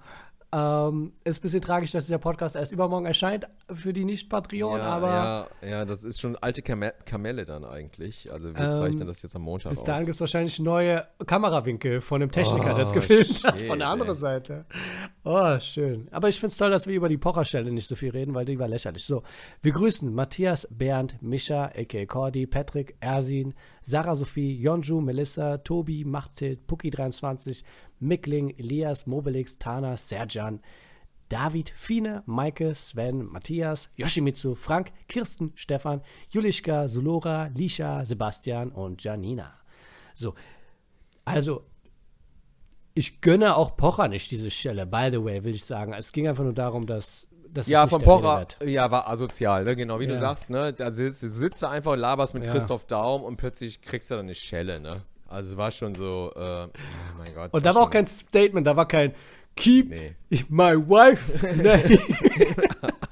Ähm, 0.56 1.14
ist 1.24 1.40
ein 1.40 1.42
bisschen 1.42 1.62
tragisch, 1.62 1.92
dass 1.94 2.06
dieser 2.06 2.20
Podcast 2.20 2.56
erst 2.56 2.72
übermorgen 2.72 3.06
erscheint 3.08 3.46
für 3.74 3.92
die 3.92 4.06
Nicht-Patreonen, 4.06 4.78
ja, 4.80 4.86
aber 4.86 5.48
ja, 5.62 5.68
ja, 5.68 5.86
das 5.86 6.04
ist 6.04 6.22
schon 6.22 6.36
alte 6.36 6.62
Kame 6.62 6.94
Kamelle 7.06 7.44
dann 7.46 7.66
eigentlich. 7.66 8.32
Also 8.32 8.56
wir 8.56 8.64
Ähm, 8.64 8.74
zeichnen 8.74 9.08
das 9.08 9.22
jetzt 9.24 9.36
am 9.36 9.42
Montag 9.42 9.72
bis 9.72 9.84
dahin 9.84 10.06
gibt 10.06 10.14
es 10.16 10.20
wahrscheinlich 10.22 10.60
neue 10.60 11.08
Kamerawinkel 11.26 12.02
von 12.02 12.22
einem 12.22 12.32
Techniker, 12.32 12.76
der 12.76 12.84
es 12.84 12.92
Oh, 12.92 12.94
gefilmt 12.94 13.44
hat, 13.44 13.58
shit, 13.58 13.68
von 13.68 13.80
der 13.80 13.88
anderen 13.88 14.14
ey. 14.14 14.20
Seite. 14.20 14.66
Oh, 15.26 15.58
schön. 15.58 16.10
Aber 16.12 16.28
ich 16.28 16.38
finde 16.38 16.52
es 16.52 16.58
toll, 16.58 16.70
dass 16.70 16.86
wir 16.86 16.96
über 16.96 17.08
die 17.08 17.18
Pocherstelle 17.18 17.72
nicht 17.72 17.88
so 17.88 17.96
viel 17.96 18.10
reden, 18.10 18.34
weil 18.34 18.44
die 18.44 18.60
war 18.60 18.68
lächerlich. 18.68 19.06
So, 19.06 19.24
wir 19.62 19.72
grüßen 19.72 20.14
Matthias, 20.14 20.68
Bernd, 20.70 21.16
Mischa, 21.22 21.68
a.k.a. 21.68 22.06
Cordy, 22.06 22.46
Patrick, 22.46 22.98
Ersin, 23.00 23.54
Sarah 23.84 24.16
Sophie, 24.16 24.60
Jonju, 24.62 25.00
Melissa, 25.00 25.60
Tobi, 25.60 26.04
Machtzelt, 26.04 26.68
Puki23, 26.68 27.64
Mickling, 28.02 28.54
Elias, 28.58 29.08
Mobilix, 29.08 29.58
Tana, 29.58 29.96
Serjan, 29.96 30.60
David, 31.30 31.72
Fine, 31.74 32.24
Maike, 32.26 32.76
Sven, 32.76 33.24
Matthias, 33.32 33.90
Yoshimitsu, 33.96 34.56
Frank, 34.56 34.92
Kirsten, 35.08 35.54
Stefan, 35.56 36.02
Julischka, 36.32 36.90
Sulora, 36.90 37.50
Lisha, 37.56 38.06
Sebastian 38.06 38.72
und 38.72 39.02
Janina. 39.02 39.54
So, 40.16 40.36
also, 41.24 41.64
ich 42.96 43.22
gönne 43.22 43.56
auch 43.58 43.76
Pocher 43.76 44.08
nicht 44.08 44.30
diese 44.32 44.52
Stelle, 44.52 44.86
by 44.86 45.10
the 45.12 45.24
way, 45.24 45.44
will 45.44 45.56
ich 45.56 45.66
sagen. 45.66 45.94
Es 45.94 46.12
ging 46.12 46.28
einfach 46.28 46.44
nur 46.44 46.54
darum, 46.54 46.86
dass, 46.86 47.28
dass 47.50 47.68
Ja, 47.68 47.88
von 47.88 48.02
Pocher, 48.02 48.46
ja, 48.66 48.90
war 48.92 49.10
asozial, 49.10 49.64
ne? 49.64 49.76
genau 49.76 50.00
wie 50.00 50.08
du 50.08 50.14
Ja. 50.14 50.20
sagst, 50.20 50.50
ne? 50.50 50.74
Da 50.74 50.92
sitzt, 50.92 51.24
du 51.24 51.30
sitzt 51.30 51.64
da 51.64 51.70
einfach 51.70 51.94
und 51.94 52.00
laberst 52.00 52.34
mit 52.34 52.44
Ja. 52.44 52.52
Christoph 52.52 52.86
Daum 52.86 53.24
und 53.24 53.38
plötzlich 53.38 53.82
kriegst 53.82 54.12
du 54.12 54.16
dann 54.16 54.26
eine 54.26 54.36
Schelle, 54.36 54.80
ne? 54.80 55.02
Also 55.28 55.52
es 55.54 55.58
war 55.58 55.72
schon 55.72 55.96
so, 55.96 56.32
äh, 56.36 56.40
oh 56.40 56.70
mein 57.18 57.34
Gott. 57.34 57.54
Und 57.54 57.66
da 57.66 57.74
war 57.74 57.82
auch 57.84 57.90
kein 57.90 58.06
Statement, 58.06 58.68
da 58.68 58.76
war 58.76 58.88
kein 58.88 59.14
Keep 59.56 59.90
Nee. 59.90 60.16
my 60.50 60.76
wife. 60.76 61.48
Nee. 61.56 62.00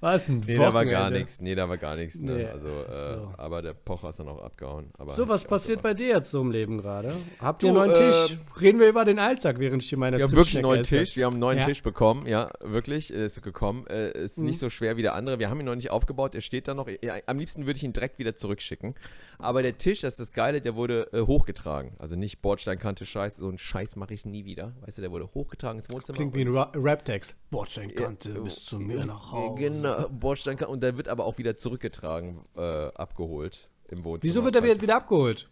Was 0.00 0.28
ein 0.30 0.42
Nee, 0.46 0.54
da 0.56 0.72
war 0.72 0.86
gar 0.86 1.10
nichts. 1.10 1.40
Nee, 1.42 1.54
da 1.54 1.68
war 1.68 1.76
gar 1.76 1.94
nichts. 1.94 2.18
Ne? 2.20 2.32
Nee, 2.34 2.44
also, 2.46 2.68
äh, 2.68 3.16
so. 3.16 3.34
aber 3.36 3.60
der 3.60 3.74
Pocher 3.74 4.08
ist 4.08 4.18
dann 4.18 4.28
auch 4.28 4.42
abgehauen. 4.42 4.90
Aber 4.96 5.12
So, 5.12 5.28
was 5.28 5.44
passiert 5.44 5.82
bei 5.82 5.92
dir 5.92 6.08
jetzt 6.08 6.30
so 6.30 6.40
im 6.40 6.50
Leben 6.50 6.78
gerade? 6.78 7.12
Habt 7.38 7.62
ihr 7.62 7.68
einen 7.68 7.78
neuen 7.78 7.94
Tisch? 7.94 8.32
ähm, 8.32 8.38
Reden 8.60 8.80
wir 8.80 8.88
über 8.88 9.04
den 9.04 9.18
Alltag, 9.18 9.58
während 9.58 9.82
ich 9.82 9.90
hier 9.90 9.98
meine 9.98 10.16
Wir 10.16 10.24
haben 10.24 10.32
wirklich 10.32 10.56
einen 10.56 10.62
neuen 10.62 10.80
esse. 10.80 10.98
Tisch. 11.00 11.16
Wir 11.16 11.26
haben 11.26 11.34
einen 11.34 11.40
neuen 11.40 11.58
Ja. 11.58 11.66
Tisch 11.66 11.82
bekommen. 11.82 12.26
Ja, 12.26 12.50
wirklich. 12.64 13.12
Er 13.12 13.26
Ist 13.26 13.42
gekommen. 13.42 13.86
Äh, 13.88 14.12
ist 14.12 14.38
Mhm. 14.38 14.46
nicht 14.46 14.58
so 14.58 14.70
schwer 14.70 14.96
wie 14.96 15.02
der 15.02 15.14
andere. 15.14 15.38
Wir 15.38 15.50
haben 15.50 15.60
ihn 15.60 15.66
noch 15.66 15.74
nicht 15.74 15.90
aufgebaut. 15.90 16.34
Er 16.34 16.40
steht 16.40 16.66
da 16.66 16.72
noch. 16.72 16.88
Ja, 17.02 17.16
am 17.26 17.38
liebsten 17.38 17.66
würde 17.66 17.76
ich 17.76 17.84
ihn 17.84 17.92
direkt 17.92 18.18
wieder 18.18 18.34
zurückschicken. 18.34 18.94
Aber 19.38 19.62
der 19.62 19.76
Tisch, 19.78 20.00
das 20.00 20.14
ist 20.14 20.20
das 20.20 20.32
Geile, 20.32 20.60
der 20.62 20.76
wurde 20.76 21.08
äh, 21.12 21.20
hochgetragen. 21.20 21.92
Also 21.98 22.16
nicht 22.16 22.40
Bordsteinkante 22.42 23.04
Scheiß. 23.04 23.36
So 23.36 23.48
einen 23.48 23.58
Scheiß 23.58 23.96
mache 23.96 24.14
ich 24.14 24.24
nie 24.24 24.46
wieder. 24.46 24.72
Weißt 24.80 24.96
du, 24.98 25.02
der 25.02 25.10
wurde 25.10 25.28
hochgetragen 25.34 25.78
ins 25.78 25.90
Wohnzimmer. 25.90 26.16
Klingt 26.16 26.34
wie 26.34 26.42
ein 26.42 26.54
Ra 26.54 26.72
Rap-Text. 26.74 27.36
Bordsteinkante 27.50 28.30
bis 28.40 28.64
zu 28.64 28.78
mir 28.78 29.04
nach 29.04 29.32
Hause. 29.32 29.58
Genau, 29.60 29.89
Bordsteinkante. 30.10 30.70
Und 30.72 30.82
der 30.82 30.96
wird 30.96 31.08
aber 31.08 31.24
auch 31.24 31.38
wieder 31.38 31.56
zurückgetragen, 31.56 32.40
äh, 32.56 32.60
abgeholt 32.94 33.68
im 33.90 34.04
Wohnzimmer. 34.04 34.22
Wieso 34.30 34.44
wird 34.44 34.56
er 34.56 34.64
jetzt 34.66 34.82
wieder 34.82 34.96
abgeholt? 34.96 35.48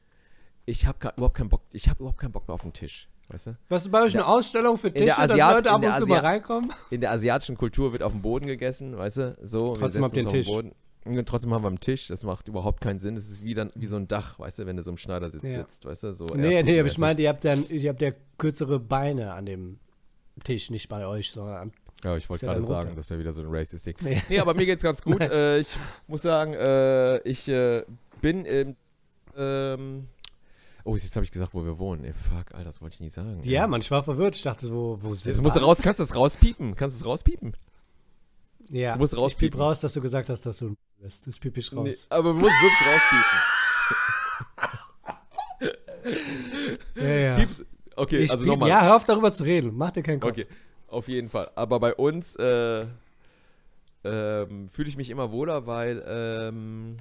Ich 0.67 0.87
habe 0.87 0.99
überhaupt 1.17 1.37
keinen 1.37 1.49
Bock. 1.49 1.63
Ich 1.73 1.89
habe 1.89 2.01
überhaupt 2.01 2.19
keinen 2.19 2.33
Bock 2.33 2.47
mehr 2.47 2.55
auf 2.55 2.63
den 2.63 2.73
Tisch. 2.73 3.09
Weißt 3.29 3.49
du? 3.49 3.59
Was 3.69 3.85
ist 3.85 3.91
bei 3.91 4.03
euch 4.03 4.15
eine 4.15 4.27
Ausstellung 4.27 4.79
für 4.79 4.93
Tische, 4.93 5.07
dass 5.07 5.29
Leute 5.29 5.35
in 5.35 5.41
ab 5.69 5.83
der 5.83 5.93
und 5.95 5.99
zu 6.01 6.07
mal 6.07 6.21
reinkommen? 6.21 6.73
in 6.91 7.01
der 7.03 7.11
asiatischen 7.13 7.57
Kultur 7.59 7.93
wird 7.93 8.03
auf 8.03 8.13
dem 8.13 8.23
Boden 8.23 8.47
gegessen, 8.47 8.97
weißt 8.97 9.17
du? 9.19 9.37
So, 9.43 9.75
Trotzdem 9.77 10.03
habt 10.05 10.17
ihr 10.17 10.27
auf 10.27 10.33
Tisch. 10.33 10.47
den 10.47 10.55
Boden. 10.55 10.73
Und 11.05 11.27
trotzdem 11.29 11.53
haben 11.55 11.63
wir 11.63 11.69
einen 11.69 11.81
Tisch, 11.81 12.09
das 12.09 12.23
macht 12.25 12.49
überhaupt 12.49 12.81
keinen 12.83 12.99
Sinn. 12.99 13.15
Das 13.15 13.29
ist 13.29 13.43
wie, 13.43 13.55
dann, 13.55 13.71
wie 13.75 13.87
so 13.87 13.97
ein 13.97 14.09
Dach, 14.09 14.39
weißt 14.39 14.61
du, 14.61 14.67
wenn 14.67 14.77
du 14.77 14.83
so 14.83 14.91
im 14.91 14.97
Schneidersitz 14.97 15.43
Ja. 15.43 15.55
sitzt, 15.61 15.85
weißt 15.85 16.05
du? 16.05 16.13
So 16.13 16.27
Nee, 16.35 16.63
nee, 16.63 16.79
aber 16.81 16.89
ich 16.89 16.99
meinte, 16.99 17.23
ihr 17.23 17.29
habt 17.31 17.45
dann, 17.45 17.67
ihr 17.69 17.89
habt 17.91 18.01
ja 18.03 18.11
kürzere 18.37 18.79
Beine 18.79 19.33
an 19.33 19.47
dem 19.47 19.79
Tisch, 20.45 20.71
nicht 20.71 20.89
bei 20.89 21.07
euch, 21.07 21.31
sondern 21.31 21.57
am 21.57 21.73
Ja, 22.05 22.17
ich 22.17 22.29
wollte 22.29 22.47
ja 22.47 22.53
gerade 22.53 22.67
sagen, 22.67 22.95
das 22.95 23.11
wäre 23.11 23.21
wieder 23.21 23.33
so 23.33 23.43
ein 23.43 23.49
Racist-Ding. 23.49 23.97
Nee. 24.03 24.23
Nee. 24.29 24.39
aber 24.39 24.55
mir 24.55 24.67
geht's 24.67 24.83
ganz 24.83 25.03
gut. 25.03 25.21
äh, 25.21 25.59
ich 25.59 25.77
muss 26.07 26.23
sagen, 26.23 26.55
äh, 26.55 27.19
ich 27.29 27.49
äh, 27.49 27.85
bin 28.21 28.45
im. 28.45 28.77
Ähm, 29.37 30.09
oh, 30.85 30.95
jetzt 30.95 31.15
habe 31.17 31.25
ich 31.25 31.33
gesagt, 31.33 31.55
wo 31.55 31.65
wir 31.65 31.79
wohnen. 31.79 32.05
Ey, 32.05 32.13
fuck, 32.13 32.53
Alter, 32.53 32.65
das 32.65 32.81
wollte 32.81 32.95
ich 32.95 33.01
nie 33.01 33.09
sagen. 33.09 33.41
Ja, 33.43 33.67
man, 33.67 33.81
ich 33.81 33.91
war 33.91 34.05
verwirrt. 34.05 34.37
Ich 34.37 34.43
dachte, 34.43 34.73
wo, 34.73 34.99
wo 35.01 35.15
sind 35.15 35.33
Jetzt 35.33 35.43
musst 35.43 35.57
du 35.57 35.61
raus, 35.61 35.81
kannst 35.83 35.99
du 35.99 36.05
es 36.05 36.15
rauspiepen? 36.15 36.77
Kannst 36.77 36.97
du 36.97 37.01
es 37.01 37.07
rauspiepen? 37.07 37.55
Ja, 38.71 38.93
du 38.93 38.99
musst 38.99 39.13
ich 39.13 39.17
piep 39.17 39.23
rauspiepen. 39.23 39.61
raus, 39.61 39.81
dass 39.81 39.93
du 39.95 40.01
gesagt 40.01 40.31
hast, 40.31 40.47
dass 40.47 40.59
du 40.59 40.69
ein 40.69 40.77
bist. 41.01 41.27
Das 41.27 41.39
piep 41.39 41.57
ich 41.57 41.73
raus. 41.73 41.85
Nee, 41.85 41.97
aber 42.09 42.33
du 42.33 42.41
musst 42.41 42.55
wirklich 42.63 42.89
rauspiepen. 42.89 43.39
Ja, 46.95 47.09
ja. 47.09 47.37
Pieps. 47.37 47.65
Okay, 47.97 48.19
ich 48.19 48.31
also 48.31 48.47
nochmal. 48.47 48.69
ja, 48.69 48.83
hör 48.83 48.97
auf 48.97 49.05
darüber 49.05 49.33
zu 49.33 49.43
reden. 49.43 49.73
Mach 49.77 49.91
dir 49.91 50.03
keinen 50.03 50.21
Kopf. 50.21 50.31
Okay, 50.31 50.47
auf 50.89 51.09
jeden 51.09 51.29
Fall. 51.29 51.51
Aber 51.55 51.81
bei 51.81 51.95
uns 51.95 52.37
äh, 52.37 52.87
ähm, 54.05 54.69
fühle 54.69 54.89
ich 54.89 54.97
mich 54.97 55.11
immer 55.11 55.31
wohler, 55.33 55.67
weil 55.67 56.03
ähm, 56.07 56.97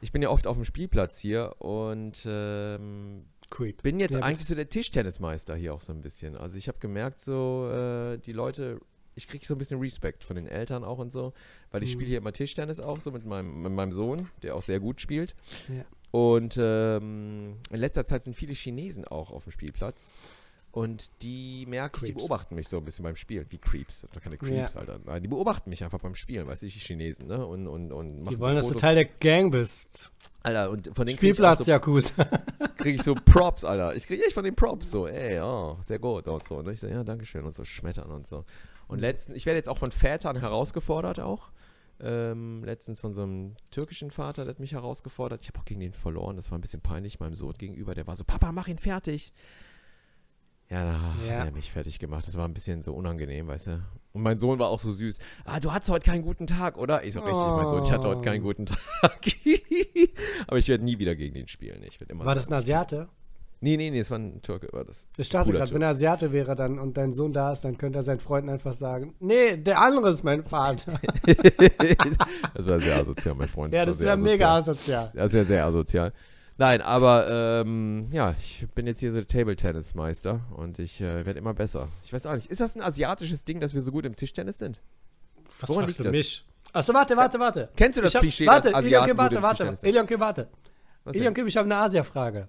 ich 0.00 0.12
bin 0.12 0.22
ja 0.22 0.30
oft 0.30 0.46
auf 0.46 0.56
dem 0.56 0.64
Spielplatz 0.64 1.18
hier 1.18 1.56
und 1.60 2.24
ähm, 2.26 3.24
bin 3.82 3.98
jetzt 3.98 4.14
Ja, 4.14 4.20
eigentlich 4.22 4.46
so 4.46 4.54
der 4.54 4.68
Tischtennismeister 4.68 5.56
hier 5.56 5.74
auch 5.74 5.80
so 5.80 5.92
ein 5.92 6.00
bisschen. 6.02 6.36
Also 6.36 6.56
ich 6.56 6.68
habe 6.68 6.78
gemerkt, 6.78 7.20
so 7.20 7.68
äh, 7.72 8.18
die 8.18 8.32
Leute, 8.32 8.80
ich 9.14 9.26
kriege 9.26 9.44
so 9.44 9.54
ein 9.54 9.58
bisschen 9.58 9.80
Respekt 9.80 10.22
von 10.22 10.36
den 10.36 10.46
Eltern 10.46 10.84
auch 10.84 10.98
und 10.98 11.10
so, 11.10 11.32
weil 11.72 11.82
ich 11.82 11.90
Mhm. 11.90 11.92
spiele 11.94 12.08
hier 12.10 12.18
immer 12.18 12.32
Tischtennis 12.32 12.78
auch 12.78 13.00
so 13.00 13.10
mit 13.10 13.24
meinem, 13.26 13.62
mit 13.62 13.72
meinem 13.72 13.92
Sohn, 13.92 14.28
der 14.42 14.54
auch 14.54 14.62
sehr 14.62 14.80
gut 14.80 15.00
spielt. 15.00 15.34
Ja. 15.68 15.84
Und 16.10 16.56
ähm, 16.58 17.56
in 17.70 17.80
letzter 17.80 18.06
Zeit 18.06 18.22
sind 18.22 18.34
viele 18.34 18.54
Chinesen 18.54 19.04
auch 19.04 19.30
auf 19.30 19.42
dem 19.44 19.52
Spielplatz. 19.52 20.12
Und 20.78 21.10
die 21.22 21.66
merke 21.66 21.98
ich, 21.98 22.12
die 22.12 22.12
beobachten 22.12 22.54
mich 22.54 22.68
so 22.68 22.78
ein 22.78 22.84
bisschen 22.84 23.02
beim 23.02 23.16
Spielen. 23.16 23.46
Wie 23.50 23.58
Creeps, 23.58 24.00
das 24.00 24.10
sind 24.10 24.16
doch 24.16 24.22
keine 24.22 24.38
Creeps, 24.38 24.76
Alter. 24.76 25.00
Nein, 25.04 25.22
die 25.22 25.28
beobachten 25.28 25.70
mich 25.70 25.82
einfach 25.82 25.98
beim 25.98 26.14
Spielen, 26.14 26.46
weißt 26.46 26.62
du, 26.62 26.66
die 26.66 26.78
Chinesen, 26.78 27.26
ne? 27.26 27.44
Und, 27.44 27.66
und, 27.66 27.90
und 27.90 28.24
Die 28.26 28.34
so 28.34 28.40
wollen, 28.40 28.54
dass 28.54 28.68
du. 28.68 28.74
Teil 28.74 28.94
der 28.94 29.06
Gang 29.06 29.50
bist. 29.50 30.12
Alter, 30.44 30.70
und 30.70 30.86
von 30.86 31.06
kriege 31.06 31.12
auch 31.12 31.18
Spielplatz, 31.18 31.64
so, 31.64 31.70
Yakuza. 31.72 32.24
krieg 32.76 32.94
ich 32.94 33.02
so 33.02 33.16
Props, 33.16 33.64
Alter. 33.64 33.96
Ich 33.96 34.06
kriege 34.06 34.24
echt 34.24 34.34
von 34.34 34.44
den 34.44 34.54
Props 34.54 34.92
so, 34.92 35.08
ey, 35.08 35.34
ja, 35.34 35.76
sehr 35.82 35.98
gut 35.98 36.28
und 36.28 36.46
so. 36.46 36.58
Und 36.58 36.68
ich 36.68 36.78
so, 36.78 36.86
ja, 36.86 37.02
dankeschön 37.02 37.44
und 37.44 37.52
so 37.52 37.64
schmettern 37.64 38.12
und 38.12 38.28
so. 38.28 38.44
Und 38.86 39.00
letztens, 39.00 39.36
ich 39.36 39.46
werde 39.46 39.56
jetzt 39.56 39.68
auch 39.68 39.78
von 39.78 39.90
Vätern 39.90 40.36
herausgefordert 40.36 41.18
auch. 41.18 41.50
Ähm, 42.00 42.62
letztens 42.62 43.00
von 43.00 43.12
so 43.12 43.22
einem 43.22 43.56
türkischen 43.72 44.12
Vater, 44.12 44.44
der 44.44 44.54
hat 44.54 44.60
mich 44.60 44.74
herausgefordert. 44.74 45.42
Ich 45.42 45.48
habe 45.48 45.58
auch 45.58 45.64
gegen 45.64 45.80
den 45.80 45.92
verloren. 45.92 46.36
Das 46.36 46.52
war 46.52 46.58
ein 46.58 46.60
bisschen 46.60 46.82
peinlich 46.82 47.18
meinem 47.18 47.34
Sohn 47.34 47.54
gegenüber. 47.58 47.96
Der 47.96 48.06
war 48.06 48.14
so, 48.14 48.22
Papa, 48.22 48.52
mach 48.52 48.68
ihn 48.68 48.78
fertig. 48.78 49.32
Ja, 50.70 50.84
da 50.84 51.24
Ja. 51.26 51.38
hat 51.40 51.46
er 51.46 51.52
mich 51.52 51.72
fertig 51.72 51.98
gemacht. 51.98 52.26
Das 52.26 52.36
war 52.36 52.46
ein 52.46 52.52
bisschen 52.54 52.82
so 52.82 52.92
unangenehm, 52.92 53.46
weißt 53.46 53.68
du. 53.68 53.82
Und 54.12 54.22
mein 54.22 54.38
Sohn 54.38 54.58
war 54.58 54.68
auch 54.68 54.80
so 54.80 54.92
süß. 54.92 55.18
Ah, 55.44 55.60
du 55.60 55.72
hattest 55.72 55.90
heute 55.90 56.04
keinen 56.04 56.22
guten 56.22 56.46
Tag, 56.46 56.76
oder? 56.76 57.04
Ich 57.04 57.14
so, 57.14 57.20
richtig, 57.20 57.36
mein 57.42 57.68
Sohn, 57.68 57.82
ich 57.82 57.92
hatte 57.92 58.06
heute 58.08 58.20
keinen 58.20 58.40
Oh. 58.42 58.48
guten 58.48 58.66
Tag. 58.66 58.78
Aber 60.46 60.58
ich 60.58 60.68
werde 60.68 60.84
nie 60.84 60.98
wieder 60.98 61.14
gegen 61.14 61.34
den 61.34 61.48
spielen. 61.48 61.82
Ich 61.84 62.00
werd 62.00 62.10
immer 62.10 62.24
War 62.24 62.34
das 62.34 62.48
ein 62.48 62.54
Asiate? 62.54 63.08
Nee, 63.60 63.76
nee, 63.76 63.90
nee, 63.90 63.98
es 64.00 64.10
war 64.10 64.18
ein 64.18 64.40
Türke, 64.40 64.68
war 64.72 64.84
das. 64.84 65.06
Ich 65.16 65.28
dachte 65.30 65.50
gerade, 65.52 65.72
wenn 65.74 65.82
er 65.82 65.88
Asiate 65.88 66.32
wäre 66.32 66.54
dann 66.54 66.78
und 66.78 66.96
dein 66.96 67.12
Sohn 67.12 67.32
da 67.32 67.50
ist, 67.50 67.62
dann 67.64 67.76
könnte 67.76 67.98
er 67.98 68.02
seinen 68.04 68.20
Freunden 68.20 68.50
einfach 68.50 68.72
sagen, 68.74 69.14
nee, 69.18 69.56
der 69.56 69.80
andere 69.82 70.10
ist 70.10 70.22
mein 70.22 70.44
Vater. 70.44 71.00
das 72.54 72.66
war 72.66 72.78
sehr 72.80 72.96
asozial, 72.98 73.34
mein 73.34 73.48
Freund. 73.48 73.74
ja, 73.74 73.84
das 73.84 73.98
wäre 73.98 74.16
mega 74.16 74.54
asozial. 74.56 75.06
asozial. 75.06 75.12
Das 75.14 75.32
wäre 75.32 75.44
sehr 75.44 75.64
asozial. 75.64 76.12
Nein, 76.60 76.82
aber 76.82 77.62
ähm, 77.62 78.08
ja, 78.10 78.34
ich 78.36 78.66
bin 78.74 78.88
jetzt 78.88 78.98
hier 78.98 79.12
so 79.12 79.18
der 79.18 79.28
Table-Tennis-Meister 79.28 80.40
und 80.56 80.80
ich 80.80 81.00
äh, 81.00 81.24
werde 81.24 81.38
immer 81.38 81.54
besser. 81.54 81.86
Ich 82.02 82.12
weiß 82.12 82.26
auch 82.26 82.34
nicht, 82.34 82.50
ist 82.50 82.60
das 82.60 82.74
ein 82.74 82.82
asiatisches 82.82 83.44
Ding, 83.44 83.60
dass 83.60 83.74
wir 83.74 83.80
so 83.80 83.92
gut 83.92 84.04
im 84.04 84.16
Tischtennis 84.16 84.58
sind? 84.58 84.80
Was 85.60 85.70
Woran 85.70 85.84
fragst 85.84 86.00
du 86.00 86.02
das? 86.02 86.12
mich? 86.12 86.44
Achso, 86.72 86.92
warte, 86.92 87.16
warte, 87.16 87.38
warte. 87.38 87.70
Kennst 87.76 87.98
du 87.98 88.02
das 88.02 88.12
hab, 88.12 88.22
Klischee, 88.22 88.46
warte, 88.46 88.70
dass 88.70 88.78
Asiaten 88.78 89.04
Ilionke, 89.04 89.16
warte, 89.16 89.40
warte, 89.40 89.66
warte. 89.68 89.88
Ilionke, 89.88 90.18
warte. 90.18 90.48
Was 91.04 91.14
Ilionke, 91.14 91.46
ich 91.46 91.56
habe 91.56 91.66
eine 91.66 91.76
Asia-Frage. 91.76 92.48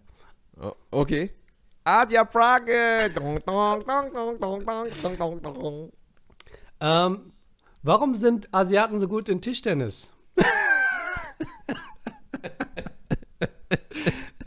Oh, 0.59 0.73
okay. 0.89 1.31
Asia-Frage. 1.83 3.11
ähm, 6.81 7.31
warum 7.83 8.15
sind 8.15 8.51
Asiaten 8.51 8.97
so 8.97 9.07
gut 9.07 9.29
in 9.29 9.39
Tischtennis? 9.39 10.07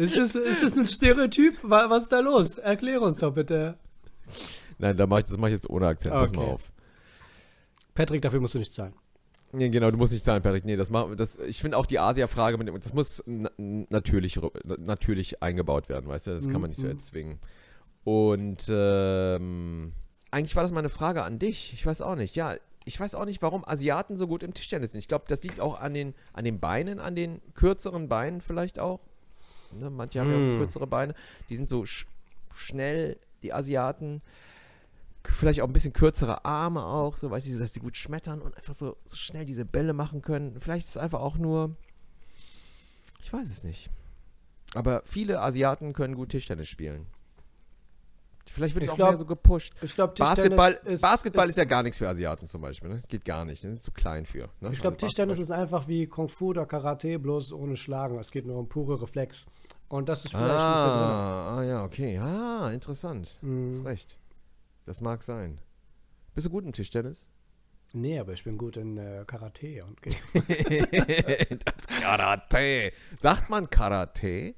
ist, 0.03 0.17
das, 0.17 0.35
ist 0.35 0.63
das 0.63 0.77
ein 0.79 0.87
Stereotyp? 0.87 1.59
Wa- 1.63 1.89
Was 1.89 2.05
ist 2.05 2.13
da 2.13 2.21
los? 2.21 2.59
Erklär 2.59 3.01
uns 3.03 3.19
doch 3.19 3.33
bitte. 3.33 3.79
Nein, 4.79 4.97
da 4.97 5.07
mach 5.07 5.19
ich, 5.19 5.25
das 5.25 5.37
mache 5.37 5.51
ich 5.51 5.55
jetzt 5.57 5.69
ohne 5.71 5.87
Akzent. 5.87 6.15
Pass 6.15 6.33
mal 6.33 6.43
Okay. 6.43 6.53
auf. 6.53 6.73
Patrick, 7.95 8.23
dafür 8.23 8.41
musst 8.41 8.55
du 8.55 8.59
nicht 8.59 8.73
zahlen. 8.75 8.95
Nee, 9.53 9.69
genau, 9.69 9.91
du 9.91 9.99
musst 9.99 10.13
nicht 10.15 10.25
zahlen, 10.25 10.41
Patrick. 10.43 10.65
Nee, 10.65 10.77
das, 10.77 10.89
mach, 10.91 11.15
das 11.15 11.39
ich 11.39 11.61
finde 11.61 11.77
auch 11.77 11.85
die 11.85 11.99
Asia-Frage, 11.99 12.57
mit 12.57 12.69
dem- 12.69 12.81
das 12.81 12.95
muss 12.95 13.23
na, 13.27 13.51
natürlich, 13.91 14.41
natürlich 14.79 15.43
eingebaut 15.43 15.89
werden, 15.91 16.09
weißt 16.09 16.29
du? 16.29 16.31
Das 16.33 16.49
kann 16.49 16.61
man 16.63 16.71
nicht 16.71 16.79
so 16.81 16.87
Mhm. 16.87 16.93
erzwingen. 16.93 17.39
Und 18.05 18.65
ähm, 18.71 19.93
eigentlich 20.31 20.57
war 20.57 20.63
das 20.63 20.73
mal 20.73 20.79
eine 20.81 20.89
Frage 20.89 21.23
an 21.23 21.39
dich. 21.39 21.75
Ich 21.75 21.85
weiß 21.85 22.01
auch 22.01 22.17
nicht. 22.17 22.35
Ja, 22.35 22.55
ich 22.85 22.99
weiß 22.99 23.15
auch 23.15 23.27
nicht, 23.27 23.43
warum 23.43 23.63
Asiaten 23.65 24.17
so 24.17 24.27
gut 24.27 24.43
im 24.43 24.55
Tischtennis 24.55 24.93
sind. 24.93 25.01
Ich 25.01 25.07
glaube, 25.09 25.27
das 25.29 25.43
liegt 25.43 25.61
auch 25.61 25.79
an 25.79 25.93
den, 25.95 26.15
an 26.33 26.45
den 26.45 26.59
Beinen, 26.59 26.99
an 26.99 27.15
den 27.15 27.41
kürzeren 27.55 28.09
Beinen 28.09 28.41
vielleicht 28.41 28.79
auch. 28.81 29.01
Ne, 29.79 29.91
manche 29.91 30.21
haben 30.21 30.31
ja 30.31 30.37
Hm. 30.37 30.55
auch 30.57 30.59
kürzere 30.61 30.87
Beine. 30.87 31.15
Die 31.49 31.57
sind 31.57 31.69
so 31.69 31.85
sch 31.85 32.07
schnell, 32.55 33.19
die 33.43 33.53
Asiaten. 33.53 34.23
Vielleicht 35.25 35.61
auch 35.61 35.67
ein 35.69 35.73
bisschen 35.73 35.93
kürzere 35.93 36.45
Arme 36.45 36.85
auch, 36.85 37.17
so 37.17 37.31
weißt 37.31 37.47
du, 37.49 37.59
dass 37.59 37.73
sie 37.73 37.81
gut 37.81 37.97
schmettern 37.97 38.43
und 38.43 38.57
einfach 38.57 38.75
so, 38.75 38.97
so 39.07 39.17
schnell 39.17 39.45
diese 39.47 39.65
Bälle 39.65 39.93
machen 39.93 40.21
können. 40.21 40.61
Vielleicht 40.61 40.87
ist 40.87 40.97
es 40.97 40.97
einfach 40.97 41.21
auch 41.21 41.37
nur. 41.37 41.77
Ich 43.21 43.33
weiß 43.33 43.49
es 43.49 43.63
nicht. 43.63 43.89
Aber 44.75 45.03
viele 45.05 45.41
Asiaten 45.41 45.93
können 45.93 46.15
gut 46.17 46.31
Tischtennis 46.31 46.69
spielen. 46.69 47.07
Vielleicht 48.51 48.75
wird 48.75 48.83
es 48.83 48.87
Ich 48.89 48.91
auch 48.91 48.97
glaub, 48.97 49.09
mehr 49.11 49.17
so 49.19 49.25
gepusht. 49.25 49.73
Ich 49.81 49.95
glaube, 49.95 50.15
Basketball, 50.15 50.79
Basketball 51.01 51.49
ist, 51.49 51.57
ja 51.57 51.65
gar 51.65 51.83
nichts 51.83 51.99
für 51.99 52.09
Asiaten 52.09 52.47
zum 52.47 52.61
Beispiel. 52.61 52.91
Ne? 52.91 52.97
Das 52.97 53.07
geht 53.09 53.25
gar 53.25 53.45
nicht. 53.45 53.65
Das 53.65 53.73
ist 53.73 53.83
zu 53.85 53.93
klein 53.93 54.27
für. 54.27 54.49
Ne? 54.61 54.71
Ich 54.73 54.81
glaube, 54.81 54.97
Also 54.97 55.07
Tischtennis 55.07 55.39
ist 55.39 55.51
einfach 55.53 55.89
wie 55.89 56.07
Kung 56.07 56.29
Fu 56.29 56.49
oder 56.49 56.67
Karate, 56.67 57.19
bloß 57.19 57.53
ohne 57.53 57.77
Schlagen. 57.77 58.19
Es 58.19 58.31
geht 58.31 58.45
nur 58.45 58.57
um 58.57 58.69
pure 58.69 59.01
Reflex. 59.01 59.47
Und 59.93 60.09
das 60.09 60.25
ist 60.25 60.31
vielleicht 60.31 60.47
nicht 60.49 60.59
so 60.59 60.59
Ah, 60.59 61.59
ah, 61.59 61.63
ja, 61.65 61.85
okay. 61.85 62.17
Ah, 62.17 62.71
interessant. 62.73 63.37
Du 63.43 63.73
hast 63.73 63.85
recht. 63.85 64.17
Das 64.87 65.03
mag 65.03 65.23
sein. 65.23 65.61
Bist 66.35 66.47
du 66.47 66.51
gut 66.51 66.65
im 66.65 66.73
Tischtennis? 66.73 67.29
Nee, 67.93 68.19
aber 68.19 68.33
ich 68.33 68.43
bin 68.43 68.57
gut 68.57 68.79
in 68.79 68.97
äh, 68.97 69.25
Karate. 69.27 69.85
Und 69.85 70.01
das 71.67 72.01
Karate. 72.01 72.93
Sagt 73.21 73.51
man 73.51 73.69
Karate? 73.69 74.55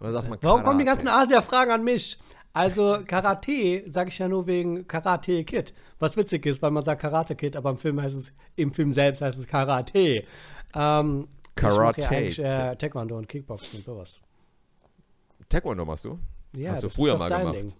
Oder 0.00 0.12
sagt 0.12 0.30
man 0.30 0.38
Warum 0.40 0.62
kommen 0.62 0.78
die 0.78 0.86
Karate? 0.86 1.04
ganzen 1.04 1.08
Asia-Fragen 1.08 1.70
an 1.70 1.84
mich? 1.84 2.18
Also, 2.54 3.00
Karate 3.06 3.84
sage 3.90 4.08
ich 4.08 4.18
ja 4.18 4.28
nur 4.28 4.46
wegen 4.46 4.88
Karate 4.88 5.44
Kid. 5.44 5.74
Was 5.98 6.16
witzig 6.16 6.46
ist, 6.46 6.62
weil 6.62 6.70
man 6.70 6.84
sagt 6.86 7.02
Karate 7.02 7.36
Kid, 7.36 7.54
aber 7.54 7.68
im 7.68 7.76
Film 7.76 8.00
heißt 8.00 8.16
es, 8.16 8.32
im 8.56 8.72
Film 8.72 8.92
selbst 8.92 9.20
heißt 9.20 9.38
es 9.38 9.46
Karate. 9.46 10.24
Ähm, 10.74 11.28
Ich 11.50 11.54
Karate 11.54 12.00
ja 12.00 12.08
eigentlich 12.08 12.38
äh, 12.38 12.76
Taekwondo 12.76 13.18
und 13.18 13.28
Kickboxen 13.28 13.80
und 13.80 13.84
sowas. 13.84 14.20
Taekwondo 15.48 15.84
machst 15.84 16.04
du? 16.04 16.18
Ja, 16.54 16.70
Hast 16.72 16.82
du 16.82 16.86
das 16.86 16.96
früher 16.96 17.16
mal 17.16 17.28
dein 17.28 17.40
gemacht. 17.40 17.56
Ding. 17.58 17.72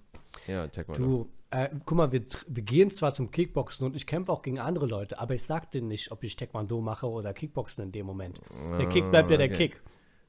Ja, 0.47 0.67
Taekwondo. 0.67 1.03
Du, 1.03 1.29
äh, 1.51 1.69
guck 1.85 1.97
mal, 1.97 2.13
wir, 2.13 2.23
wir 2.49 2.63
gehen 2.63 2.91
zwar 2.91 3.15
zum 3.15 3.31
Kickboxen 3.31 3.87
und 3.87 3.95
ich 3.95 4.07
kämpfe 4.07 4.33
auch 4.33 4.43
gegen 4.43 4.59
andere 4.59 4.87
Leute, 4.87 5.19
aber 5.19 5.35
ich 5.35 5.43
sag 5.45 5.71
dir 5.71 5.83
nicht, 5.83 6.11
ob 6.11 6.25
ich 6.25 6.37
Taekwondo 6.37 6.81
mache 6.81 7.09
oder 7.09 7.33
Kickboxen 7.33 7.85
in 7.85 7.93
dem 7.93 8.07
Moment. 8.07 8.41
Der 8.79 8.89
Kick 8.89 9.11
bleibt 9.11 9.31
ja 9.31 9.37
der 9.37 9.51
okay. 9.51 9.69
Kick. 9.69 9.81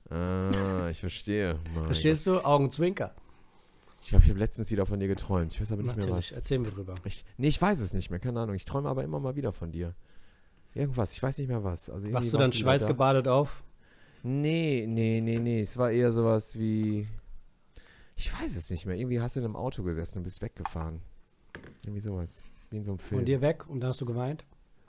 Ah, 0.09 0.89
ich 0.91 0.99
verstehe. 0.99 1.59
Verstehst 1.85 2.27
du? 2.27 2.39
Augenzwinker. 2.39 3.15
Ich 4.01 4.09
glaube, 4.09 4.23
ich 4.23 4.29
habe 4.29 4.39
letztens 4.39 4.69
wieder 4.69 4.85
von 4.85 4.99
dir 4.99 5.07
geträumt. 5.07 5.51
Ich 5.53 5.59
weiß 5.59 5.71
aber 5.71 5.81
nicht 5.81 5.95
mehr 5.95 6.05
Natürlich, 6.05 6.29
was. 6.29 6.37
erzählen 6.37 6.63
wir 6.63 6.71
drüber. 6.71 6.93
Ich, 7.05 7.25
nee, 7.37 7.47
ich 7.47 7.59
weiß 7.59 7.79
es 7.79 7.91
nicht 7.93 8.11
mehr, 8.11 8.19
keine 8.19 8.39
Ahnung. 8.39 8.55
Ich 8.55 8.65
träume 8.65 8.87
aber 8.87 9.03
immer 9.03 9.19
mal 9.19 9.35
wieder 9.35 9.51
von 9.51 9.71
dir. 9.71 9.95
Irgendwas, 10.75 11.13
ich 11.13 11.23
weiß 11.23 11.39
nicht 11.39 11.47
mehr 11.47 11.63
was. 11.63 11.89
Also 11.89 12.13
Wachst 12.13 12.31
du 12.31 12.37
dann 12.37 12.53
schweißgebadet 12.53 13.27
auf? 13.27 13.63
Da. 14.21 14.29
Nee, 14.29 14.85
nee, 14.87 15.21
nee, 15.21 15.39
nee. 15.39 15.61
Es 15.61 15.77
war 15.77 15.89
eher 15.89 16.11
sowas 16.11 16.59
wie. 16.59 17.07
Ich 18.15 18.31
weiß 18.33 18.55
es 18.55 18.69
nicht 18.69 18.85
mehr. 18.85 18.95
Irgendwie 18.97 19.19
hast 19.19 19.35
du 19.35 19.39
in 19.39 19.45
einem 19.45 19.55
Auto 19.55 19.83
gesessen 19.83 20.19
und 20.19 20.23
bist 20.23 20.41
weggefahren. 20.41 21.01
Irgendwie 21.83 22.01
sowas. 22.01 22.43
Wie 22.69 22.77
in 22.77 22.83
so 22.85 22.91
einem 22.91 22.99
Film. 22.99 23.19
Von 23.19 23.25
dir 23.25 23.41
weg 23.41 23.67
und 23.69 23.81
dann 23.81 23.89
hast 23.89 24.01
du 24.01 24.05
geweint? 24.05 24.45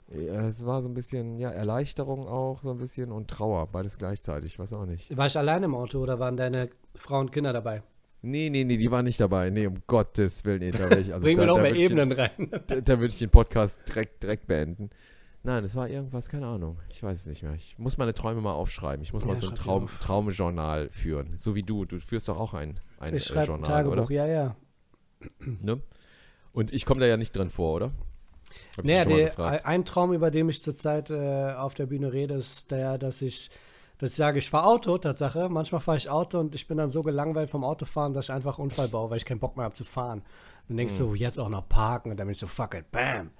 Ja, 0.09 0.47
es 0.47 0.65
war 0.65 0.81
so 0.81 0.87
ein 0.87 0.93
bisschen, 0.93 1.37
ja, 1.37 1.49
Erleichterung 1.49 2.27
auch, 2.27 2.61
so 2.63 2.71
ein 2.71 2.77
bisschen 2.77 3.11
und 3.11 3.29
Trauer, 3.29 3.67
beides 3.67 3.97
gleichzeitig, 3.97 4.53
ich 4.53 4.59
weiß 4.59 4.71
auch 4.71 4.85
nicht. 4.85 5.15
War 5.17 5.25
ich 5.25 5.37
allein 5.37 5.63
im 5.63 5.75
Auto 5.75 5.99
oder 5.99 6.17
waren 6.17 6.37
deine 6.37 6.69
Frau 6.95 7.19
und 7.19 7.33
Kinder 7.33 7.51
dabei? 7.51 7.83
Nee, 8.21 8.49
nee, 8.49 8.63
nee, 8.63 8.77
die 8.77 8.89
waren 8.89 9.03
nicht 9.03 9.19
dabei. 9.19 9.49
Nee, 9.49 9.67
um 9.67 9.83
Gottes 9.85 10.45
Willen, 10.45 10.59
nee, 10.59 10.71
da 10.71 10.89
wäre 10.89 10.99
ich, 11.01 11.13
also 11.13 11.25
Bringen 11.25 11.37
da, 11.37 11.43
wir 11.43 11.47
noch 11.47 11.55
da 11.57 11.61
mehr 11.63 11.75
Ebenen 11.75 12.11
rein. 12.13 12.49
Da, 12.67 12.79
da 12.79 12.99
würde 12.99 13.13
ich 13.13 13.19
den 13.19 13.29
Podcast 13.29 13.79
direkt, 13.87 14.23
direkt 14.23 14.47
beenden. 14.47 14.89
Nein, 15.43 15.63
es 15.65 15.75
war 15.75 15.87
irgendwas, 15.89 16.29
keine 16.29 16.47
Ahnung. 16.47 16.79
Ich 16.89 17.03
weiß 17.03 17.19
es 17.19 17.27
nicht 17.27 17.43
mehr. 17.43 17.53
Ich 17.53 17.77
muss 17.77 17.97
meine 17.97 18.13
Träume 18.13 18.41
mal 18.41 18.53
aufschreiben. 18.53 19.03
Ich 19.03 19.13
muss 19.13 19.23
mal 19.23 19.35
Ja, 19.35 19.41
so 19.41 19.49
ein 19.49 19.55
Traum, 19.55 19.83
auf. 19.83 19.99
Traumejournal 19.99 20.89
führen. 20.89 21.33
So 21.37 21.53
wie 21.55 21.63
du. 21.63 21.85
Du 21.85 21.99
führst 21.99 22.27
doch 22.27 22.37
auch 22.37 22.53
ein, 22.53 22.79
ein 22.99 23.15
Ich 23.15 23.23
äh, 23.23 23.25
schreibe 23.27 23.39
ein 23.41 23.47
Journal, 23.47 23.67
Tagebuch, 23.83 24.03
oder? 24.05 24.11
ja, 24.11 24.25
ja. 24.27 24.55
Ne? 25.39 25.81
Und 26.53 26.73
ich 26.73 26.85
komme 26.85 27.01
da 27.01 27.07
ja 27.07 27.17
nicht 27.17 27.35
drin 27.35 27.49
vor, 27.49 27.75
oder? 27.75 27.91
Hab 28.77 28.85
Naja, 28.85 29.05
der, 29.05 29.65
ein 29.65 29.85
Traum, 29.85 30.13
über 30.13 30.31
den 30.31 30.49
ich 30.49 30.61
zurzeit 30.61 31.09
äh, 31.09 31.53
auf 31.53 31.73
der 31.73 31.85
Bühne 31.87 32.13
rede, 32.13 32.35
ist 32.35 32.71
der, 32.71 32.97
dass 32.97 33.21
ich, 33.21 33.49
dass 33.97 34.11
ich 34.11 34.15
sage, 34.15 34.39
ich 34.39 34.49
fahre 34.49 34.67
Auto, 34.67 34.97
Tatsache. 34.97 35.49
Manchmal 35.49 35.81
fahre 35.81 35.97
ich 35.97 36.09
Auto 36.09 36.39
und 36.39 36.55
ich 36.55 36.67
bin 36.67 36.77
dann 36.77 36.91
so 36.91 37.01
gelangweilt 37.01 37.49
vom 37.49 37.63
Autofahren, 37.63 38.13
dass 38.13 38.25
ich 38.25 38.31
einfach 38.31 38.59
Unfall 38.59 38.87
baue, 38.87 39.09
weil 39.09 39.17
ich 39.17 39.25
keinen 39.25 39.39
Bock 39.39 39.57
mehr 39.57 39.65
habe 39.65 39.75
zu 39.75 39.83
fahren. 39.83 40.23
Dann 40.67 40.77
denkst 40.77 40.97
Hm. 40.97 41.07
du, 41.07 41.15
jetzt 41.15 41.39
auch 41.39 41.49
noch 41.49 41.67
parken 41.67 42.11
und 42.11 42.17
dann 42.19 42.27
bin 42.27 42.33
ich 42.33 42.39
so, 42.39 42.47
fuck 42.47 42.73
it, 42.75 42.91
bam. 42.91 43.31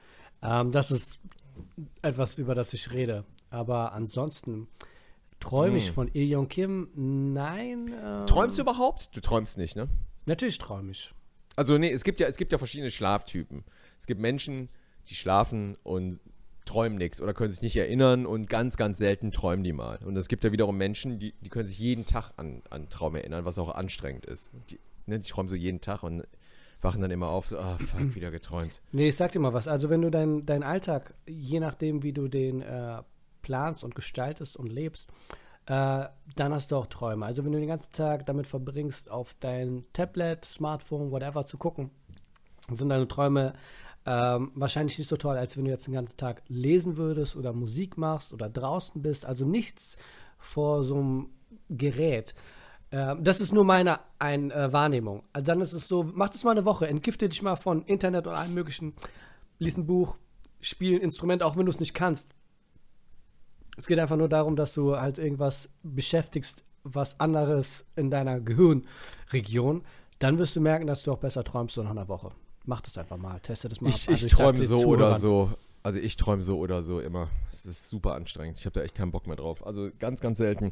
Ähm, 0.41 0.71
das 0.71 0.91
ist 0.91 1.19
etwas, 2.01 2.37
über 2.37 2.55
das 2.55 2.73
ich 2.73 2.91
rede. 2.91 3.23
Aber 3.49 3.93
ansonsten 3.93 4.67
träume 5.39 5.77
ich 5.77 5.87
Hm. 5.87 5.93
von 5.93 6.09
Il 6.13 6.29
Yong 6.29 6.47
Kim? 6.47 6.89
Nein. 6.95 7.93
Ähm, 8.03 8.27
Träumst 8.27 8.57
du 8.57 8.61
überhaupt? 8.61 9.15
Du 9.15 9.21
träumst 9.21 9.57
nicht, 9.57 9.75
ne? 9.75 9.87
Natürlich 10.25 10.57
träume 10.57 10.91
ich. 10.91 11.13
Also 11.55 11.77
nee, 11.77 11.91
es 11.91 12.03
gibt 12.03 12.19
ja, 12.19 12.27
es 12.27 12.37
gibt 12.37 12.51
ja 12.51 12.57
verschiedene 12.57 12.91
Schlaftypen. 12.91 13.63
Es 13.99 14.05
gibt 14.07 14.21
Menschen, 14.21 14.69
die 15.09 15.15
schlafen 15.15 15.75
und 15.83 16.19
träumen 16.65 16.97
nichts 16.97 17.21
oder 17.21 17.33
können 17.33 17.49
sich 17.49 17.61
nicht 17.61 17.77
erinnern 17.77 18.25
und 18.25 18.49
ganz, 18.49 18.75
ganz 18.77 18.97
selten 18.97 19.31
träumen 19.31 19.63
die 19.63 19.71
mal. 19.73 19.99
Und 20.05 20.17
es 20.17 20.27
gibt 20.27 20.43
ja 20.43 20.51
wiederum 20.51 20.77
Menschen, 20.77 21.17
die, 21.17 21.33
die 21.41 21.49
können 21.49 21.67
sich 21.67 21.79
jeden 21.79 22.05
Tag 22.05 22.31
an, 22.37 22.61
an 22.69 22.89
Traum 22.89 23.15
erinnern, 23.15 23.45
was 23.45 23.57
auch 23.57 23.69
anstrengend 23.73 24.25
ist. 24.25 24.49
Die, 24.69 24.79
ne, 25.05 25.19
die 25.19 25.29
träumen 25.29 25.47
so 25.49 25.55
jeden 25.55 25.79
Tag 25.81 26.03
und 26.03 26.23
wachen 26.81 27.01
dann 27.01 27.09
immer 27.09 27.29
auf, 27.29 27.47
so, 27.47 27.57
ah, 27.57 27.77
fuck, 27.79 28.15
wieder 28.15 28.29
geträumt. 28.31 28.81
Nee, 28.91 29.07
ich 29.07 29.15
sag 29.15 29.31
dir 29.31 29.39
mal 29.39 29.53
was. 29.53 29.67
Also, 29.67 29.89
wenn 29.89 30.01
du 30.01 30.11
deinen 30.11 30.45
dein 30.45 30.61
Alltag, 30.61 31.13
je 31.25 31.59
nachdem, 31.61 32.03
wie 32.03 32.11
du 32.13 32.27
den 32.27 32.61
äh, 32.61 33.01
planst 33.47 33.85
und 33.85 33.95
gestaltest 33.95 34.57
und 34.57 34.67
lebst, 34.67 35.07
äh, 35.67 36.05
dann 36.35 36.53
hast 36.53 36.71
du 36.71 36.75
auch 36.75 36.87
Träume. 36.87 37.25
Also, 37.25 37.45
wenn 37.45 37.53
du 37.53 37.59
den 37.59 37.69
ganzen 37.69 37.93
Tag 37.93 38.25
damit 38.25 38.45
verbringst, 38.45 39.09
auf 39.09 39.35
dein 39.39 39.85
Tablet, 39.93 40.43
Smartphone, 40.43 41.11
whatever 41.11 41.45
zu 41.45 41.57
gucken, 41.57 41.91
sind 42.69 42.89
deine 42.89 43.07
Träume 43.07 43.53
ähm, 44.05 44.51
wahrscheinlich 44.53 44.97
nicht 44.97 45.07
so 45.07 45.15
toll, 45.15 45.37
als 45.37 45.55
wenn 45.55 45.63
du 45.63 45.71
jetzt 45.71 45.87
den 45.87 45.93
ganzen 45.93 46.17
Tag 46.17 46.43
lesen 46.49 46.97
würdest 46.97 47.37
oder 47.37 47.53
Musik 47.53 47.97
machst 47.97 48.33
oder 48.33 48.49
draußen 48.49 49.01
bist. 49.01 49.25
Also 49.25 49.45
nichts 49.45 49.95
vor 50.37 50.83
so 50.83 50.95
einem 50.95 51.29
Gerät. 51.69 52.35
Ähm, 52.91 53.23
das 53.23 53.39
ist 53.39 53.53
nur 53.53 53.65
meine 53.65 53.99
ein, 54.19 54.51
äh, 54.51 54.71
Wahrnehmung. 54.71 55.23
Also 55.33 55.45
dann 55.45 55.61
ist 55.61 55.73
es 55.73 55.87
so, 55.87 56.03
mach 56.03 56.29
das 56.29 56.43
mal 56.43 56.51
eine 56.51 56.65
Woche, 56.65 56.87
entgifte 56.87 57.27
dich 57.29 57.41
mal 57.41 57.55
von 57.55 57.83
Internet 57.83 58.27
und 58.27 58.33
allem 58.33 58.53
möglichen. 58.53 58.93
Lies 59.59 59.77
ein 59.77 59.87
Buch, 59.87 60.17
spiel 60.61 60.97
ein 60.97 61.01
Instrument, 61.01 61.43
auch 61.43 61.57
wenn 61.57 61.65
du 61.65 61.71
es 61.71 61.79
nicht 61.79 61.93
kannst. 61.93 62.29
Es 63.77 63.87
geht 63.87 63.99
einfach 63.99 64.17
nur 64.17 64.27
darum, 64.27 64.55
dass 64.55 64.73
du 64.73 64.99
halt 64.99 65.19
irgendwas 65.19 65.69
beschäftigst, 65.83 66.63
was 66.83 67.19
anderes 67.19 67.85
in 67.95 68.09
deiner 68.09 68.39
Gehirnregion. 68.39 69.83
Dann 70.19 70.39
wirst 70.39 70.55
du 70.55 70.61
merken, 70.61 70.87
dass 70.87 71.03
du 71.03 71.11
auch 71.11 71.19
besser 71.19 71.43
träumst 71.43 71.75
so 71.75 71.83
nach 71.83 71.91
einer 71.91 72.07
Woche. 72.07 72.31
Mach 72.65 72.81
das 72.81 72.97
einfach 72.97 73.17
mal, 73.17 73.39
teste 73.39 73.69
das 73.69 73.79
mal. 73.79 73.89
Ich, 73.89 74.07
ab. 74.07 74.13
Also 74.13 74.25
ich 74.25 74.31
sag 74.31 74.39
träume 74.39 74.65
so 74.65 74.77
oder 74.79 75.19
Zuhörern, 75.19 75.21
so. 75.21 75.51
Also 75.83 75.99
ich 75.99 76.17
träume 76.17 76.41
so 76.41 76.57
oder 76.57 76.81
so 76.81 76.99
immer. 76.99 77.29
Es 77.49 77.65
ist 77.65 77.87
super 77.87 78.15
anstrengend. 78.15 78.59
Ich 78.59 78.65
habe 78.65 78.73
da 78.73 78.81
echt 78.81 78.95
keinen 78.95 79.11
Bock 79.11 79.27
mehr 79.27 79.37
drauf. 79.37 79.65
Also 79.65 79.89
ganz, 79.99 80.19
ganz 80.19 80.39
selten 80.39 80.71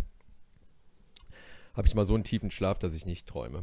habe 1.75 1.87
ich 1.87 1.95
mal 1.95 2.05
so 2.05 2.15
einen 2.15 2.23
tiefen 2.23 2.51
Schlaf, 2.51 2.79
dass 2.79 2.93
ich 2.93 3.05
nicht 3.05 3.27
träume. 3.27 3.61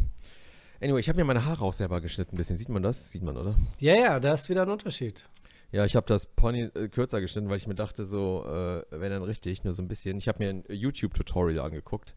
Anyway, 0.81 1.01
ich 1.01 1.09
habe 1.09 1.19
mir 1.19 1.25
meine 1.25 1.45
Haare 1.45 1.65
auch 1.65 1.73
selber 1.73 2.01
geschnitten 2.01 2.37
ein 2.37 2.39
bisschen. 2.39 2.57
Sieht 2.57 2.69
man 2.69 2.83
das? 2.83 3.11
Sieht 3.11 3.23
man, 3.23 3.37
oder? 3.37 3.55
Ja, 3.79 3.95
ja, 3.95 4.21
da 4.21 4.35
ist 4.35 4.49
wieder 4.49 4.63
ein 4.63 4.71
Unterschied. 4.71 5.25
Ja, 5.73 5.85
ich 5.87 5.97
habe 5.97 6.07
das 6.07 6.27
Pony 6.27 6.65
äh, 6.75 6.89
kürzer 6.89 7.21
geschnitten, 7.21 7.49
weil 7.49 7.57
ich 7.57 7.67
mir 7.67 7.75
dachte, 7.75 8.05
so, 8.05 8.45
äh, 8.47 8.85
wenn 8.91 9.11
dann 9.11 9.23
richtig, 9.23 9.65
nur 9.65 9.73
so 9.73 9.83
ein 9.83 9.89
bisschen. 9.89 10.19
Ich 10.19 10.29
habe 10.29 10.39
mir 10.45 10.51
ein 10.51 10.65
YouTube-Tutorial 10.69 11.65
angeguckt 11.65 12.15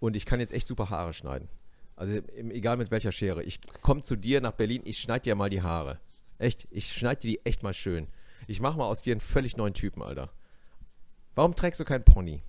und 0.00 0.16
ich 0.16 0.24
kann 0.26 0.40
jetzt 0.40 0.52
echt 0.54 0.66
super 0.66 0.88
Haare 0.90 1.12
schneiden. 1.12 1.48
Also 1.96 2.14
im- 2.14 2.50
egal 2.50 2.76
mit 2.78 2.90
welcher 2.90 3.12
Schere. 3.12 3.42
Ich 3.44 3.60
komme 3.82 4.02
zu 4.02 4.16
dir 4.16 4.40
nach 4.40 4.52
Berlin, 4.52 4.82
ich 4.84 4.98
schneide 4.98 5.22
dir 5.24 5.34
mal 5.34 5.50
die 5.50 5.62
Haare. 5.62 6.00
Echt, 6.38 6.66
ich 6.70 6.92
schneide 6.92 7.20
dir 7.20 7.28
die 7.32 7.46
echt 7.46 7.62
mal 7.62 7.74
schön. 7.74 8.08
Ich 8.46 8.60
mache 8.60 8.78
mal 8.78 8.86
aus 8.86 9.02
dir 9.02 9.12
einen 9.12 9.20
völlig 9.20 9.56
neuen 9.56 9.74
Typen, 9.74 10.02
Alter. 10.02 10.30
Warum 11.34 11.54
trägst 11.54 11.80
du 11.80 11.84
keinen 11.84 12.04
Pony? 12.04 12.42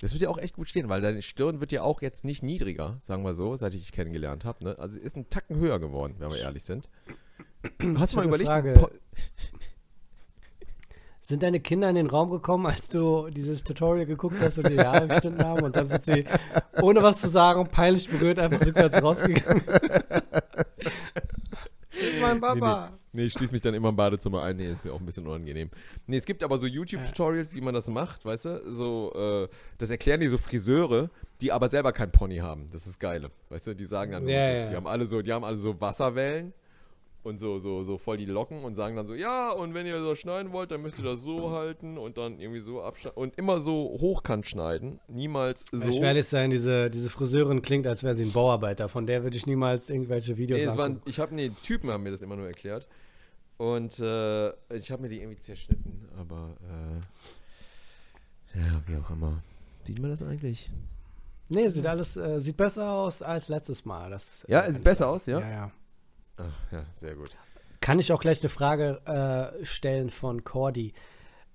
Das 0.00 0.12
wird 0.12 0.20
dir 0.22 0.30
auch 0.30 0.38
echt 0.38 0.54
gut 0.56 0.68
stehen, 0.68 0.88
weil 0.88 1.00
deine 1.00 1.22
Stirn 1.22 1.60
wird 1.60 1.72
ja 1.72 1.82
auch 1.82 2.02
jetzt 2.02 2.24
nicht 2.24 2.42
niedriger, 2.42 2.98
sagen 3.02 3.22
wir 3.24 3.34
so, 3.34 3.56
seit 3.56 3.72
ich 3.72 3.80
dich 3.82 3.92
kennengelernt 3.92 4.44
habe. 4.44 4.62
Ne? 4.64 4.78
Also 4.78 4.98
ist 4.98 5.16
ein 5.16 5.30
Tacken 5.30 5.56
höher 5.56 5.78
geworden, 5.78 6.16
wenn 6.18 6.30
wir 6.30 6.38
ehrlich 6.38 6.64
sind. 6.64 6.90
Hast 7.98 8.12
du 8.12 8.18
mal 8.18 8.26
überlegt, 8.26 8.50
Sind 11.20 11.42
deine 11.42 11.60
Kinder 11.60 11.88
in 11.88 11.96
den 11.96 12.06
Raum 12.06 12.30
gekommen, 12.30 12.66
als 12.66 12.88
du 12.88 13.28
dieses 13.30 13.64
Tutorial 13.64 14.06
geguckt 14.06 14.36
hast 14.40 14.58
und 14.58 14.68
die 14.68 14.78
Haare 14.78 15.08
geschnitten 15.08 15.44
haben 15.44 15.64
und 15.64 15.74
dann 15.74 15.88
sind 15.88 16.04
sie, 16.04 16.24
ohne 16.80 17.02
was 17.02 17.20
zu 17.20 17.28
sagen, 17.28 17.66
peinlich 17.68 18.08
berührt, 18.08 18.38
einfach 18.38 18.64
rückwärts 18.64 19.02
rausgegangen? 19.02 19.64
das 19.66 20.22
ist 21.92 22.20
mein 22.20 22.40
Papa. 22.40 22.92
Nee, 23.16 23.24
ich 23.24 23.32
schließe 23.32 23.52
mich 23.52 23.62
dann 23.62 23.72
immer 23.72 23.88
im 23.88 23.96
Badezimmer 23.96 24.42
ein. 24.42 24.56
Nee, 24.56 24.72
ist 24.72 24.84
mir 24.84 24.92
auch 24.92 25.00
ein 25.00 25.06
bisschen 25.06 25.26
unangenehm. 25.26 25.70
Nee, 26.06 26.18
es 26.18 26.26
gibt 26.26 26.42
aber 26.42 26.58
so 26.58 26.66
YouTube-Tutorials, 26.66 27.54
wie 27.54 27.62
man 27.62 27.72
das 27.72 27.88
macht, 27.88 28.26
weißt 28.26 28.44
du? 28.44 28.70
So, 28.70 29.10
äh, 29.16 29.48
das 29.78 29.88
erklären 29.88 30.20
die 30.20 30.28
so 30.28 30.36
Friseure, 30.36 31.08
die 31.40 31.50
aber 31.50 31.70
selber 31.70 31.92
kein 31.92 32.12
Pony 32.12 32.36
haben. 32.36 32.68
Das 32.70 32.86
ist 32.86 33.00
geile. 33.00 33.30
Weißt 33.48 33.68
du, 33.68 33.74
die 33.74 33.86
sagen 33.86 34.12
dann, 34.12 34.28
Ja, 34.28 34.46
so, 34.46 34.52
ja. 34.52 34.66
die 34.66 34.76
haben 34.76 34.86
alle 34.86 35.06
so, 35.06 35.22
die 35.22 35.32
haben 35.32 35.44
alle 35.44 35.56
so 35.56 35.80
Wasserwellen 35.80 36.52
und 37.26 37.38
so, 37.38 37.58
so, 37.58 37.82
so 37.82 37.98
voll 37.98 38.16
die 38.16 38.24
Locken 38.24 38.62
und 38.62 38.76
sagen 38.76 38.94
dann 38.94 39.04
so, 39.04 39.14
ja, 39.14 39.50
und 39.50 39.74
wenn 39.74 39.84
ihr 39.84 40.00
so 40.00 40.14
schneiden 40.14 40.52
wollt, 40.52 40.70
dann 40.70 40.80
müsst 40.80 40.98
ihr 40.98 41.04
das 41.04 41.22
so 41.22 41.50
halten 41.50 41.98
und 41.98 42.16
dann 42.18 42.38
irgendwie 42.38 42.60
so 42.60 42.82
abschneiden. 42.82 43.20
Und 43.20 43.36
immer 43.36 43.58
so 43.58 43.96
hochkant 44.00 44.46
schneiden. 44.46 45.00
Niemals 45.08 45.66
so. 45.72 45.88
Ich 45.88 45.96
werde 45.96 46.06
ehrlich 46.06 46.28
sein, 46.28 46.50
diese, 46.50 46.88
diese 46.88 47.10
Friseurin 47.10 47.62
klingt, 47.62 47.86
als 47.86 48.04
wäre 48.04 48.14
sie 48.14 48.24
ein 48.24 48.32
Bauarbeiter. 48.32 48.88
Von 48.88 49.06
der 49.06 49.24
würde 49.24 49.36
ich 49.36 49.46
niemals 49.46 49.90
irgendwelche 49.90 50.36
Videos 50.36 50.60
Nee, 50.60 50.66
es 50.66 50.78
waren, 50.78 51.02
ich 51.04 51.18
habe, 51.18 51.34
nee, 51.34 51.50
Typen 51.62 51.90
haben 51.90 52.04
mir 52.04 52.12
das 52.12 52.22
immer 52.22 52.36
nur 52.36 52.46
erklärt. 52.46 52.88
Und 53.58 53.98
äh, 53.98 54.48
ich 54.76 54.90
habe 54.90 55.02
mir 55.02 55.08
die 55.08 55.20
irgendwie 55.20 55.38
zerschnitten, 55.38 56.08
aber 56.16 56.56
äh, 58.54 58.58
ja, 58.58 58.82
wie 58.86 58.96
auch 58.96 59.10
immer. 59.10 59.42
Sieht 59.82 60.00
man 60.00 60.10
das 60.10 60.22
eigentlich? 60.22 60.70
Nee, 61.48 61.68
sieht 61.68 61.86
alles, 61.86 62.16
äh, 62.16 62.38
sieht 62.38 62.56
besser 62.56 62.90
aus 62.90 63.22
als 63.22 63.48
letztes 63.48 63.84
Mal. 63.84 64.10
Das, 64.10 64.24
Ja, 64.46 64.64
es 64.64 64.76
sieht 64.76 64.84
besser 64.84 65.08
aus, 65.08 65.26
ja? 65.26 65.40
Ja, 65.40 65.50
ja. 65.50 65.72
Ah, 66.38 66.44
ja, 66.72 66.84
sehr 66.90 67.14
gut. 67.14 67.30
Kann 67.80 67.98
ich 67.98 68.12
auch 68.12 68.20
gleich 68.20 68.40
eine 68.42 68.48
Frage 68.48 69.00
äh, 69.60 69.64
stellen 69.64 70.10
von 70.10 70.44
Cordy. 70.44 70.92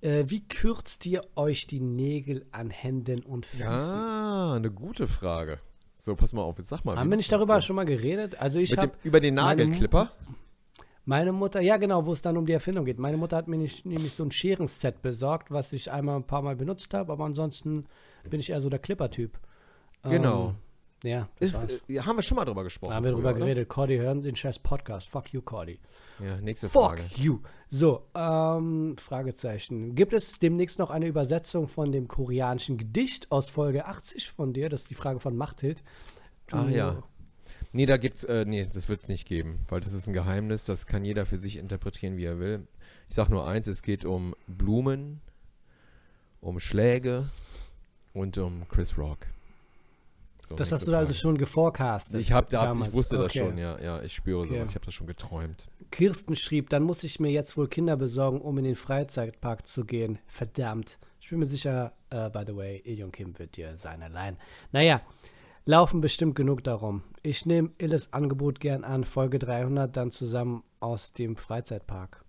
Äh, 0.00 0.24
wie 0.28 0.46
kürzt 0.46 1.04
ihr 1.06 1.22
euch 1.36 1.66
die 1.66 1.80
Nägel 1.80 2.46
an 2.50 2.70
Händen 2.70 3.22
und 3.22 3.46
Füßen? 3.46 3.66
Ja, 3.66 4.54
eine 4.54 4.70
gute 4.70 5.06
Frage. 5.06 5.58
So, 5.98 6.16
pass 6.16 6.32
mal 6.32 6.42
auf, 6.42 6.58
jetzt 6.58 6.68
sag 6.70 6.84
mal. 6.84 6.96
Haben 6.96 7.10
wir 7.10 7.16
nicht 7.16 7.30
darüber 7.30 7.60
schon 7.60 7.76
mal 7.76 7.84
geredet? 7.84 8.34
Also 8.40 8.58
ich 8.58 8.76
habe 8.76 8.90
über 9.04 9.20
den 9.20 9.36
meine- 9.36 9.64
Nagelklipper? 9.64 10.10
meine 11.04 11.30
Mutter, 11.32 11.60
ja 11.60 11.76
genau, 11.76 12.06
wo 12.06 12.12
es 12.12 12.22
dann 12.22 12.36
um 12.36 12.46
die 12.46 12.52
Erfindung 12.52 12.84
geht. 12.84 12.98
Meine 12.98 13.16
Mutter 13.16 13.36
hat 13.36 13.46
mir 13.48 13.58
nicht, 13.58 13.86
nämlich 13.86 14.14
so 14.14 14.24
ein 14.24 14.30
Scherenset 14.32 15.02
besorgt, 15.02 15.50
was 15.52 15.72
ich 15.72 15.92
einmal 15.92 16.16
ein 16.16 16.26
paar 16.26 16.42
Mal 16.42 16.56
benutzt 16.56 16.92
habe, 16.94 17.12
aber 17.12 17.24
ansonsten 17.24 17.86
bin 18.28 18.40
ich 18.40 18.50
eher 18.50 18.60
so 18.60 18.68
der 18.68 18.78
Clipper-Typ. 18.80 19.38
Genau. 20.04 20.48
Ähm, 20.48 20.54
ja, 21.02 21.28
Ist, 21.40 21.54
war's. 21.54 21.82
äh, 21.88 21.98
haben 22.00 22.16
wir 22.16 22.22
schon 22.22 22.36
mal 22.36 22.44
drüber 22.44 22.64
gesprochen. 22.64 22.90
Da 22.90 22.96
haben 22.96 23.04
wir 23.04 23.10
früher, 23.12 23.16
drüber 23.22 23.30
oder? 23.30 23.38
geredet. 23.40 23.68
Cordy, 23.68 23.96
hören 23.98 24.22
den 24.22 24.36
scheiß 24.36 24.58
Podcast. 24.60 25.08
Fuck 25.08 25.32
you, 25.32 25.42
Cordy. 25.42 25.78
Ja, 26.20 26.40
nächste 26.40 26.68
Fuck 26.68 26.98
Frage. 26.98 27.02
you. 27.16 27.40
So, 27.70 28.06
ähm, 28.14 28.96
Fragezeichen. 28.98 29.94
Gibt 29.94 30.12
es 30.12 30.38
demnächst 30.38 30.78
noch 30.78 30.90
eine 30.90 31.06
Übersetzung 31.06 31.66
von 31.68 31.90
dem 31.90 32.06
koreanischen 32.06 32.76
Gedicht 32.78 33.32
aus 33.32 33.48
Folge 33.50 33.86
80 33.86 34.30
von 34.30 34.52
dir? 34.52 34.68
Das 34.68 34.82
ist 34.82 34.90
die 34.90 34.94
Frage 34.94 35.18
von 35.20 35.36
Machthild. 35.36 35.82
Du- 36.48 36.56
Ah, 36.56 36.68
ja. 36.68 37.02
Nee, 37.72 37.86
da 37.86 37.96
gibt's, 37.96 38.22
äh, 38.24 38.44
nee, 38.46 38.68
das 38.70 38.88
wird's 38.90 39.08
nicht 39.08 39.26
geben, 39.26 39.60
weil 39.68 39.80
das 39.80 39.94
ist 39.94 40.06
ein 40.06 40.12
Geheimnis, 40.12 40.66
das 40.66 40.86
kann 40.86 41.06
jeder 41.06 41.24
für 41.24 41.38
sich 41.38 41.56
interpretieren, 41.56 42.18
wie 42.18 42.24
er 42.26 42.38
will. 42.38 42.66
Ich 43.08 43.14
sag 43.14 43.30
nur 43.30 43.46
eins, 43.46 43.66
es 43.66 43.80
geht 43.82 44.04
um 44.04 44.34
Blumen, 44.46 45.22
um 46.42 46.60
Schläge 46.60 47.30
und 48.12 48.36
um 48.36 48.68
Chris 48.68 48.98
Rock. 48.98 49.26
So, 50.52 50.56
Das 50.56 50.72
hast 50.72 50.86
du 50.86 50.92
also 50.96 51.12
Frage. 51.12 51.18
schon 51.18 51.38
geforecastet. 51.38 52.20
Ich 52.20 52.32
hab 52.32 52.50
da, 52.50 52.72
ich 52.72 52.92
wusste 52.92 53.16
das 53.16 53.26
Okay. 53.26 53.40
schon, 53.40 53.58
ja, 53.58 53.78
ja, 53.80 54.02
ich 54.02 54.12
spüre 54.14 54.40
Okay. 54.40 54.54
sowas, 54.56 54.68
ich 54.70 54.74
habe 54.74 54.84
das 54.86 54.94
schon 54.94 55.06
geträumt. 55.06 55.66
Kirsten 55.90 56.36
schrieb, 56.36 56.70
dann 56.70 56.82
muss 56.82 57.04
ich 57.04 57.20
mir 57.20 57.30
jetzt 57.30 57.56
wohl 57.56 57.68
Kinder 57.68 57.96
besorgen, 57.96 58.40
um 58.40 58.56
in 58.58 58.64
den 58.64 58.76
Freizeitpark 58.76 59.66
zu 59.66 59.84
gehen. 59.84 60.18
Verdammt. 60.26 60.98
Ich 61.20 61.28
bin 61.30 61.38
mir 61.38 61.46
sicher, 61.46 61.92
äh, 62.10 62.28
by 62.30 62.42
the 62.46 62.56
way, 62.56 62.78
Ilion 62.84 63.12
Kim 63.12 63.38
wird 63.38 63.56
dir 63.56 63.76
sein 63.78 64.02
allein. 64.02 64.36
Naja, 64.72 65.00
laufen 65.64 66.00
bestimmt 66.00 66.34
genug 66.34 66.64
darum. 66.64 67.02
Ich 67.22 67.46
nehme 67.46 67.70
Illes 67.78 68.12
Angebot 68.12 68.58
gern 68.60 68.84
an, 68.84 69.04
Folge 69.04 69.38
300 69.38 69.96
dann 69.96 70.10
zusammen 70.10 70.64
aus 70.80 71.12
dem 71.12 71.36
Freizeitpark. 71.36 72.24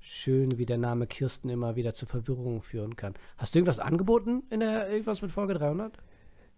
Schön, 0.00 0.58
wie 0.58 0.66
der 0.66 0.78
Name 0.78 1.06
Kirsten 1.06 1.48
immer 1.48 1.76
wieder 1.76 1.94
zur 1.94 2.08
Verwirrung 2.08 2.60
führen 2.62 2.96
kann. 2.96 3.14
Hast 3.36 3.54
du 3.54 3.58
irgendwas 3.60 3.78
angeboten 3.78 4.42
in 4.50 4.60
der 4.60 4.90
irgendwas 4.90 5.22
mit 5.22 5.30
Folge 5.30 5.54
300? 5.54 5.96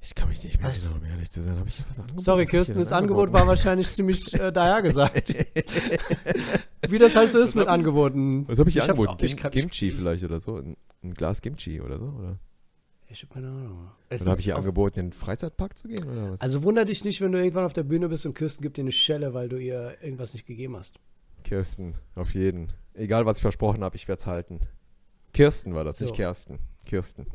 Ich 0.07 0.15
kann 0.15 0.29
mich 0.29 0.45
nicht 0.45 0.61
mehr 0.61 0.69
Was? 0.69 0.85
erinnern, 0.85 1.01
um 1.03 1.07
ehrlich 1.09 1.31
zu 1.31 1.41
sein. 1.43 1.57
Habe 1.59 1.69
ich 1.69 1.83
was 1.89 1.99
angeboten? 1.99 2.23
Sorry, 2.23 2.43
Was 2.43 2.45
ich 2.45 2.51
Kirsten, 2.51 2.79
das 2.79 2.93
Angebot 2.93 3.33
war 3.33 3.47
wahrscheinlich 3.47 3.89
ziemlich 3.89 4.35
äh, 4.35 4.53
dahergesagt. 4.53 5.35
Wie 6.89 6.99
das 6.99 7.15
halt 7.15 7.33
so 7.33 7.41
ist 7.41 7.55
mit 7.55 7.69
Angeboten. 7.69 8.47
Was 8.49 8.59
habe 8.59 8.69
ich, 8.69 8.77
Ich 8.77 8.83
angeboten? 8.83 9.09
auch- 9.09 9.21
ich 9.23 9.37
Kim, 9.37 9.51
Kimchi 9.51 9.89
ich- 9.89 9.95
vielleicht 9.97 10.23
oder 10.25 10.41
so? 10.41 10.57
Ein, 10.57 10.77
ein 11.03 11.15
Glas 11.15 11.41
Kimchi 11.41 11.81
oder 11.81 11.99
so? 11.99 12.05
Oder, 12.05 12.39
Ich 13.09 13.23
hab 13.23 13.31
keine 13.31 13.49
Ahnung. 13.49 13.89
Oder 14.11 14.27
habe 14.31 14.41
ich 14.41 14.53
auf- 14.53 14.59
angeboten, 14.59 14.99
in 15.01 15.07
den 15.07 15.13
Freizeitpark 15.15 15.79
zu 15.79 15.89
gehen? 15.89 16.05
Oder 16.05 16.33
was? 16.33 16.41
Also 16.43 16.63
wunder 16.63 16.85
dich 16.85 17.03
nicht, 17.05 17.21
wenn 17.23 17.33
du 17.33 17.39
irgendwann 17.39 17.65
auf 17.65 17.73
der 17.73 17.85
Bühne 17.85 18.09
bist 18.11 18.27
und 18.27 18.35
Kirsten 18.35 18.63
gibt 18.63 18.77
dir 18.77 18.83
eine 18.83 18.93
Schelle, 18.93 19.33
weil 19.33 19.49
du 19.49 19.57
ihr 19.57 19.97
irgendwas 20.03 20.35
nicht 20.35 20.47
gegeben 20.47 20.77
hast. 20.77 21.01
Kirsten, 21.45 21.95
auf 22.15 22.35
jeden. 22.35 22.73
Egal, 22.93 23.25
was 23.27 23.39
ich 23.39 23.43
versprochen 23.43 23.83
habe, 23.83 23.97
ich 23.97 24.07
werde 24.07 24.21
es 24.21 24.27
halten. 24.27 24.61
Kirsten 25.33 25.75
war 25.75 25.85
das, 25.85 25.97
So. 25.97 26.05
nicht 26.05 26.15
Kersten. 26.15 26.59
Kirsten. 26.87 27.27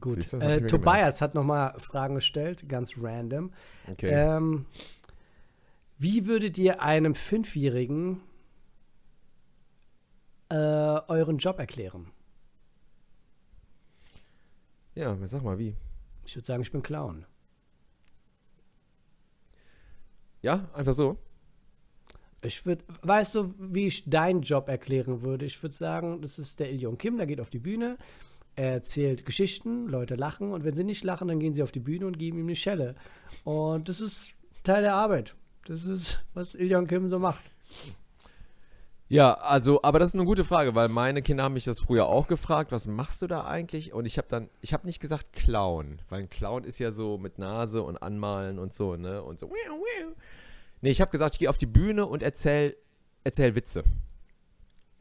Gut. 0.00 0.32
Äh, 0.34 0.66
Tobias 0.66 1.20
hat 1.20 1.34
nochmal 1.34 1.78
Fragen 1.78 2.14
gestellt, 2.14 2.68
ganz 2.68 2.94
random. 3.00 3.52
Okay. 3.90 4.08
Ähm, 4.10 4.66
wie 5.98 6.26
würdet 6.26 6.56
ihr 6.58 6.80
einem 6.80 7.14
Fünfjährigen 7.14 8.20
äh, 10.48 10.54
euren 10.54 11.38
Job 11.38 11.58
erklären? 11.58 12.10
ja, 14.94 15.16
sag 15.26 15.42
mal, 15.42 15.58
wie? 15.58 15.76
Ich 16.24 16.36
würde 16.36 16.46
sagen, 16.46 16.62
ich 16.62 16.72
bin 16.72 16.82
Clown. 16.82 17.26
Ja, 20.42 20.68
einfach 20.72 20.94
so? 20.94 21.18
Ich 22.42 22.66
würde, 22.66 22.84
weißt 23.02 23.34
du, 23.34 23.54
wie 23.58 23.86
ich 23.86 24.08
deinen 24.08 24.42
Job 24.42 24.68
erklären 24.68 25.22
würde? 25.22 25.46
Ich 25.46 25.62
würde 25.62 25.74
sagen, 25.74 26.20
das 26.20 26.38
ist 26.38 26.60
der 26.60 26.70
Ilion 26.70 26.98
Kim, 26.98 27.16
der 27.16 27.26
geht 27.26 27.40
auf 27.40 27.50
die 27.50 27.58
Bühne, 27.58 27.96
er 28.56 28.72
erzählt 28.72 29.26
Geschichten, 29.26 29.88
Leute 29.88 30.14
lachen 30.14 30.52
und 30.52 30.64
wenn 30.64 30.74
sie 30.74 30.84
nicht 30.84 31.04
lachen, 31.04 31.28
dann 31.28 31.40
gehen 31.40 31.54
sie 31.54 31.62
auf 31.62 31.72
die 31.72 31.80
Bühne 31.80 32.06
und 32.06 32.18
geben 32.18 32.38
ihm 32.38 32.46
eine 32.46 32.56
Schelle. 32.56 32.94
Und 33.44 33.88
das 33.88 34.00
ist 34.00 34.30
Teil 34.62 34.82
der 34.82 34.94
Arbeit. 34.94 35.34
Das 35.66 35.84
ist, 35.84 36.18
was 36.34 36.54
Ilion 36.54 36.86
Kim 36.86 37.08
so 37.08 37.18
macht. 37.18 37.40
Ja, 39.08 39.34
also, 39.34 39.80
aber 39.82 39.98
das 39.98 40.08
ist 40.08 40.14
eine 40.14 40.24
gute 40.24 40.44
Frage, 40.44 40.74
weil 40.74 40.88
meine 40.88 41.22
Kinder 41.22 41.44
haben 41.44 41.54
mich 41.54 41.64
das 41.64 41.78
früher 41.78 42.06
auch 42.06 42.26
gefragt, 42.26 42.72
was 42.72 42.86
machst 42.86 43.20
du 43.22 43.26
da 43.26 43.44
eigentlich? 43.44 43.92
Und 43.92 44.06
ich 44.06 44.16
habe 44.18 44.28
dann, 44.28 44.48
ich 44.60 44.72
habe 44.72 44.86
nicht 44.86 44.98
gesagt 44.98 45.32
Clown, 45.34 46.00
weil 46.08 46.20
ein 46.20 46.30
Clown 46.30 46.64
ist 46.64 46.78
ja 46.78 46.90
so 46.90 47.18
mit 47.18 47.38
Nase 47.38 47.82
und 47.82 47.98
Anmalen 47.98 48.58
und 48.58 48.72
so, 48.72 48.96
ne? 48.96 49.22
Und 49.22 49.38
so. 49.38 49.52
Nee, 50.80 50.90
ich 50.90 51.00
habe 51.00 51.10
gesagt, 51.10 51.34
ich 51.34 51.38
gehe 51.38 51.50
auf 51.50 51.58
die 51.58 51.66
Bühne 51.66 52.06
und 52.06 52.22
erzähl, 52.22 52.76
erzähl 53.24 53.54
Witze. 53.54 53.84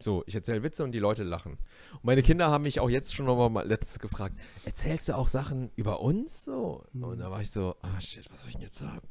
So, 0.03 0.23
ich 0.27 0.35
erzähle 0.35 0.63
Witze 0.63 0.83
und 0.83 0.91
die 0.91 0.99
Leute 0.99 1.23
lachen. 1.23 1.53
Und 1.93 2.03
meine 2.03 2.21
Kinder 2.21 2.51
haben 2.51 2.63
mich 2.63 2.79
auch 2.79 2.89
jetzt 2.89 3.15
schon 3.15 3.25
noch 3.25 3.49
mal 3.49 3.65
letztes 3.65 3.99
gefragt, 3.99 4.37
erzählst 4.65 5.09
du 5.09 5.15
auch 5.15 5.27
Sachen 5.27 5.71
über 5.75 6.01
uns? 6.01 6.43
So. 6.43 6.85
Und 6.93 7.19
da 7.19 7.31
war 7.31 7.41
ich 7.41 7.51
so, 7.51 7.75
ah 7.81 8.01
shit, 8.01 8.29
was 8.29 8.41
soll 8.41 8.49
ich 8.49 8.55
denn 8.55 8.63
jetzt 8.63 8.75
sagen? 8.77 9.07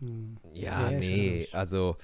Hm. 0.00 0.36
Ja, 0.52 0.90
Ja, 0.90 0.98
nee, 0.98 1.48
also 1.52 1.96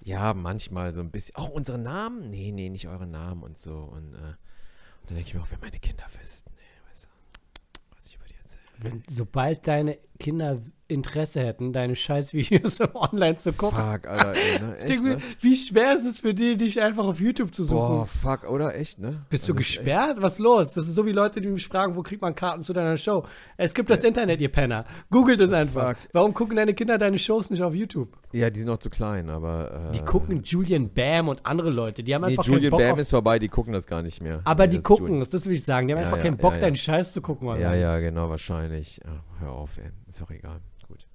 ja, 0.00 0.34
manchmal 0.34 0.92
so 0.92 1.00
ein 1.00 1.10
bisschen. 1.10 1.36
Auch 1.36 1.50
unsere 1.50 1.78
Namen? 1.78 2.30
Nee, 2.30 2.50
nee, 2.52 2.68
nicht 2.68 2.88
eure 2.88 3.06
Namen 3.06 3.42
und 3.42 3.56
so. 3.56 3.74
Und, 3.74 4.14
äh, 4.14 4.16
und 4.16 5.10
dann 5.10 5.16
denke 5.16 5.28
ich 5.28 5.34
mir 5.34 5.42
auch, 5.42 5.50
wenn 5.50 5.60
meine 5.60 5.78
Kinder 5.78 6.04
wüssten, 6.20 6.50
nee, 6.56 6.90
weißt 6.90 7.04
du, 7.04 7.96
was 7.96 8.06
ich 8.08 8.16
über 8.16 8.24
die 8.26 8.34
erzähle. 8.34 8.62
Wenn, 8.78 9.02
sobald 9.08 9.66
deine 9.66 9.98
Kinder 10.18 10.58
Interesse 10.86 11.40
hätten, 11.40 11.72
deine 11.72 11.96
Scheißvideos 11.96 12.78
online 12.94 13.36
zu 13.36 13.52
gucken. 13.52 13.78
Fuck, 13.78 14.06
Alter, 14.06 14.34
ey, 14.34 14.58
ne? 14.60 14.76
Ich 14.84 14.90
Echt, 14.90 15.02
ne? 15.02 15.18
wie 15.40 15.56
schwer 15.56 15.94
ist 15.94 16.04
es 16.04 16.20
für 16.20 16.34
die, 16.34 16.56
dich 16.56 16.80
einfach 16.80 17.04
auf 17.04 17.20
YouTube 17.20 17.54
zu 17.54 17.64
suchen? 17.64 17.78
Boah, 17.78 18.06
fuck, 18.06 18.50
oder? 18.50 18.74
Echt, 18.74 18.98
ne? 18.98 19.24
Bist 19.30 19.48
du 19.48 19.52
Also, 19.52 19.60
echt- 19.60 19.76
gesperrt? 19.76 20.16
Was 20.20 20.32
ist 20.34 20.38
los? 20.40 20.72
Das 20.72 20.86
ist 20.86 20.94
so 20.94 21.06
wie 21.06 21.12
Leute, 21.12 21.40
die 21.40 21.48
mich 21.48 21.66
fragen, 21.66 21.96
wo 21.96 22.02
kriegt 22.02 22.20
man 22.22 22.34
Karten 22.34 22.62
zu 22.62 22.72
deiner 22.72 22.96
Show? 22.98 23.24
Es 23.56 23.72
gibt 23.74 23.88
das 23.88 24.04
Internet, 24.04 24.40
ihr 24.40 24.50
Penner. 24.52 24.84
Googelt 25.10 25.40
es 25.40 25.52
einfach. 25.52 25.96
Fuck. 25.96 26.08
Warum 26.12 26.34
gucken 26.34 26.56
deine 26.56 26.74
Kinder 26.74 26.98
deine 26.98 27.18
Shows 27.18 27.50
nicht 27.50 27.62
auf 27.62 27.74
YouTube? 27.74 28.08
Ja, 28.34 28.50
die 28.50 28.60
sind 28.60 28.68
noch 28.68 28.78
zu 28.78 28.90
klein, 28.90 29.30
aber. 29.30 29.90
Äh, 29.90 29.92
Die 29.92 30.00
gucken 30.04 30.42
Julian 30.42 30.90
Bam 30.92 31.28
und 31.28 31.46
andere 31.46 31.70
Leute. 31.70 32.02
Die 32.02 32.14
haben 32.14 32.22
Nee, 32.22 32.28
einfach 32.32 32.44
Julian 32.44 32.62
keinen 32.62 32.70
Bock 32.72 32.80
Bam 32.80 32.92
auf, 32.94 32.98
ist 32.98 33.10
vorbei, 33.10 33.38
die 33.38 33.48
gucken 33.48 33.72
das 33.72 33.86
gar 33.86 34.02
nicht 34.02 34.20
mehr. 34.20 34.40
Aber 34.44 34.64
Nee, 34.64 34.70
die 34.72 34.76
das 34.78 34.84
gucken 34.84 35.06
Julian- 35.06 35.22
es, 35.22 35.30
das 35.30 35.46
will 35.46 35.52
ich 35.52 35.64
sagen. 35.64 35.86
Die 35.86 35.94
haben 35.94 36.00
Ja, 36.00 36.06
einfach 36.06 36.18
ja, 36.18 36.24
keinen 36.24 36.36
Bock, 36.36 36.54
ja, 36.54 36.60
deinen 36.60 36.76
Scheiß 36.76 37.12
zu 37.12 37.22
gucken. 37.22 37.48
Alter. 37.48 37.62
Ja, 37.62 37.74
ja, 37.74 37.98
genau, 38.00 38.28
wahrscheinlich. 38.30 39.00
Ja, 39.04 39.22
hör 39.40 39.52
auf, 39.52 39.78
ey. 39.78 39.90
Ist 40.08 40.20
doch 40.20 40.30
egal. 40.30 40.60
Gut. 40.88 41.06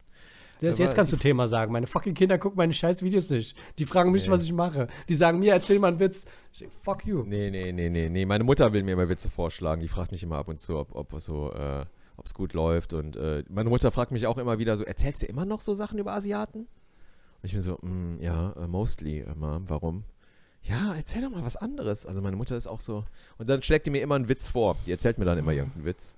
Das 0.61 0.75
Aber 0.75 0.83
jetzt 0.85 0.95
kannst 0.95 1.11
du 1.11 1.17
Thema 1.17 1.47
sagen. 1.49 1.71
Meine 1.73 1.87
fucking 1.87 2.13
Kinder 2.13 2.37
gucken 2.37 2.57
meine 2.57 2.71
scheiß 2.73 3.01
Videos 3.03 3.29
nicht. 3.29 3.55
Die 3.79 3.85
fragen 3.85 4.11
mich, 4.11 4.25
Nee. 4.25 4.31
was 4.31 4.43
ich 4.45 4.53
mache. 4.53 4.87
Die 5.09 5.13
sagen 5.13 5.39
mir, 5.39 5.53
erzähl 5.53 5.79
mal 5.79 5.89
einen 5.89 5.99
Witz. 5.99 6.23
Ich, 6.53 6.65
fuck 6.83 7.05
you. 7.05 7.23
Nee, 7.25 7.49
nee, 7.51 7.71
nee, 7.73 7.89
nee, 7.89 8.07
nee. 8.09 8.25
Meine 8.25 8.43
Mutter 8.45 8.71
will 8.73 8.83
mir 8.83 8.91
immer 8.93 9.09
Witze 9.09 9.29
vorschlagen. 9.29 9.81
Die 9.81 9.87
fragt 9.89 10.11
mich 10.13 10.23
immer 10.23 10.37
ab 10.37 10.47
und 10.47 10.57
zu, 10.57 10.77
ob, 10.77 10.95
ob 10.95 11.13
so, 11.19 11.51
äh, 11.53 11.85
ob 12.17 12.25
es 12.25 12.33
gut 12.33 12.53
läuft. 12.53 12.93
Und 12.93 13.15
äh, 13.17 13.43
meine 13.49 13.69
Mutter 13.69 13.91
fragt 13.91 14.11
mich 14.11 14.25
auch 14.27 14.37
immer 14.37 14.57
wieder 14.59 14.77
so, 14.77 14.83
erzählst 14.85 15.21
du 15.21 15.25
immer 15.25 15.45
noch 15.45 15.59
so 15.59 15.73
Sachen 15.75 15.99
über 15.99 16.13
Asiaten? 16.13 16.67
Und 17.41 17.45
ich 17.45 17.53
bin 17.53 17.61
so, 17.61 17.77
mm, 17.81 18.17
ja, 18.21 18.51
äh, 18.53 18.67
mostly, 18.67 19.19
äh, 19.19 19.35
Mom, 19.35 19.63
warum? 19.69 20.03
Ja, 20.63 20.93
erzähl 20.95 21.21
doch 21.21 21.29
mal 21.29 21.43
was 21.43 21.55
anderes. 21.55 22.05
Also 22.05 22.21
meine 22.21 22.35
Mutter 22.35 22.55
ist 22.57 22.67
auch 22.67 22.81
so. 22.81 23.05
Und 23.37 23.49
dann 23.49 23.61
schlägt 23.63 23.85
die 23.85 23.91
mir 23.91 24.01
immer 24.01 24.15
einen 24.15 24.27
Witz 24.27 24.49
vor. 24.49 24.75
Die 24.85 24.91
erzählt 24.91 25.17
mir 25.17 25.25
dann 25.25 25.37
immer 25.37 25.53
irgendeinen 25.53 25.85
Witz, 25.85 26.17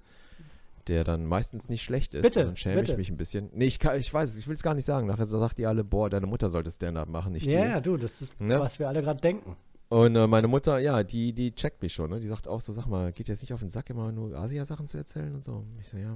der 0.88 1.04
dann 1.04 1.28
meistens 1.28 1.70
nicht 1.70 1.84
schlecht 1.84 2.16
ist. 2.16 2.24
Bitte, 2.24 2.40
Und 2.42 2.46
dann 2.48 2.58
schäme 2.58 2.82
bitte. 2.82 2.94
ich 2.94 2.98
mich 2.98 3.10
ein 3.12 3.18
bisschen. 3.18 3.50
Nee, 3.54 3.66
ich, 3.66 3.78
kann, 3.78 4.00
ich 4.00 4.12
weiß 4.12 4.32
es, 4.32 4.38
ich 4.38 4.48
will 4.48 4.56
es 4.56 4.64
gar 4.64 4.74
nicht 4.74 4.86
sagen. 4.86 5.06
Nachher 5.06 5.26
sagt 5.26 5.60
die 5.60 5.68
alle, 5.68 5.84
boah, 5.84 6.10
deine 6.10 6.26
Mutter 6.26 6.50
sollte 6.50 6.72
Stand-up 6.72 7.08
machen, 7.08 7.34
nicht 7.34 7.46
Ja, 7.46 7.62
du. 7.62 7.70
ja, 7.70 7.82
du, 7.82 7.98
das 7.98 8.20
ist, 8.24 8.42
Ne? 8.42 8.60
was 8.60 8.80
wir 8.80 8.88
alle 8.88 9.04
gerade 9.04 9.22
denken. 9.22 9.56
Und 9.92 10.16
äh, 10.16 10.26
meine 10.26 10.48
Mutter, 10.48 10.80
ja, 10.80 11.04
die, 11.04 11.34
die 11.34 11.54
checkt 11.54 11.82
mich 11.82 11.94
schon, 11.94 12.12
ne? 12.12 12.22
Die 12.22 12.30
sagt 12.30 12.48
auch 12.48 12.62
so, 12.62 12.72
sag 12.72 12.86
mal, 12.86 13.12
geht 13.12 13.28
jetzt 13.28 13.42
nicht 13.42 13.52
auf 13.52 13.60
den 13.60 13.68
Sack, 13.68 13.90
immer 13.90 14.10
nur 14.14 14.34
Asia-Sachen 14.34 14.88
zu 14.88 14.96
erzählen 14.96 15.36
und 15.36 15.44
so. 15.44 15.66
Ich 15.82 15.90
so, 15.90 15.98
ja, 15.98 16.16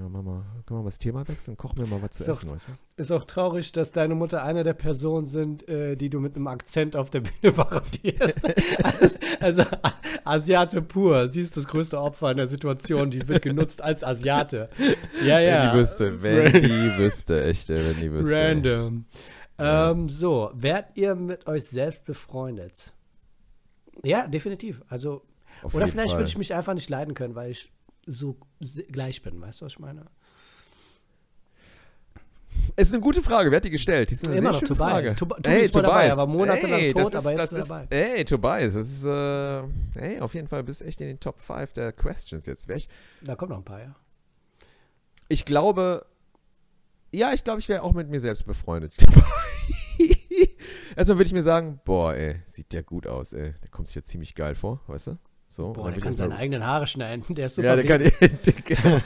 ja, 0.00 0.08
Mama, 0.08 0.44
können 0.66 0.80
wir 0.80 0.82
mal 0.82 0.84
das 0.86 0.98
Thema 0.98 1.28
wechseln? 1.28 1.56
Koch 1.56 1.76
mir 1.76 1.86
mal 1.86 2.02
was 2.02 2.10
zu 2.10 2.24
Doch. 2.24 2.32
essen, 2.32 2.50
weißt 2.50 2.66
du? 2.66 2.72
Ist 3.00 3.12
auch 3.12 3.22
traurig, 3.22 3.70
dass 3.70 3.92
deine 3.92 4.16
Mutter 4.16 4.42
eine 4.42 4.64
der 4.64 4.72
Personen 4.72 5.28
sind, 5.28 5.68
äh, 5.68 5.94
die 5.94 6.10
du 6.10 6.18
mit 6.18 6.34
einem 6.34 6.48
Akzent 6.48 6.96
auf 6.96 7.10
der 7.10 7.20
Bühne 7.20 7.52
parodierst. 7.56 8.40
also, 8.82 9.16
also 9.38 9.62
Asiate 10.24 10.82
pur. 10.82 11.28
Sie 11.28 11.42
ist 11.42 11.56
das 11.56 11.68
größte 11.68 12.00
Opfer 12.00 12.32
in 12.32 12.38
der 12.38 12.48
Situation. 12.48 13.10
Die 13.10 13.28
wird 13.28 13.42
genutzt 13.42 13.82
als 13.82 14.02
Asiate. 14.02 14.68
Ja, 15.24 15.38
ja. 15.38 15.62
Wenn 15.62 15.70
die 15.70 15.78
wüsste, 15.78 16.22
wenn 16.22 16.52
die 16.54 16.98
wüsste, 16.98 17.44
echt, 17.44 17.70
ey, 17.70 17.84
wenn 17.84 18.00
die 18.00 18.12
wüsste. 18.12 18.34
Random. 18.34 19.04
Ähm, 19.58 20.08
so, 20.08 20.50
werdet 20.54 20.96
ihr 20.96 21.14
mit 21.14 21.46
euch 21.46 21.66
selbst 21.66 22.04
befreundet? 22.04 22.92
Ja, 24.04 24.26
definitiv. 24.26 24.82
Also, 24.88 25.22
Auf 25.62 25.74
oder 25.74 25.86
vielleicht 25.88 26.10
Fall. 26.10 26.20
würde 26.20 26.28
ich 26.28 26.38
mich 26.38 26.54
einfach 26.54 26.74
nicht 26.74 26.88
leiden 26.90 27.14
können, 27.14 27.34
weil 27.34 27.50
ich 27.50 27.70
so 28.06 28.36
gleich 28.90 29.22
bin. 29.22 29.40
Weißt 29.40 29.60
du, 29.60 29.64
was 29.66 29.72
ich 29.72 29.78
meine? 29.78 30.06
Ist 32.76 32.92
eine 32.92 33.02
gute 33.02 33.22
Frage, 33.22 33.50
wer 33.50 33.56
hat 33.56 33.64
die 33.64 33.70
gestellt? 33.70 34.10
Die 34.10 34.14
ist 34.14 34.24
eine 34.26 34.36
Immer 34.36 34.42
sehr 34.42 34.52
noch 34.52 34.58
schöne 34.60 34.68
Tobias. 34.68 34.90
Frage. 34.90 35.16
Tob- 35.16 35.42
Tobi 35.42 35.56
ist 35.56 35.72
voll 35.72 35.82
dabei, 35.82 36.06
er 36.06 36.16
war 36.16 36.26
monatelang 36.26 36.80
Ey, 36.80 36.92
tot, 36.92 37.02
ist, 37.08 37.16
aber 37.16 37.30
jetzt 37.32 37.52
ist 37.52 37.58
ist, 37.58 37.70
dabei. 37.70 37.86
Ey, 37.90 38.24
Tobias, 38.24 38.74
das 38.74 38.88
ist, 38.88 39.04
äh, 39.04 39.62
ey, 40.14 40.20
auf 40.20 40.34
jeden 40.34 40.48
Fall 40.48 40.62
bist 40.62 40.82
echt 40.82 41.00
in 41.00 41.06
den 41.08 41.20
Top 41.20 41.38
5 41.40 41.72
der 41.72 41.92
Questions 41.92 42.46
jetzt. 42.46 42.68
Ich, 42.70 42.88
Da 43.22 43.34
kommt 43.36 43.50
noch 43.50 43.58
ein 43.58 43.64
paar, 43.64 43.80
ja. 43.80 43.94
ich 45.28 45.44
glaube, 45.44 46.06
ja, 47.10 47.32
ich 47.32 47.42
glaube, 47.44 47.60
ich 47.60 47.68
wäre 47.68 47.82
auch 47.82 47.92
mit 47.92 48.08
mir 48.08 48.20
selbst 48.20 48.46
befreundet. 48.46 48.96
Erstmal 50.96 51.18
würde 51.18 51.26
ich 51.26 51.32
mir 51.32 51.42
sagen, 51.42 51.80
boah, 51.84 52.14
ey, 52.14 52.40
sieht 52.44 52.72
der 52.72 52.82
gut 52.82 53.06
aus, 53.06 53.32
ey. 53.32 53.54
Der 53.62 53.70
kommt 53.70 53.88
sich 53.88 53.94
jetzt 53.96 54.08
ziemlich 54.08 54.34
geil 54.34 54.54
vor, 54.54 54.80
weißt 54.86 55.08
du? 55.08 55.18
So, 55.48 55.72
Boah, 55.72 55.90
der 55.90 56.00
kann 56.00 56.12
mal- 56.12 56.16
seine 56.16 56.36
eigenen 56.36 56.66
Haare 56.66 56.86
schneiden. 56.86 57.24
Der 57.34 57.46
ist 57.46 57.56
so 57.56 57.62
Ja, 57.62 57.76
der 57.76 57.84
kann, 57.84 57.98
der 58.80 59.02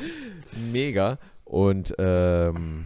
mega. 0.71 1.19
Und 1.45 1.95
ähm, 1.99 2.85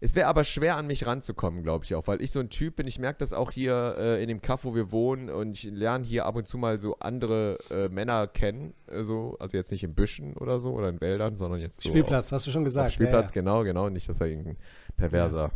es 0.00 0.14
wäre 0.14 0.28
aber 0.28 0.44
schwer, 0.44 0.76
an 0.76 0.86
mich 0.86 1.06
ranzukommen, 1.06 1.62
glaube 1.62 1.84
ich 1.86 1.94
auch, 1.94 2.06
weil 2.06 2.20
ich 2.20 2.30
so 2.30 2.40
ein 2.40 2.50
Typ 2.50 2.76
bin. 2.76 2.86
Ich 2.86 2.98
merke 2.98 3.18
das 3.18 3.32
auch 3.32 3.50
hier 3.50 3.96
äh, 3.98 4.22
in 4.22 4.28
dem 4.28 4.42
Kaff, 4.42 4.64
wo 4.64 4.74
wir 4.74 4.92
wohnen. 4.92 5.30
Und 5.30 5.52
ich 5.56 5.64
lerne 5.64 6.04
hier 6.04 6.26
ab 6.26 6.36
und 6.36 6.46
zu 6.46 6.58
mal 6.58 6.78
so 6.78 6.98
andere 6.98 7.58
äh, 7.70 7.88
Männer 7.88 8.26
kennen. 8.26 8.74
äh, 8.88 9.02
so. 9.04 9.36
Also 9.40 9.56
jetzt 9.56 9.70
nicht 9.72 9.84
in 9.84 9.94
Büschen 9.94 10.34
oder 10.34 10.58
so 10.58 10.72
oder 10.72 10.90
in 10.90 11.00
Wäldern, 11.00 11.36
sondern 11.36 11.60
jetzt 11.60 11.82
so 11.82 11.88
Spielplatz, 11.88 12.30
hast 12.30 12.46
du 12.46 12.50
schon 12.50 12.62
auf, 12.62 12.66
gesagt. 12.66 12.86
auf 12.88 12.92
Spielplatz, 12.92 13.28
Ja, 13.30 13.40
genau, 13.40 13.62
genau. 13.64 13.88
Nicht, 13.88 14.06
dass 14.08 14.18
da 14.18 14.26
irgendein 14.26 14.58
perverser, 14.98 15.50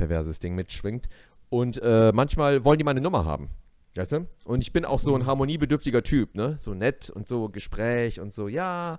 perverses 0.00 0.38
Ding 0.38 0.54
mitschwingt. 0.54 1.08
Und 1.50 1.80
äh, 1.82 2.12
manchmal 2.14 2.64
wollen 2.64 2.78
die 2.78 2.84
meine 2.84 3.00
Nummer 3.00 3.24
haben. 3.24 3.50
Weißt 3.96 4.12
du? 4.12 4.26
Und 4.44 4.62
ich 4.62 4.72
bin 4.72 4.84
auch 4.84 4.98
Mhm. 5.00 5.04
so 5.04 5.14
ein 5.16 5.26
harmoniebedürftiger 5.26 6.02
Typ, 6.02 6.34
ne? 6.34 6.56
So 6.58 6.74
nett 6.74 7.10
und 7.10 7.28
so 7.28 7.48
Gespräch 7.48 8.20
und 8.20 8.32
so, 8.32 8.48
ja, 8.48 8.98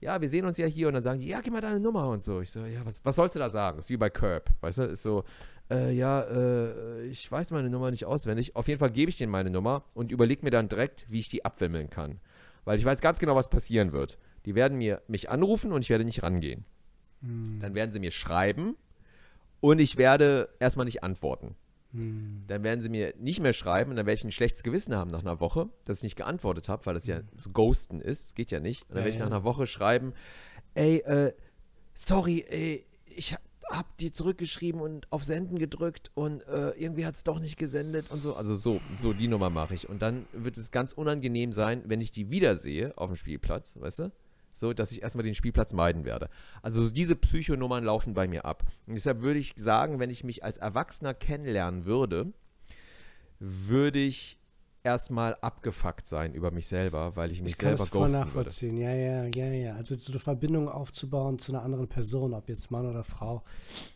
ja, 0.00 0.20
wir 0.20 0.28
sehen 0.30 0.46
uns 0.46 0.56
ja 0.56 0.66
hier 0.66 0.88
und 0.88 0.94
dann 0.94 1.02
sagen 1.02 1.20
die, 1.20 1.28
ja, 1.28 1.40
gib 1.42 1.52
mal 1.52 1.60
deine 1.60 1.78
Nummer 1.78 2.08
und 2.08 2.22
so. 2.22 2.40
Ich 2.40 2.50
so, 2.50 2.64
ja, 2.64 2.80
was, 2.84 3.04
was 3.04 3.16
sollst 3.16 3.36
du 3.36 3.38
da 3.38 3.50
sagen? 3.50 3.78
Ist 3.78 3.90
wie 3.90 3.98
bei 3.98 4.08
Curb, 4.08 4.50
weißt 4.62 4.78
du? 4.78 4.82
Ist 4.84 5.02
so, 5.02 5.24
äh, 5.70 5.92
ja, 5.92 6.22
äh, 6.22 7.02
ich 7.06 7.30
weiß 7.30 7.50
meine 7.50 7.68
Nummer 7.68 7.90
nicht 7.90 8.06
auswendig. 8.06 8.56
Auf 8.56 8.66
jeden 8.66 8.80
Fall 8.80 8.90
gebe 8.90 9.10
ich 9.10 9.18
denen 9.18 9.30
meine 9.30 9.50
Nummer 9.50 9.84
und 9.94 10.10
überlege 10.10 10.42
mir 10.42 10.50
dann 10.50 10.68
direkt, 10.70 11.04
wie 11.10 11.18
ich 11.20 11.28
die 11.28 11.44
abwimmeln 11.44 11.90
kann. 11.90 12.18
Weil 12.64 12.78
ich 12.78 12.84
weiß 12.84 13.02
ganz 13.02 13.18
genau, 13.18 13.36
was 13.36 13.50
passieren 13.50 13.92
wird. 13.92 14.16
Die 14.46 14.54
werden 14.54 14.78
mir 14.78 15.02
mich 15.06 15.28
anrufen 15.28 15.70
und 15.70 15.82
ich 15.84 15.90
werde 15.90 16.04
nicht 16.06 16.22
rangehen. 16.22 16.64
Hm. 17.20 17.58
Dann 17.60 17.74
werden 17.74 17.92
sie 17.92 18.00
mir 18.00 18.10
schreiben 18.10 18.74
und 19.60 19.78
ich 19.78 19.96
werde 19.96 20.48
erstmal 20.58 20.86
nicht 20.86 21.02
antworten. 21.02 21.54
Hm. 21.92 22.44
Dann 22.46 22.62
werden 22.62 22.82
sie 22.82 22.88
mir 22.88 23.14
nicht 23.18 23.40
mehr 23.40 23.52
schreiben 23.52 23.90
und 23.90 23.96
dann 23.96 24.06
werde 24.06 24.18
ich 24.18 24.24
ein 24.24 24.32
schlechtes 24.32 24.62
Gewissen 24.62 24.94
haben 24.96 25.10
nach 25.10 25.20
einer 25.20 25.40
Woche, 25.40 25.68
dass 25.84 25.98
ich 25.98 26.02
nicht 26.04 26.16
geantwortet 26.16 26.68
habe, 26.68 26.86
weil 26.86 26.94
das 26.94 27.06
ja 27.06 27.20
so 27.36 27.50
Ghosten 27.50 28.00
ist. 28.00 28.36
Geht 28.36 28.50
ja 28.50 28.60
nicht. 28.60 28.82
Und 28.82 28.90
dann 28.90 28.98
Ja, 28.98 29.04
werde 29.04 29.16
ich 29.16 29.18
nach 29.18 29.26
einer 29.26 29.44
Woche 29.44 29.66
schreiben, 29.66 30.12
ey, 30.74 30.98
äh, 30.98 31.32
sorry, 31.94 32.44
ey, 32.48 32.86
ich 33.06 33.34
hab, 33.68 33.96
dir 33.98 34.12
zurückgeschrieben 34.12 34.80
und 34.80 35.12
auf 35.12 35.22
Senden 35.22 35.56
gedrückt 35.58 36.10
und 36.14 36.42
äh, 36.48 36.70
irgendwie 36.70 37.06
hat 37.06 37.14
es 37.14 37.22
doch 37.22 37.38
nicht 37.38 37.56
gesendet 37.56 38.06
und 38.10 38.20
so. 38.20 38.34
Also 38.34 38.56
so, 38.56 38.80
so 38.96 39.12
die 39.12 39.28
Nummer 39.28 39.48
mache 39.48 39.74
ich. 39.74 39.88
Und 39.88 40.02
dann 40.02 40.26
wird 40.32 40.56
es 40.58 40.72
ganz 40.72 40.92
unangenehm 40.92 41.52
sein, 41.52 41.82
wenn 41.86 42.00
ich 42.00 42.10
die 42.10 42.30
wiedersehe 42.30 42.96
auf 42.98 43.10
dem 43.10 43.16
Spielplatz, 43.16 43.76
weißt 43.78 43.98
du? 44.00 44.12
So, 44.52 44.72
dass 44.72 44.92
ich 44.92 45.02
erstmal 45.02 45.24
den 45.24 45.34
Spielplatz 45.34 45.72
meiden 45.72 46.04
werde. 46.04 46.28
Also 46.62 46.84
so 46.84 46.92
diese 46.92 47.16
Psychonummern 47.16 47.84
laufen 47.84 48.14
bei 48.14 48.26
mir 48.26 48.44
ab. 48.44 48.64
Und 48.86 48.94
deshalb 48.94 49.22
würde 49.22 49.38
ich 49.38 49.54
sagen, 49.56 49.98
wenn 49.98 50.10
ich 50.10 50.24
mich 50.24 50.44
als 50.44 50.56
Erwachsener 50.56 51.14
kennenlernen 51.14 51.84
würde, 51.84 52.32
würde 53.38 54.00
ich 54.00 54.39
erstmal 54.82 55.36
abgefuckt 55.42 56.06
sein 56.06 56.32
über 56.32 56.50
mich 56.50 56.66
selber, 56.66 57.14
weil 57.16 57.30
ich 57.32 57.42
mich 57.42 57.52
Ich 57.52 57.58
kann 57.58 57.76
selber 57.76 57.78
das 57.84 57.88
voll 57.90 58.00
würde. 58.10 58.12
nachvollziehen. 58.24 58.76
Ja, 58.78 58.92
ja, 58.94 59.24
ja, 59.24 59.46
ja. 59.52 59.74
Also 59.74 59.96
so 59.96 60.12
eine 60.12 60.20
Verbindung 60.20 60.68
aufzubauen 60.68 61.38
zu 61.38 61.52
einer 61.52 61.62
anderen 61.62 61.88
Person, 61.88 62.32
ob 62.34 62.48
jetzt 62.48 62.70
Mann 62.70 62.88
oder 62.88 63.04
Frau, 63.04 63.42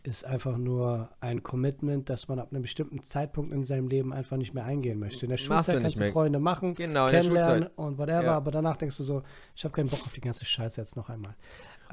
ist 0.03 0.25
einfach 0.25 0.57
nur 0.57 1.09
ein 1.19 1.41
Commitment, 1.43 2.09
das 2.09 2.27
man 2.27 2.39
ab 2.39 2.49
einem 2.51 2.61
bestimmten 2.61 3.03
Zeitpunkt 3.03 3.51
in 3.51 3.63
seinem 3.63 3.87
Leben 3.87 4.13
einfach 4.13 4.37
nicht 4.37 4.53
mehr 4.53 4.65
eingehen 4.65 4.99
möchte. 4.99 5.25
In 5.25 5.31
der 5.31 5.37
Schulzeit 5.37 5.81
kannst 5.81 5.99
du. 5.99 6.11
Freunde 6.11 6.39
machen, 6.39 6.75
Genau, 6.75 7.09
kennenlernen 7.09 7.67
und 7.75 7.97
whatever, 7.97 8.23
Ja. 8.23 8.37
aber 8.37 8.51
danach 8.51 8.77
denkst 8.77 8.97
du 8.97 9.03
so, 9.03 9.23
ich 9.55 9.63
habe 9.63 9.73
keinen 9.73 9.89
Bock 9.89 10.01
auf 10.05 10.13
die 10.13 10.21
ganze 10.21 10.45
Scheiße 10.45 10.79
jetzt 10.81 10.95
noch 10.95 11.09
einmal. 11.09 11.35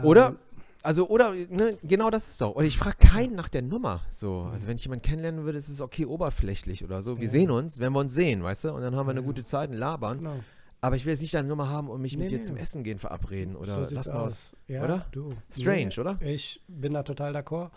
Oder? 0.02 0.28
Ähm, 0.28 0.38
Also, 0.84 1.08
oder, 1.08 1.32
ne, 1.32 1.78
genau 1.82 2.10
das 2.10 2.28
ist 2.28 2.40
doch. 2.40 2.56
Und 2.56 2.64
ich 2.64 2.76
frage 2.76 2.96
keinen 2.98 3.36
nach 3.36 3.48
der 3.48 3.62
Nummer. 3.62 4.00
So, 4.10 4.48
also 4.52 4.66
wenn 4.66 4.76
ich 4.76 4.82
jemanden 4.84 5.02
kennenlernen 5.02 5.44
würde, 5.44 5.56
ist 5.58 5.68
es 5.68 5.80
okay 5.80 6.06
oberflächlich 6.06 6.82
oder 6.84 7.02
so. 7.02 7.18
Wir 7.18 7.26
Ja. 7.26 7.30
sehen 7.30 7.50
uns, 7.52 7.78
wenn 7.78 7.92
wir 7.92 8.00
uns 8.00 8.12
sehen, 8.14 8.42
weißt 8.42 8.64
du? 8.64 8.72
Und 8.72 8.80
dann 8.82 8.96
haben 8.96 9.06
wir 9.06 9.12
eine 9.12 9.20
Ja. 9.20 9.26
gute 9.26 9.44
Zeit 9.44 9.70
und 9.70 9.76
labern. 9.76 10.18
genau. 10.18 10.40
Aber 10.80 10.96
ich 10.96 11.04
will 11.04 11.12
jetzt 11.12 11.20
nicht 11.22 11.34
deine 11.34 11.46
Nummer 11.46 11.68
haben 11.68 11.88
und 11.88 12.02
mich 12.02 12.16
Nee, 12.16 12.24
mit 12.24 12.32
dir 12.32 12.38
nee. 12.38 12.42
zum 12.44 12.56
Essen 12.56 12.82
gehen 12.82 12.98
verabreden 12.98 13.54
oder 13.54 13.84
so 13.86 13.94
lass 13.94 14.08
mal 14.08 14.14
was. 14.24 14.32
aus. 14.32 14.56
Ja, 14.66 14.82
oder? 14.82 15.06
Du. 15.12 15.32
Strange, 15.48 15.90
Nee, 15.94 16.00
oder? 16.00 16.18
Ich 16.22 16.60
bin 16.66 16.94
da 16.94 17.04
total 17.04 17.36
d'accord. 17.36 17.70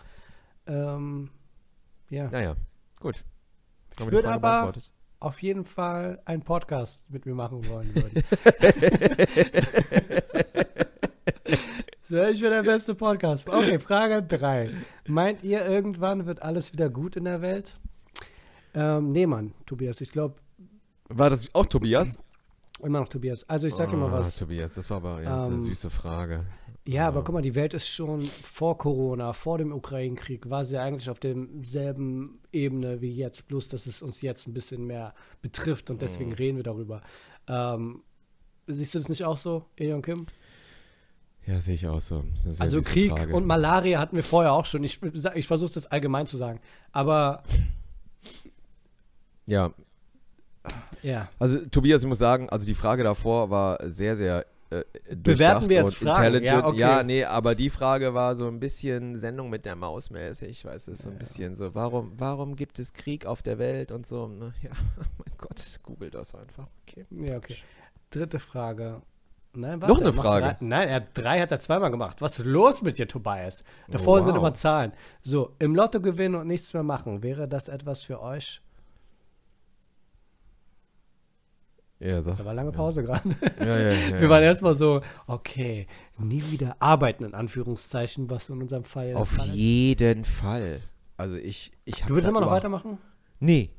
Ähm, 0.66 1.30
ja. 2.10 2.28
Naja, 2.30 2.56
gut. 2.98 3.22
Ich 4.00 4.10
würde 4.10 4.28
aber 4.30 4.72
auf 5.20 5.40
jeden 5.40 5.64
Fall 5.64 6.20
einen 6.24 6.42
Podcast 6.42 7.08
mit 7.12 7.24
mir 7.26 7.34
machen 7.36 7.68
wollen 7.68 7.94
würden. 7.94 8.22
Das 12.06 12.10
wäre 12.12 12.30
ich 12.30 12.40
wäre 12.40 12.54
der 12.54 12.62
beste 12.62 12.94
Podcast. 12.94 13.48
Okay, 13.48 13.80
Frage 13.80 14.22
3. 14.22 14.70
Meint 15.08 15.42
ihr, 15.42 15.66
irgendwann 15.66 16.24
wird 16.24 16.40
alles 16.40 16.72
wieder 16.72 16.88
gut 16.88 17.16
in 17.16 17.24
der 17.24 17.40
Welt? 17.40 17.72
Ähm, 18.74 19.10
nee, 19.10 19.26
Mann, 19.26 19.54
Tobias. 19.66 20.00
Ich 20.00 20.12
glaube 20.12 20.36
War 21.08 21.30
das 21.30 21.52
auch 21.52 21.66
Tobias? 21.66 22.20
immer 22.80 23.00
noch 23.00 23.08
Tobias. 23.08 23.42
Also 23.48 23.66
ich 23.66 23.74
sag 23.74 23.90
dir 23.90 23.96
mal 23.96 24.08
Ah, 24.10 24.20
was. 24.20 24.36
Tobias, 24.36 24.74
das 24.74 24.88
war 24.88 24.98
aber 24.98 25.20
ja, 25.20 25.34
ist 25.36 25.46
eine 25.46 25.54
Ähm, 25.54 25.60
süße 25.60 25.90
Frage. 25.90 26.44
Ja, 26.86 27.08
aber 27.08 27.24
guck 27.24 27.34
mal, 27.34 27.42
die 27.42 27.56
Welt 27.56 27.74
ist 27.74 27.88
schon 27.88 28.22
vor 28.22 28.78
Corona, 28.78 29.32
vor 29.32 29.58
dem 29.58 29.72
Ukraine-Krieg, 29.72 30.48
war 30.48 30.62
sie 30.62 30.78
eigentlich 30.78 31.10
auf 31.10 31.18
demselben 31.18 32.38
Ebene 32.52 33.00
wie 33.00 33.10
jetzt, 33.12 33.48
bloß 33.48 33.66
dass 33.66 33.86
es 33.86 34.00
uns 34.02 34.22
jetzt 34.22 34.46
ein 34.46 34.54
bisschen 34.54 34.86
mehr 34.86 35.12
betrifft 35.42 35.90
und 35.90 36.00
deswegen 36.02 36.30
Mhm. 36.30 36.36
reden 36.36 36.56
wir 36.58 36.62
darüber. 36.62 37.02
Ähm, 37.48 38.04
siehst 38.68 38.94
du 38.94 38.98
das 39.00 39.08
nicht 39.08 39.24
auch 39.24 39.36
so, 39.36 39.64
Eon 39.76 40.02
Kim? 40.02 40.26
Ja, 41.46 41.60
sehe 41.60 41.74
ich 41.74 41.86
auch 41.86 42.00
so. 42.00 42.24
Also 42.58 42.82
Krieg 42.82 43.12
Frage. 43.12 43.34
und 43.34 43.46
Malaria 43.46 44.00
hatten 44.00 44.16
wir 44.16 44.24
vorher 44.24 44.52
auch 44.52 44.66
schon. 44.66 44.82
Ich, 44.82 45.00
ich 45.34 45.46
versuche 45.46 45.72
das 45.74 45.86
allgemein 45.86 46.26
zu 46.26 46.36
sagen. 46.36 46.60
Aber 46.92 47.42
Ja, 49.48 49.72
ja, 51.02 51.28
Also 51.38 51.64
Tobias, 51.66 52.02
ich 52.02 52.08
muss 52.08 52.18
sagen, 52.18 52.50
also 52.50 52.66
die 52.66 52.74
Frage 52.74 53.04
davor 53.04 53.50
war 53.50 53.78
sehr, 53.88 54.16
sehr 54.16 54.44
äh, 54.70 54.82
Bewerten 55.14 55.68
wir 55.68 55.76
jetzt 55.76 55.94
Fragen? 55.94 56.42
Ja, 56.42 56.66
okay. 56.66 56.78
ja, 56.78 57.02
nee, 57.04 57.24
aber 57.24 57.54
die 57.54 57.70
Frage 57.70 58.14
war 58.14 58.34
so 58.34 58.48
ein 58.48 58.58
bisschen 58.58 59.16
Sendung 59.16 59.48
mit 59.48 59.64
der 59.64 59.76
Maus 59.76 60.10
mäßig, 60.10 60.64
weißt 60.64 60.88
du, 60.88 60.96
so 60.96 61.10
ein 61.10 61.18
bisschen 61.18 61.54
so, 61.54 61.76
warum, 61.76 62.12
warum 62.16 62.56
gibt 62.56 62.80
es 62.80 62.92
Krieg 62.92 63.26
auf 63.26 63.42
der 63.42 63.58
Welt 63.58 63.92
und 63.92 64.06
so, 64.06 64.26
ne? 64.26 64.52
ja, 64.62 64.70
mein 64.96 65.36
Gott, 65.38 65.62
google 65.84 66.10
das 66.10 66.34
einfach, 66.34 66.66
okay. 66.82 67.06
Ja, 67.10 67.36
okay. 67.36 67.56
Dritte 68.10 68.40
Frage. 68.40 69.02
Nein, 69.56 69.78
Noch 69.80 70.00
eine 70.00 70.12
Frage? 70.12 70.44
Drei, 70.46 70.56
nein, 70.60 70.88
er 70.88 70.94
hat 70.96 71.08
drei 71.14 71.40
hat 71.40 71.50
er 71.50 71.60
zweimal 71.60 71.90
gemacht. 71.90 72.20
Was 72.20 72.38
ist 72.38 72.44
los 72.46 72.82
mit 72.82 72.98
dir, 72.98 73.08
Tobias? 73.08 73.64
Davor 73.88 74.20
Oh, 74.20 74.24
sind 74.24 74.34
wow. 74.34 74.38
immer 74.42 74.54
Zahlen. 74.54 74.92
So, 75.22 75.54
im 75.58 75.74
Lotto 75.74 76.00
gewinnen 76.00 76.34
und 76.34 76.46
nichts 76.46 76.74
mehr 76.74 76.82
machen. 76.82 77.22
Wäre 77.22 77.48
das 77.48 77.68
etwas 77.68 78.02
für 78.02 78.20
euch? 78.20 78.60
Ja, 81.98 82.20
sag. 82.20 82.36
Da 82.36 82.44
war 82.44 82.52
lange 82.52 82.72
Pause 82.72 83.02
gerade. 83.02 83.22
Ja, 83.58 83.64
ja, 83.66 83.78
ja, 83.78 83.92
ja. 84.10 84.20
Wir 84.20 84.28
waren 84.28 84.42
erstmal 84.42 84.74
so, 84.74 85.00
okay, 85.26 85.86
nie 86.18 86.42
wieder 86.50 86.76
arbeiten, 86.78 87.24
in 87.24 87.34
Anführungszeichen, 87.34 88.28
was 88.28 88.50
in 88.50 88.60
unserem 88.60 88.84
Fall 88.84 89.14
Auf 89.14 89.30
Fall 89.30 89.48
jeden 89.48 90.24
Fall. 90.26 90.80
Also 91.16 91.36
ich, 91.36 91.72
ich 91.86 92.02
Du 92.04 92.14
willst 92.14 92.28
immer 92.28 92.42
noch 92.42 92.50
weitermachen? 92.50 92.98
Nee. 93.40 93.70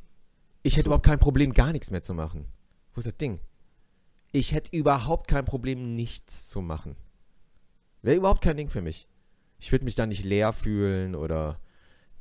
Ich 0.63 0.75
hätte 0.77 0.87
überhaupt 0.87 1.05
kein 1.05 1.19
Problem, 1.19 1.53
gar 1.53 1.71
nichts 1.71 1.91
mehr 1.91 2.01
zu 2.01 2.15
machen. 2.15 2.45
Wo 2.95 2.99
ist 2.99 3.05
das 3.05 3.17
Ding? 3.17 3.39
Ich 4.31 4.53
hätte 4.53 4.75
überhaupt 4.75 5.27
kein 5.27 5.45
Problem, 5.45 5.95
nichts 5.95 6.49
zu 6.49 6.61
machen. 6.61 6.95
Wäre 8.01 8.17
überhaupt 8.17 8.41
kein 8.41 8.57
Ding 8.57 8.69
für 8.69 8.81
mich. 8.81 9.07
Ich 9.59 9.71
würde 9.71 9.85
mich 9.85 9.95
da 9.95 10.05
nicht 10.05 10.23
leer 10.23 10.53
fühlen 10.53 11.15
oder 11.15 11.59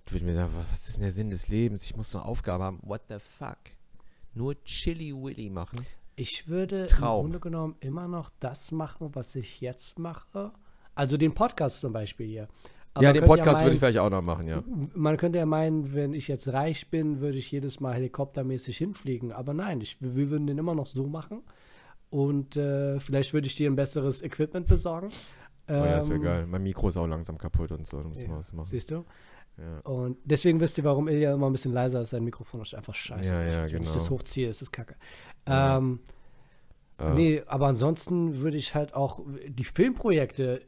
würde 0.08 0.24
mir 0.24 0.34
sagen, 0.34 0.52
was 0.70 0.86
ist 0.88 0.96
denn 0.96 1.02
der 1.02 1.12
Sinn 1.12 1.30
des 1.30 1.48
Lebens? 1.48 1.84
Ich 1.84 1.96
muss 1.96 2.14
eine 2.14 2.24
Aufgabe 2.24 2.64
haben. 2.64 2.78
What 2.82 3.02
the 3.08 3.16
fuck? 3.18 3.58
Nur 4.34 4.62
Chili 4.64 5.12
Willy 5.14 5.50
machen. 5.50 5.84
Ich 6.14 6.48
würde 6.48 6.86
Traum. 6.86 7.26
im 7.26 7.32
Grunde 7.32 7.40
genommen 7.40 7.76
immer 7.80 8.08
noch 8.08 8.30
das 8.40 8.70
machen, 8.72 9.10
was 9.14 9.34
ich 9.34 9.60
jetzt 9.60 9.98
mache. 9.98 10.52
Also 10.94 11.16
den 11.18 11.34
Podcast 11.34 11.80
zum 11.80 11.92
Beispiel 11.92 12.26
hier. 12.26 12.48
Aber 12.94 13.04
ja, 13.04 13.12
den 13.12 13.24
Podcast 13.24 13.58
würde 13.58 13.64
meinen- 13.64 13.72
ich 13.74 13.78
vielleicht 13.78 13.98
auch 13.98 14.08
noch 14.08 14.22
machen, 14.22 14.46
ja. 14.46 14.62
Man 14.94 15.18
könnte 15.18 15.38
ja 15.38 15.44
meinen, 15.44 15.92
wenn 15.92 16.14
ich 16.14 16.28
jetzt 16.28 16.48
reich 16.48 16.88
bin, 16.88 17.20
würde 17.20 17.36
ich 17.36 17.50
jedes 17.50 17.80
Mal 17.80 17.92
helikoptermäßig 17.94 18.78
hinfliegen. 18.78 19.32
Aber 19.32 19.52
nein, 19.52 19.82
ich, 19.82 20.00
wir 20.00 20.30
würden 20.30 20.46
den 20.46 20.56
immer 20.56 20.74
noch 20.74 20.86
so 20.86 21.06
machen. 21.06 21.42
Und 22.16 22.56
äh, 22.56 22.98
vielleicht 23.00 23.34
würde 23.34 23.46
ich 23.46 23.56
dir 23.56 23.70
ein 23.70 23.76
besseres 23.76 24.22
Equipment 24.22 24.66
besorgen. 24.66 25.08
Oh 25.68 25.72
ja, 25.72 25.96
das 25.96 26.08
wäre 26.08 26.16
Ähm, 26.18 26.22
geil. 26.24 26.46
Mein 26.46 26.62
Mikro 26.62 26.88
ist 26.88 26.96
auch 26.96 27.06
langsam 27.06 27.36
kaputt 27.36 27.72
und 27.72 27.86
so. 27.86 27.98
Da 28.00 28.08
muss 28.08 28.20
Ja, 28.22 28.28
man 28.28 28.38
was 28.38 28.52
machen. 28.52 28.68
Siehst 28.70 28.90
du? 28.90 29.04
Ja. 29.58 29.90
Und 29.90 30.16
deswegen 30.24 30.60
wisst 30.60 30.78
ihr, 30.78 30.84
warum 30.84 31.08
Ilja 31.08 31.34
immer 31.34 31.46
ein 31.46 31.52
bisschen 31.52 31.72
leiser 31.72 32.00
ist. 32.02 32.10
Sein 32.10 32.24
Mikrofon 32.24 32.62
ist 32.62 32.74
einfach 32.74 32.94
scheiße. 32.94 33.28
Ja, 33.32 33.42
ja, 33.42 33.58
Wenn 33.58 33.66
ich 33.66 33.72
genau. 33.72 33.92
das 33.94 34.08
hochziehe, 34.10 34.48
ist 34.48 34.62
es 34.62 34.70
kacke. 34.72 34.94
Ja. 35.48 35.78
Ähm, 35.78 36.00
Äh, 36.98 37.12
Nee, 37.12 37.42
aber 37.46 37.66
ansonsten 37.66 38.40
würde 38.40 38.56
ich 38.56 38.74
halt 38.74 38.94
auch 38.94 39.20
die 39.48 39.64
Filmprojekte 39.64 40.62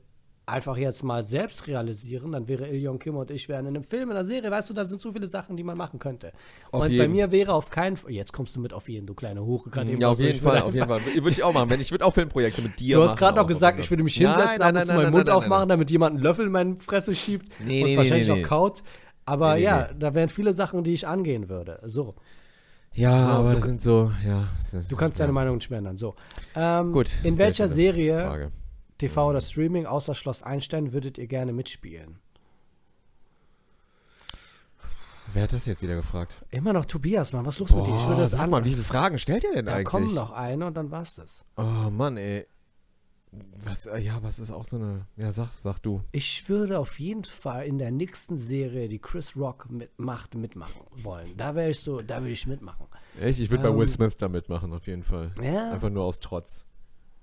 einfach 0.48 0.76
jetzt 0.76 1.02
mal 1.04 1.22
selbst 1.22 1.66
realisieren. 1.66 2.32
Dann 2.32 2.48
wäre 2.48 2.66
Iljon 2.68 2.98
Kim 2.98 3.16
und 3.16 3.30
ich 3.30 3.48
wären 3.48 3.66
in 3.66 3.76
einem 3.76 3.84
Film, 3.84 4.10
in 4.10 4.16
einer 4.16 4.24
Serie. 4.26 4.50
Weißt 4.50 4.68
du, 4.70 4.74
da 4.74 4.84
sind 4.84 5.00
so 5.02 5.12
viele 5.12 5.26
Sachen, 5.26 5.56
die 5.56 5.62
man 5.62 5.76
machen 5.76 5.98
könnte. 5.98 6.32
Auf 6.72 6.82
und 6.82 6.88
bei 6.88 6.94
jeden. 6.94 7.12
mir 7.12 7.30
wäre 7.30 7.52
auf 7.52 7.70
keinen 7.70 7.96
Fall. 7.96 8.10
Jetzt 8.12 8.32
kommst 8.32 8.56
du 8.56 8.60
mit 8.60 8.72
auf 8.72 8.88
jeden, 8.88 9.06
du 9.06 9.14
kleine 9.14 9.44
Hure. 9.44 9.70
gerade 9.70 9.90
eben 9.90 10.00
Ja, 10.00 10.08
auf 10.08 10.18
jeden 10.20 10.40
Fall, 10.40 10.62
auf 10.62 10.74
jeden 10.74 10.88
Fall. 10.88 11.00
Würde 11.04 11.30
ich 11.30 11.42
auch 11.42 11.52
machen. 11.52 11.70
Wenn, 11.70 11.80
ich 11.80 11.90
würde 11.90 12.04
auch 12.04 12.14
Filmprojekte 12.14 12.62
mit 12.62 12.80
dir 12.80 12.96
Du 12.96 13.00
machen. 13.02 13.10
hast 13.12 13.18
gerade 13.18 13.36
noch 13.36 13.46
gesagt, 13.46 13.78
ich 13.78 13.90
würde 13.90 14.02
mich 14.02 14.14
hinsetzen, 14.14 14.44
Nein, 14.58 14.74
nein, 14.74 14.86
nein, 14.86 14.96
meinen 14.96 15.12
Mund 15.12 15.30
aufmachen, 15.30 15.68
damit 15.68 15.90
jemand 15.90 16.14
einen 16.16 16.22
Löffel 16.22 16.46
in 16.46 16.52
meine 16.52 16.76
Fresse 16.76 17.14
schiebt 17.14 17.46
Nee, 17.60 17.82
und 17.82 17.88
nee, 17.90 17.96
wahrscheinlich 17.96 18.28
nee, 18.28 18.42
auch 18.42 18.48
kaut. 18.48 18.82
Aber 19.24 19.56
ja, 19.56 19.90
da 19.98 20.14
wären 20.14 20.30
viele 20.30 20.54
Sachen, 20.54 20.84
die 20.84 20.94
ich 20.94 21.06
angehen 21.06 21.48
würde. 21.50 21.80
So, 21.84 22.14
Ja, 22.94 23.24
So, 23.26 23.30
aber 23.32 23.50
du 23.50 23.54
das 23.56 23.64
sind 23.66 23.80
so, 23.82 24.10
ja. 24.26 24.48
das 24.72 24.88
du 24.88 24.96
kannst 24.96 25.18
ja. 25.18 25.24
deine 25.24 25.34
Meinung 25.34 25.56
nicht 25.56 25.68
mehr 25.68 25.78
ändern. 25.80 25.98
So, 25.98 26.14
ähm, 26.56 26.92
Gut. 26.92 27.10
in 27.22 27.36
welcher 27.38 27.68
Serie. 27.68 28.50
TV 28.98 29.28
oder 29.30 29.40
Streaming 29.40 29.86
außer 29.86 30.14
Schloss 30.14 30.42
Einstein 30.42 30.92
würdet 30.92 31.18
ihr 31.18 31.26
gerne 31.26 31.52
mitspielen? 31.52 32.18
Wer 35.34 35.42
hat 35.42 35.52
das 35.52 35.66
jetzt 35.66 35.82
wieder 35.82 35.94
gefragt? 35.94 36.44
Immer 36.50 36.72
noch 36.72 36.86
Tobias, 36.86 37.32
Mann, 37.34 37.44
was 37.44 37.56
ist 37.56 37.60
los 37.60 37.74
mit 37.74 37.86
dir? 37.86 37.96
Ich 37.96 38.06
würde 38.08 38.22
das 38.22 38.30
sag 38.30 38.48
mal, 38.48 38.64
wie 38.64 38.70
viele 38.70 38.82
Fragen 38.82 39.18
stellt 39.18 39.44
ihr 39.44 39.52
denn 39.52 39.66
Da 39.66 39.72
eigentlich? 39.74 39.84
kommen 39.88 40.14
noch 40.14 40.32
eine 40.32 40.66
und 40.66 40.76
dann 40.76 40.90
war's 40.90 41.14
das. 41.16 41.44
Oh 41.56 41.90
Mann, 41.90 42.16
ey. 42.16 42.46
Was, 43.62 43.84
äh, 43.84 43.98
ja, 43.98 44.22
was 44.22 44.38
ist 44.38 44.50
auch 44.50 44.64
so 44.64 44.76
eine. 44.76 45.06
Ja, 45.16 45.30
sag, 45.32 45.50
sag 45.50 45.80
du. 45.80 46.02
Ich 46.12 46.48
würde 46.48 46.78
auf 46.78 46.98
jeden 46.98 47.24
Fall 47.24 47.66
in 47.66 47.76
der 47.76 47.90
nächsten 47.90 48.38
Serie, 48.38 48.88
die 48.88 48.98
Chris 49.00 49.36
Rock 49.36 49.68
mitmacht, 49.68 50.34
mitmachen 50.34 50.80
wollen. 50.92 51.36
Da 51.36 51.54
wäre 51.54 51.68
ich 51.68 51.80
so, 51.80 52.00
da 52.00 52.20
würde 52.22 52.30
ich 52.32 52.46
mitmachen. 52.46 52.86
Echt? 53.20 53.38
Ich 53.38 53.50
würde 53.50 53.64
bei 53.64 53.68
Ähm, 53.68 53.76
Will 53.76 53.86
Smith 53.88 54.16
da 54.16 54.30
mitmachen, 54.30 54.72
auf 54.72 54.86
jeden 54.86 55.02
Fall. 55.02 55.32
Ja. 55.42 55.72
Einfach 55.72 55.90
nur 55.90 56.04
aus 56.04 56.20
Trotz. 56.20 56.64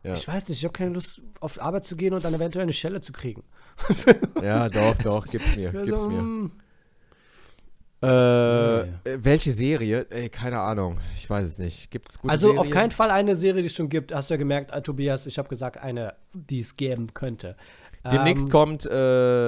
Ja, 0.06 0.14
Ich 0.14 0.28
weiß 0.28 0.50
nicht, 0.50 0.60
ich 0.60 0.64
habe 0.66 0.74
keine 0.74 0.92
Lust, 0.94 1.22
auf 1.40 1.62
Arbeit 1.62 1.86
zu 1.86 1.96
gehen 1.96 2.14
und 2.14 2.24
dann 2.24 2.34
eventuell 2.34 2.64
eine 2.64 2.74
Schelle 2.74 3.02
zu 3.02 3.12
kriegen. 3.12 3.44
ja 4.40 4.70
doch, 4.70 4.98
doch, 5.00 5.28
gib's 5.28 5.56
mir, 5.56 5.72
gib's 5.84 6.06
Also, 6.06 6.10
mir. 6.10 6.22
mm, 6.22 6.52
Äh, 8.02 8.08
Nee. 8.08 8.94
äh, 9.04 9.18
welche 9.24 9.52
Serie? 9.54 10.06
Ey, 10.10 10.30
keine 10.30 10.60
Ahnung. 10.60 11.00
Ich 11.16 11.30
weiß 11.30 11.46
es 11.48 11.58
nicht. 11.60 11.90
Gibt 11.92 12.10
es 12.10 12.20
gute 12.20 12.32
Also 12.32 12.48
Serien? 12.48 12.60
auf 12.60 12.70
keinen 12.70 12.92
Fall 12.92 13.10
eine 13.10 13.36
Serie, 13.36 13.62
die 13.62 13.68
es 13.68 13.74
schon 13.76 13.90
gibt. 13.90 14.14
Hast 14.14 14.30
du 14.30 14.34
ja 14.36 14.38
gemerkt, 14.38 14.72
äh, 14.72 14.82
Tobias, 14.82 15.26
ich 15.26 15.38
habe 15.38 15.50
gesagt, 15.50 15.78
eine, 15.78 16.14
die 16.34 16.60
es 16.60 16.76
geben 16.78 17.14
könnte. 17.14 17.56
Demnächst 18.04 18.46
Ähm, 18.46 18.52
kommt 18.52 18.86
äh, 18.86 18.90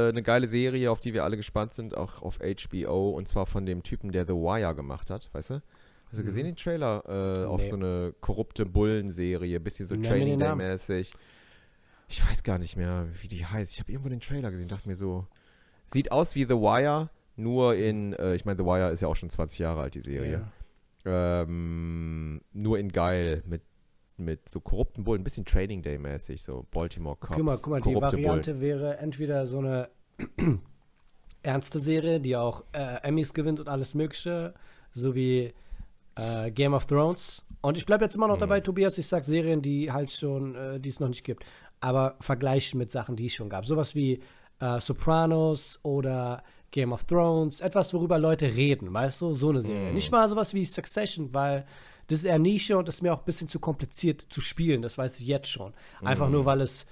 eine 0.09 0.23
geile 0.23 0.47
Serie, 0.47 0.89
auf 0.89 0.99
die 0.99 1.13
wir 1.13 1.23
alle 1.23 1.37
gespannt 1.37 1.73
sind, 1.73 1.95
auch 1.95 2.23
auf 2.23 2.39
HBO, 2.39 3.11
und 3.11 3.27
zwar 3.27 3.45
von 3.45 3.65
dem 3.67 3.83
Typen, 3.83 4.11
der 4.11 4.25
The 4.25 4.33
Wire 4.33 4.73
gemacht 4.73 5.11
hat, 5.11 5.29
weißt 5.33 5.51
du? 5.51 5.61
Hast 6.09 6.19
du 6.19 6.23
gesehen 6.23 6.45
den 6.45 6.55
Trailer? 6.55 7.03
Äh, 7.07 7.45
Auf 7.45 7.57
Mhm. 7.59 7.63
Nee. 7.63 7.69
so 7.69 7.75
eine 7.75 8.13
korrupte 8.21 8.65
Bullenserie, 8.65 9.59
bisschen 9.59 9.85
so 9.85 9.95
Nenn 9.95 10.03
Training 10.03 10.39
Day 10.39 10.55
mäßig. 10.55 11.13
Ich 12.07 12.25
weiß 12.25 12.43
gar 12.43 12.57
nicht 12.57 12.77
mehr, 12.77 13.07
wie 13.21 13.27
die 13.27 13.45
heißt. 13.45 13.73
Ich 13.73 13.79
habe 13.79 13.91
irgendwo 13.91 14.09
den 14.09 14.21
Trailer 14.21 14.49
gesehen, 14.51 14.69
dachte 14.69 14.87
mir 14.87 14.95
so, 14.95 15.27
sieht 15.85 16.11
aus 16.11 16.35
wie 16.35 16.43
The 16.43 16.51
Wire, 16.55 17.09
nur 17.35 17.75
in, 17.75 18.13
äh, 18.13 18.35
ich 18.35 18.45
meine, 18.45 18.57
The 18.57 18.65
Wire 18.65 18.91
ist 18.91 19.01
ja 19.01 19.09
auch 19.09 19.15
schon 19.15 19.29
20 19.29 19.59
Jahre 19.59 19.81
alt, 19.81 19.95
die 19.95 20.01
Serie. 20.01 20.47
Ja. 21.05 21.41
Ähm, 21.41 22.41
nur 22.53 22.79
in 22.79 22.89
geil, 22.91 23.43
mit, 23.45 23.61
mit 24.15 24.47
so 24.49 24.59
korrupten 24.61 25.03
Bullen, 25.03 25.21
ein 25.21 25.23
bisschen 25.25 25.45
Training 25.45 25.81
Day 25.83 25.97
mäßig, 25.99 26.41
so 26.41 26.65
Baltimore 26.71 27.17
Cops. 27.17 27.35
Guck 27.35 27.45
mal, 27.45 27.57
guck 27.61 27.67
mal, 27.71 27.81
die 27.81 27.95
Variante 27.95 28.61
wäre 28.61 28.97
entweder 28.97 29.45
so 29.45 29.59
eine 29.59 29.89
ernste 31.43 31.79
Serie, 31.79 32.19
die 32.19 32.35
auch 32.35 32.63
äh, 32.73 33.01
Emmys 33.03 33.33
gewinnt 33.33 33.59
und 33.59 33.69
alles 33.69 33.93
Mögliche, 33.93 34.53
so 34.91 35.13
wie 35.15 35.53
äh, 36.17 36.51
Game 36.51 36.73
of 36.73 36.85
Thrones. 36.85 37.43
Und 37.61 37.77
ich 37.77 37.85
bleibe 37.85 38.03
jetzt 38.05 38.15
immer 38.15 38.27
noch 38.27 38.35
Mhm. 38.35 38.41
dabei, 38.41 38.59
Tobias, 38.61 38.97
ich 38.97 39.07
sag 39.07 39.23
Serien, 39.23 39.61
die 39.61 39.91
halt 39.91 40.11
schon, 40.11 40.55
äh, 40.55 40.79
die 40.79 40.89
es 40.89 40.99
noch 40.99 41.07
nicht 41.09 41.23
gibt, 41.23 41.43
aber 41.79 42.15
vergleichen 42.19 42.77
mit 42.77 42.91
Sachen, 42.91 43.15
die 43.15 43.25
es 43.27 43.33
schon 43.33 43.49
gab. 43.49 43.65
Sowas 43.65 43.95
wie 43.95 44.21
äh, 44.59 44.79
Sopranos 44.79 45.79
oder 45.83 46.41
Game 46.71 46.91
of 46.91 47.03
Thrones, 47.05 47.61
etwas, 47.61 47.93
worüber 47.93 48.17
Leute 48.17 48.47
reden, 48.55 48.91
weißt 48.93 49.21
du, 49.21 49.31
so 49.33 49.49
eine 49.49 49.61
Serie. 49.61 49.89
Mhm. 49.89 49.93
Nicht 49.93 50.11
mal 50.11 50.27
sowas 50.27 50.53
wie 50.53 50.65
Succession, 50.65 51.33
weil 51.33 51.65
das 52.07 52.19
ist 52.19 52.25
eher 52.25 52.39
Nische 52.39 52.77
und 52.77 52.87
das 52.87 52.95
ist 52.95 53.01
mir 53.01 53.13
auch 53.13 53.19
ein 53.19 53.25
bisschen 53.25 53.47
zu 53.47 53.59
kompliziert 53.59 54.25
zu 54.29 54.41
spielen, 54.41 54.81
das 54.81 54.97
weiß 54.97 55.19
ich 55.19 55.27
jetzt 55.27 55.47
schon. 55.49 55.73
Einfach 56.03 56.25
Mhm. 56.27 56.31
nur, 56.33 56.45
weil 56.45 56.61
es 56.61 56.85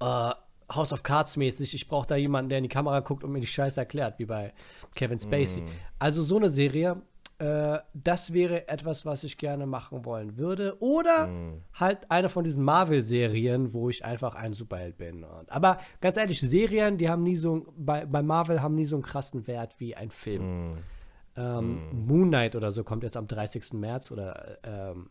äh, 0.00 0.30
House 0.74 0.92
of 0.92 1.02
Cards 1.04 1.36
mäßig, 1.36 1.74
ich 1.74 1.86
brauche 1.88 2.06
da 2.08 2.16
jemanden, 2.16 2.48
der 2.48 2.58
in 2.58 2.64
die 2.64 2.68
Kamera 2.68 3.00
guckt 3.00 3.22
und 3.22 3.30
mir 3.32 3.40
die 3.40 3.46
Scheiße 3.46 3.78
erklärt, 3.78 4.18
wie 4.18 4.24
bei 4.26 4.52
Kevin 4.94 5.18
Spacey. 5.20 5.62
Mhm. 5.62 5.68
Also 6.00 6.24
so 6.24 6.36
eine 6.38 6.50
Serie, 6.50 7.00
äh, 7.38 7.78
das 7.94 8.32
wäre 8.32 8.68
etwas, 8.68 9.04
was 9.04 9.24
ich 9.24 9.36
gerne 9.38 9.66
machen 9.66 10.04
wollen 10.04 10.36
würde. 10.38 10.76
Oder 10.80 11.26
Mhm. 11.26 11.62
halt 11.74 12.10
eine 12.10 12.28
von 12.28 12.44
diesen 12.44 12.64
Marvel-Serien, 12.64 13.72
wo 13.72 13.88
ich 13.90 14.04
einfach 14.04 14.34
ein 14.34 14.52
Superheld 14.54 14.96
bin. 14.96 15.22
Und, 15.24 15.50
aber 15.52 15.78
ganz 16.00 16.16
ehrlich, 16.16 16.40
Serien, 16.40 16.96
die 16.98 17.08
haben 17.08 17.22
nie 17.22 17.36
so, 17.36 17.66
bei, 17.76 18.06
bei 18.06 18.22
Marvel 18.22 18.62
haben 18.62 18.74
nie 18.74 18.86
so 18.86 18.96
einen 18.96 19.02
krassen 19.02 19.46
Wert 19.46 19.76
wie 19.78 19.94
ein 19.94 20.10
Film. 20.10 20.62
Mhm. 20.64 20.78
Ähm, 21.36 21.80
Moon 22.06 22.28
Knight 22.28 22.56
oder 22.56 22.72
so 22.72 22.82
kommt 22.84 23.02
jetzt 23.02 23.16
am 23.16 23.26
30. 23.26 23.74
März 23.74 24.10
oder 24.10 24.58
ähm, 24.64 25.10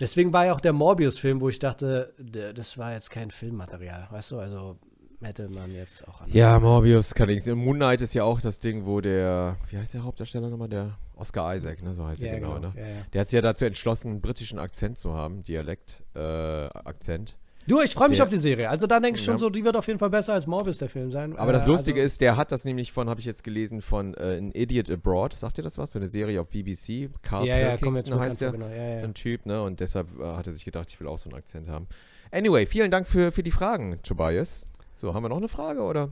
Deswegen 0.00 0.32
war 0.32 0.46
ja 0.46 0.54
auch 0.54 0.60
der 0.60 0.72
Morbius-Film, 0.72 1.42
wo 1.42 1.50
ich 1.50 1.58
dachte, 1.58 2.14
das 2.54 2.78
war 2.78 2.94
jetzt 2.94 3.10
kein 3.10 3.30
Filmmaterial, 3.30 4.08
weißt 4.10 4.30
du? 4.30 4.38
Also 4.38 4.78
hätte 5.22 5.48
man 5.48 5.72
jetzt 5.72 6.06
auch 6.08 6.20
an. 6.22 6.28
Ja, 6.32 6.58
Morbius 6.58 7.14
kann 7.14 7.28
ich. 7.28 7.44
Moon 7.46 7.76
Knight 7.76 8.00
ist 8.00 8.14
ja 8.14 8.24
auch 8.24 8.40
das 8.40 8.58
Ding, 8.58 8.86
wo 8.86 9.00
der, 9.00 9.56
wie 9.70 9.76
heißt 9.78 9.94
der 9.94 10.04
Hauptdarsteller 10.04 10.48
nochmal? 10.48 10.68
Der 10.68 10.98
Oscar 11.16 11.54
Isaac, 11.54 11.82
ne? 11.82 11.94
So 11.94 12.06
heißt 12.06 12.22
Ja, 12.22 12.28
er 12.28 12.40
genau, 12.40 12.54
genau, 12.54 12.68
ne? 12.68 12.74
ja, 12.80 12.86
ja. 12.88 12.94
Der 13.12 13.20
hat 13.20 13.28
sich 13.28 13.34
ja 13.36 13.42
dazu 13.42 13.64
entschlossen, 13.64 14.10
einen 14.12 14.20
britischen 14.20 14.58
Akzent 14.58 14.98
zu 14.98 15.14
haben, 15.14 15.42
Dialekt, 15.42 16.02
äh, 16.14 16.20
Akzent. 16.20 17.36
Du, 17.66 17.80
ich 17.82 17.92
freue 17.92 18.08
mich 18.08 18.16
Der- 18.18 18.24
auf 18.24 18.30
die 18.32 18.40
Serie. 18.40 18.70
Also 18.70 18.86
da 18.86 18.98
denke 18.98 19.18
ich 19.18 19.24
schon 19.24 19.34
Ja. 19.34 19.38
so, 19.38 19.50
die 19.50 19.62
wird 19.62 19.76
auf 19.76 19.86
jeden 19.86 19.98
Fall 19.98 20.08
besser 20.10 20.32
als 20.32 20.46
Morbius, 20.46 20.78
der 20.78 20.88
Film 20.88 21.12
sein. 21.12 21.36
Aber 21.36 21.52
das 21.52 21.64
Äh, 21.64 21.68
Lustige 21.68 22.00
also, 22.00 22.06
ist, 22.06 22.20
der 22.22 22.36
hat 22.36 22.50
das 22.50 22.64
nämlich 22.64 22.90
von, 22.90 23.08
habe 23.10 23.20
ich 23.20 23.26
jetzt 23.26 23.44
gelesen, 23.44 23.82
von 23.82 24.14
äh, 24.14 24.38
An 24.38 24.50
Idiot 24.52 24.90
Abroad. 24.90 25.34
Sagt 25.34 25.58
ihr 25.58 25.62
das 25.62 25.76
was? 25.76 25.92
So 25.92 25.98
eine 25.98 26.08
Serie 26.08 26.40
auf 26.40 26.48
BBC. 26.48 27.10
Carl 27.22 27.46
Ja, 27.46 27.58
ja, 27.58 27.76
komm 27.76 27.96
jetzt 27.96 28.10
heißt 28.10 28.40
der. 28.40 28.52
genau. 28.52 28.66
Ja, 28.66 28.96
So 28.98 29.04
ein 29.04 29.14
Typ, 29.14 29.44
ne? 29.44 29.62
Und 29.62 29.78
deshalb 29.80 30.08
äh, 30.18 30.24
hat 30.24 30.46
er 30.46 30.54
sich 30.54 30.64
gedacht, 30.64 30.88
ich 30.88 30.98
will 31.00 31.06
auch 31.06 31.18
so 31.18 31.28
einen 31.28 31.38
Akzent 31.38 31.68
haben. 31.68 31.86
Anyway, 32.32 32.64
vielen 32.64 32.90
Dank 32.90 33.06
für, 33.06 33.30
für 33.30 33.42
die 33.42 33.50
Fragen, 33.50 33.98
Tobias. 34.02 34.66
So, 35.00 35.14
haben 35.14 35.24
wir 35.24 35.30
noch 35.30 35.38
eine 35.38 35.48
Frage 35.48 35.80
oder? 35.80 36.10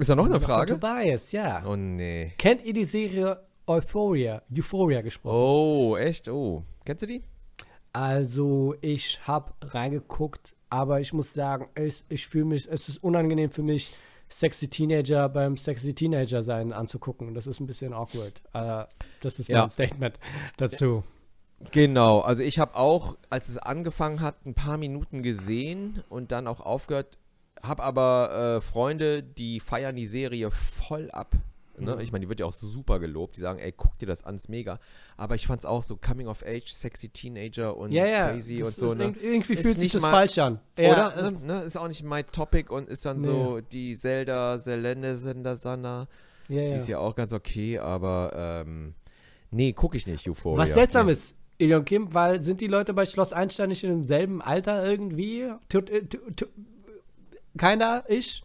Ist 0.00 0.10
da 0.10 0.16
noch 0.16 0.26
eine 0.26 0.40
Frage? 0.40 0.72
Tobias, 0.80 1.30
ja. 1.30 1.62
Oh 1.64 1.76
nee. 1.76 2.32
Kennt 2.38 2.64
ihr 2.64 2.72
die 2.72 2.84
Serie 2.84 3.38
Euphoria? 3.68 4.42
Euphoria 4.52 5.00
gesprochen. 5.00 5.36
Oh, 5.36 5.96
echt? 5.96 6.28
Oh. 6.28 6.64
Kennst 6.84 7.02
du 7.02 7.06
die? 7.06 7.22
Also, 7.92 8.74
ich 8.80 9.20
habe 9.28 9.52
reingeguckt, 9.62 10.56
aber 10.70 10.98
ich 10.98 11.12
muss 11.12 11.34
sagen, 11.34 11.68
ich, 11.78 12.02
ich 12.08 12.26
fühle 12.26 12.46
mich, 12.46 12.66
es 12.68 12.88
ist 12.88 13.04
unangenehm 13.04 13.52
für 13.52 13.62
mich, 13.62 13.92
sexy 14.28 14.66
Teenager 14.66 15.28
beim 15.28 15.56
sexy 15.56 15.94
Teenager 15.94 16.42
sein 16.42 16.72
anzugucken. 16.72 17.32
Das 17.32 17.46
ist 17.46 17.60
ein 17.60 17.68
bisschen 17.68 17.92
awkward. 17.94 18.42
Äh, 18.54 18.86
das 19.20 19.38
ist 19.38 19.48
Ja. 19.48 19.60
mein 19.60 19.70
Statement 19.70 20.18
dazu. 20.56 21.04
Genau, 21.70 22.18
also 22.18 22.42
ich 22.42 22.58
habe 22.58 22.74
auch, 22.74 23.16
als 23.30 23.48
es 23.48 23.56
angefangen 23.56 24.20
hat, 24.20 24.44
ein 24.46 24.54
paar 24.54 24.78
Minuten 24.78 25.22
gesehen 25.22 26.02
und 26.08 26.32
dann 26.32 26.48
auch 26.48 26.58
aufgehört, 26.58 27.18
habe 27.62 27.82
aber 27.82 28.56
äh, 28.56 28.60
Freunde, 28.60 29.22
die 29.22 29.60
feiern 29.60 29.96
die 29.96 30.06
Serie 30.06 30.50
voll 30.50 31.10
ab. 31.10 31.34
Ne? 31.78 31.94
Mhm. 31.94 32.00
Ich 32.00 32.10
meine, 32.10 32.24
die 32.24 32.28
wird 32.30 32.40
ja 32.40 32.46
auch 32.46 32.54
so 32.54 32.66
super 32.66 32.98
gelobt. 32.98 33.36
Die 33.36 33.42
sagen, 33.42 33.58
ey, 33.58 33.70
guck 33.76 33.98
dir 33.98 34.06
das 34.06 34.24
an, 34.24 34.36
ist 34.36 34.48
mega. 34.48 34.78
Aber 35.18 35.34
ich 35.34 35.46
fand 35.46 35.60
es 35.60 35.66
auch 35.66 35.82
so 35.82 35.96
Coming 35.96 36.26
of 36.26 36.42
Age, 36.42 36.72
sexy 36.72 37.10
Teenager 37.10 37.76
und 37.76 37.92
Ja, 37.92 38.06
ja. 38.06 38.30
crazy 38.30 38.58
das 38.60 38.68
und 38.68 38.74
so. 38.76 38.94
Ne? 38.94 39.04
irg- 39.10 39.20
Irgendwie 39.20 39.56
fühlt 39.56 39.76
sich 39.78 39.92
das 39.92 40.00
mal- 40.00 40.10
falsch 40.10 40.38
an. 40.38 40.58
Oder? 40.78 41.14
äh, 41.16 41.30
Ne? 41.32 41.62
Ist 41.64 41.76
auch 41.76 41.88
nicht 41.88 42.02
my 42.02 42.22
topic 42.24 42.72
und 42.72 42.88
ist 42.88 43.04
dann 43.04 43.18
Nee. 43.18 43.26
so 43.26 43.60
die 43.60 43.94
Zelda, 43.94 44.56
Selene, 44.58 45.16
Sendersana. 45.16 46.08
ja, 46.48 46.62
Die 46.62 46.70
ja. 46.70 46.76
ist 46.76 46.88
ja 46.88 46.98
auch 46.98 47.14
ganz 47.14 47.34
okay, 47.34 47.78
aber 47.78 48.62
ähm, 48.66 48.94
nee, 49.50 49.74
gucke 49.74 49.98
ich 49.98 50.06
nicht, 50.06 50.26
Euphoria. 50.28 50.62
Was 50.62 50.70
seltsam 50.72 51.06
nee. 51.06 51.12
ist, 51.12 51.34
Ilion 51.58 51.84
Kim, 51.84 52.14
weil 52.14 52.40
sind 52.40 52.60
die 52.62 52.66
Leute 52.68 52.94
bei 52.94 53.04
Schloss 53.04 53.32
Einstein 53.34 53.68
nicht 53.68 53.84
in 53.84 53.90
demselben 53.90 54.40
Alter 54.40 54.82
irgendwie? 54.84 55.50
Tut, 55.68 55.90
äh, 55.90 56.02
keiner? 57.56 58.04
Ich? 58.08 58.42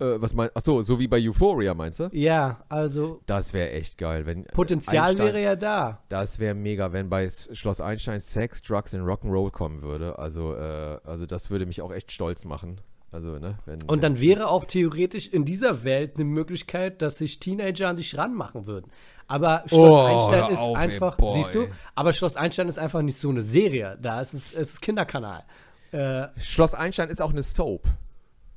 Äh, 0.00 0.20
was 0.20 0.34
meinst 0.34 0.56
Achso, 0.56 0.82
so 0.82 0.98
wie 0.98 1.06
bei 1.06 1.18
Euphoria, 1.20 1.74
meinst 1.74 2.00
du? 2.00 2.08
Ja, 2.12 2.64
also 2.68 3.20
Das 3.26 3.52
wäre 3.52 3.70
echt 3.70 3.98
geil, 3.98 4.26
wenn. 4.26 4.44
Potenzial 4.46 5.10
Einstein- 5.10 5.26
wäre 5.26 5.42
ja 5.42 5.56
da. 5.56 6.02
Das 6.08 6.38
wäre 6.38 6.54
mega, 6.54 6.92
wenn 6.92 7.08
bei 7.08 7.28
Schloss 7.28 7.80
Einstein 7.80 8.20
Sex, 8.20 8.62
Drugs 8.62 8.94
und 8.94 9.02
Rock'n'Roll 9.02 9.50
kommen 9.50 9.82
würde. 9.82 10.18
Also, 10.18 10.54
äh, 10.54 10.98
also 11.04 11.26
das 11.26 11.50
würde 11.50 11.66
mich 11.66 11.82
auch 11.82 11.92
echt 11.92 12.10
stolz 12.10 12.44
machen. 12.44 12.80
Also, 13.12 13.38
ne? 13.38 13.58
Wenn, 13.66 13.82
Und 13.82 14.02
dann 14.02 14.20
wäre 14.22 14.48
auch 14.48 14.64
theoretisch 14.64 15.28
in 15.28 15.44
dieser 15.44 15.84
Welt 15.84 16.12
eine 16.16 16.24
Möglichkeit, 16.24 17.02
dass 17.02 17.18
sich 17.18 17.38
Teenager 17.40 17.88
an 17.88 17.98
dich 17.98 18.16
ranmachen 18.16 18.66
würden. 18.66 18.90
Aber 19.26 19.62
Schloss 19.66 19.90
Oh, 19.90 20.04
Einstein 20.06 20.50
ist 20.52 20.58
auf, 20.58 20.76
ey, 20.78 20.82
einfach, 20.82 21.16
boy. 21.18 21.36
siehst 21.36 21.54
du, 21.54 21.66
aber 21.94 22.14
Schloss 22.14 22.36
Einstein 22.36 22.68
ist 22.68 22.78
einfach 22.78 23.02
nicht 23.02 23.18
so 23.18 23.28
eine 23.28 23.42
Serie. 23.42 23.98
Da 24.00 24.22
ist 24.22 24.32
es, 24.32 24.54
es 24.54 24.70
ist 24.72 24.80
Kinderkanal. 24.80 25.44
Äh, 25.92 26.28
Schloss 26.40 26.74
Einstein 26.74 27.08
ist 27.10 27.20
auch 27.22 27.30
eine 27.30 27.42
Soap. 27.42 27.84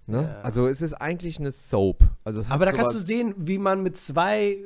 Ne? 0.08 0.22
Ja. 0.24 0.42
Also 0.42 0.68
es 0.68 0.82
ist 0.82 0.94
eigentlich 0.94 1.40
eine 1.40 1.52
Soap. 1.52 2.04
Also 2.24 2.44
aber 2.50 2.66
da 2.66 2.72
kannst 2.72 2.96
du 2.96 3.00
sehen, 3.00 3.34
wie 3.38 3.58
man 3.58 3.82
mit 3.84 3.98
zwei 3.98 4.52
äh, 4.52 4.60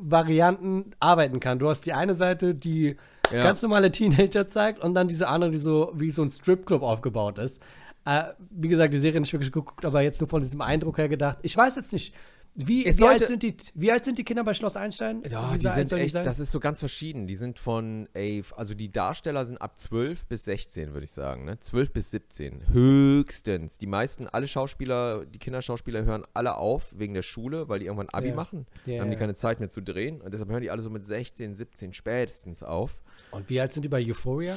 Varianten 0.00 0.92
arbeiten 1.00 1.40
kann. 1.40 1.58
Du 1.58 1.68
hast 1.68 1.82
die 1.86 1.92
eine 1.92 2.14
Seite, 2.14 2.54
die 2.54 2.96
Ja. 3.32 3.42
ganz 3.42 3.62
normale 3.62 3.90
Teenager 3.90 4.46
zeigt 4.48 4.82
und 4.84 4.94
dann 4.94 5.08
diese 5.08 5.28
andere, 5.28 5.50
die 5.50 5.58
so 5.58 5.92
wie 5.94 6.10
so 6.10 6.22
ein 6.22 6.30
Stripclub 6.30 6.82
aufgebaut 6.82 7.38
ist. 7.38 7.60
Äh, 8.04 8.24
wie 8.50 8.68
gesagt, 8.68 8.94
die 8.94 9.00
Serie 9.00 9.20
nicht 9.20 9.32
wirklich 9.32 9.50
geguckt, 9.50 9.84
aber 9.84 10.00
jetzt 10.02 10.20
nur 10.20 10.28
von 10.28 10.40
diesem 10.40 10.60
Eindruck 10.60 10.98
her 10.98 11.08
gedacht. 11.08 11.38
Ich 11.42 11.56
weiß 11.56 11.74
jetzt 11.76 11.92
nicht, 11.92 12.14
wie, 12.56 12.84
wie, 12.86 13.04
alt, 13.04 13.26
sind 13.26 13.42
die, 13.42 13.56
wie 13.74 13.92
alt 13.92 14.04
sind 14.04 14.16
die 14.18 14.24
Kinder 14.24 14.42
bei 14.42 14.54
Schloss 14.54 14.76
Einstein? 14.76 15.22
Ja, 15.28 15.56
die 15.56 15.68
sind 15.68 15.92
echt, 15.92 16.14
das 16.14 16.38
ist 16.38 16.50
so 16.52 16.58
ganz 16.58 16.80
verschieden. 16.80 17.26
Die 17.26 17.34
sind 17.34 17.58
von, 17.58 18.08
ey, 18.14 18.42
also 18.56 18.74
die 18.74 18.90
Darsteller 18.90 19.44
sind 19.44 19.58
ab 19.58 19.78
12 19.78 20.26
bis 20.26 20.44
16, 20.46 20.92
würde 20.94 21.04
ich 21.04 21.10
sagen, 21.10 21.44
ne? 21.44 21.60
12 21.60 21.92
bis 21.92 22.10
17, 22.10 22.68
höchstens. 22.72 23.78
Die 23.78 23.86
meisten, 23.86 24.26
alle 24.26 24.46
Schauspieler, 24.46 25.26
die 25.26 25.38
Kinderschauspieler 25.38 26.04
hören 26.04 26.24
alle 26.34 26.56
auf 26.56 26.86
wegen 26.96 27.14
der 27.14 27.22
Schule, 27.22 27.68
weil 27.68 27.78
die 27.80 27.86
irgendwann 27.86 28.08
Abi 28.10 28.28
Ja. 28.30 28.34
machen. 28.34 28.66
Ja, 28.86 28.94
Dann 28.94 29.00
haben 29.02 29.10
die 29.10 29.16
keine 29.16 29.34
Zeit 29.34 29.60
mehr 29.60 29.68
zu 29.68 29.82
drehen 29.82 30.20
und 30.22 30.32
deshalb 30.32 30.50
hören 30.50 30.62
die 30.62 30.70
alle 30.70 30.80
so 30.82 30.90
mit 30.90 31.04
16, 31.04 31.54
17 31.54 31.92
spätestens 31.92 32.62
auf. 32.62 33.00
Und 33.32 33.48
wie 33.50 33.60
alt 33.60 33.72
sind 33.72 33.82
die 33.82 33.88
bei 33.88 34.02
Euphoria? 34.02 34.56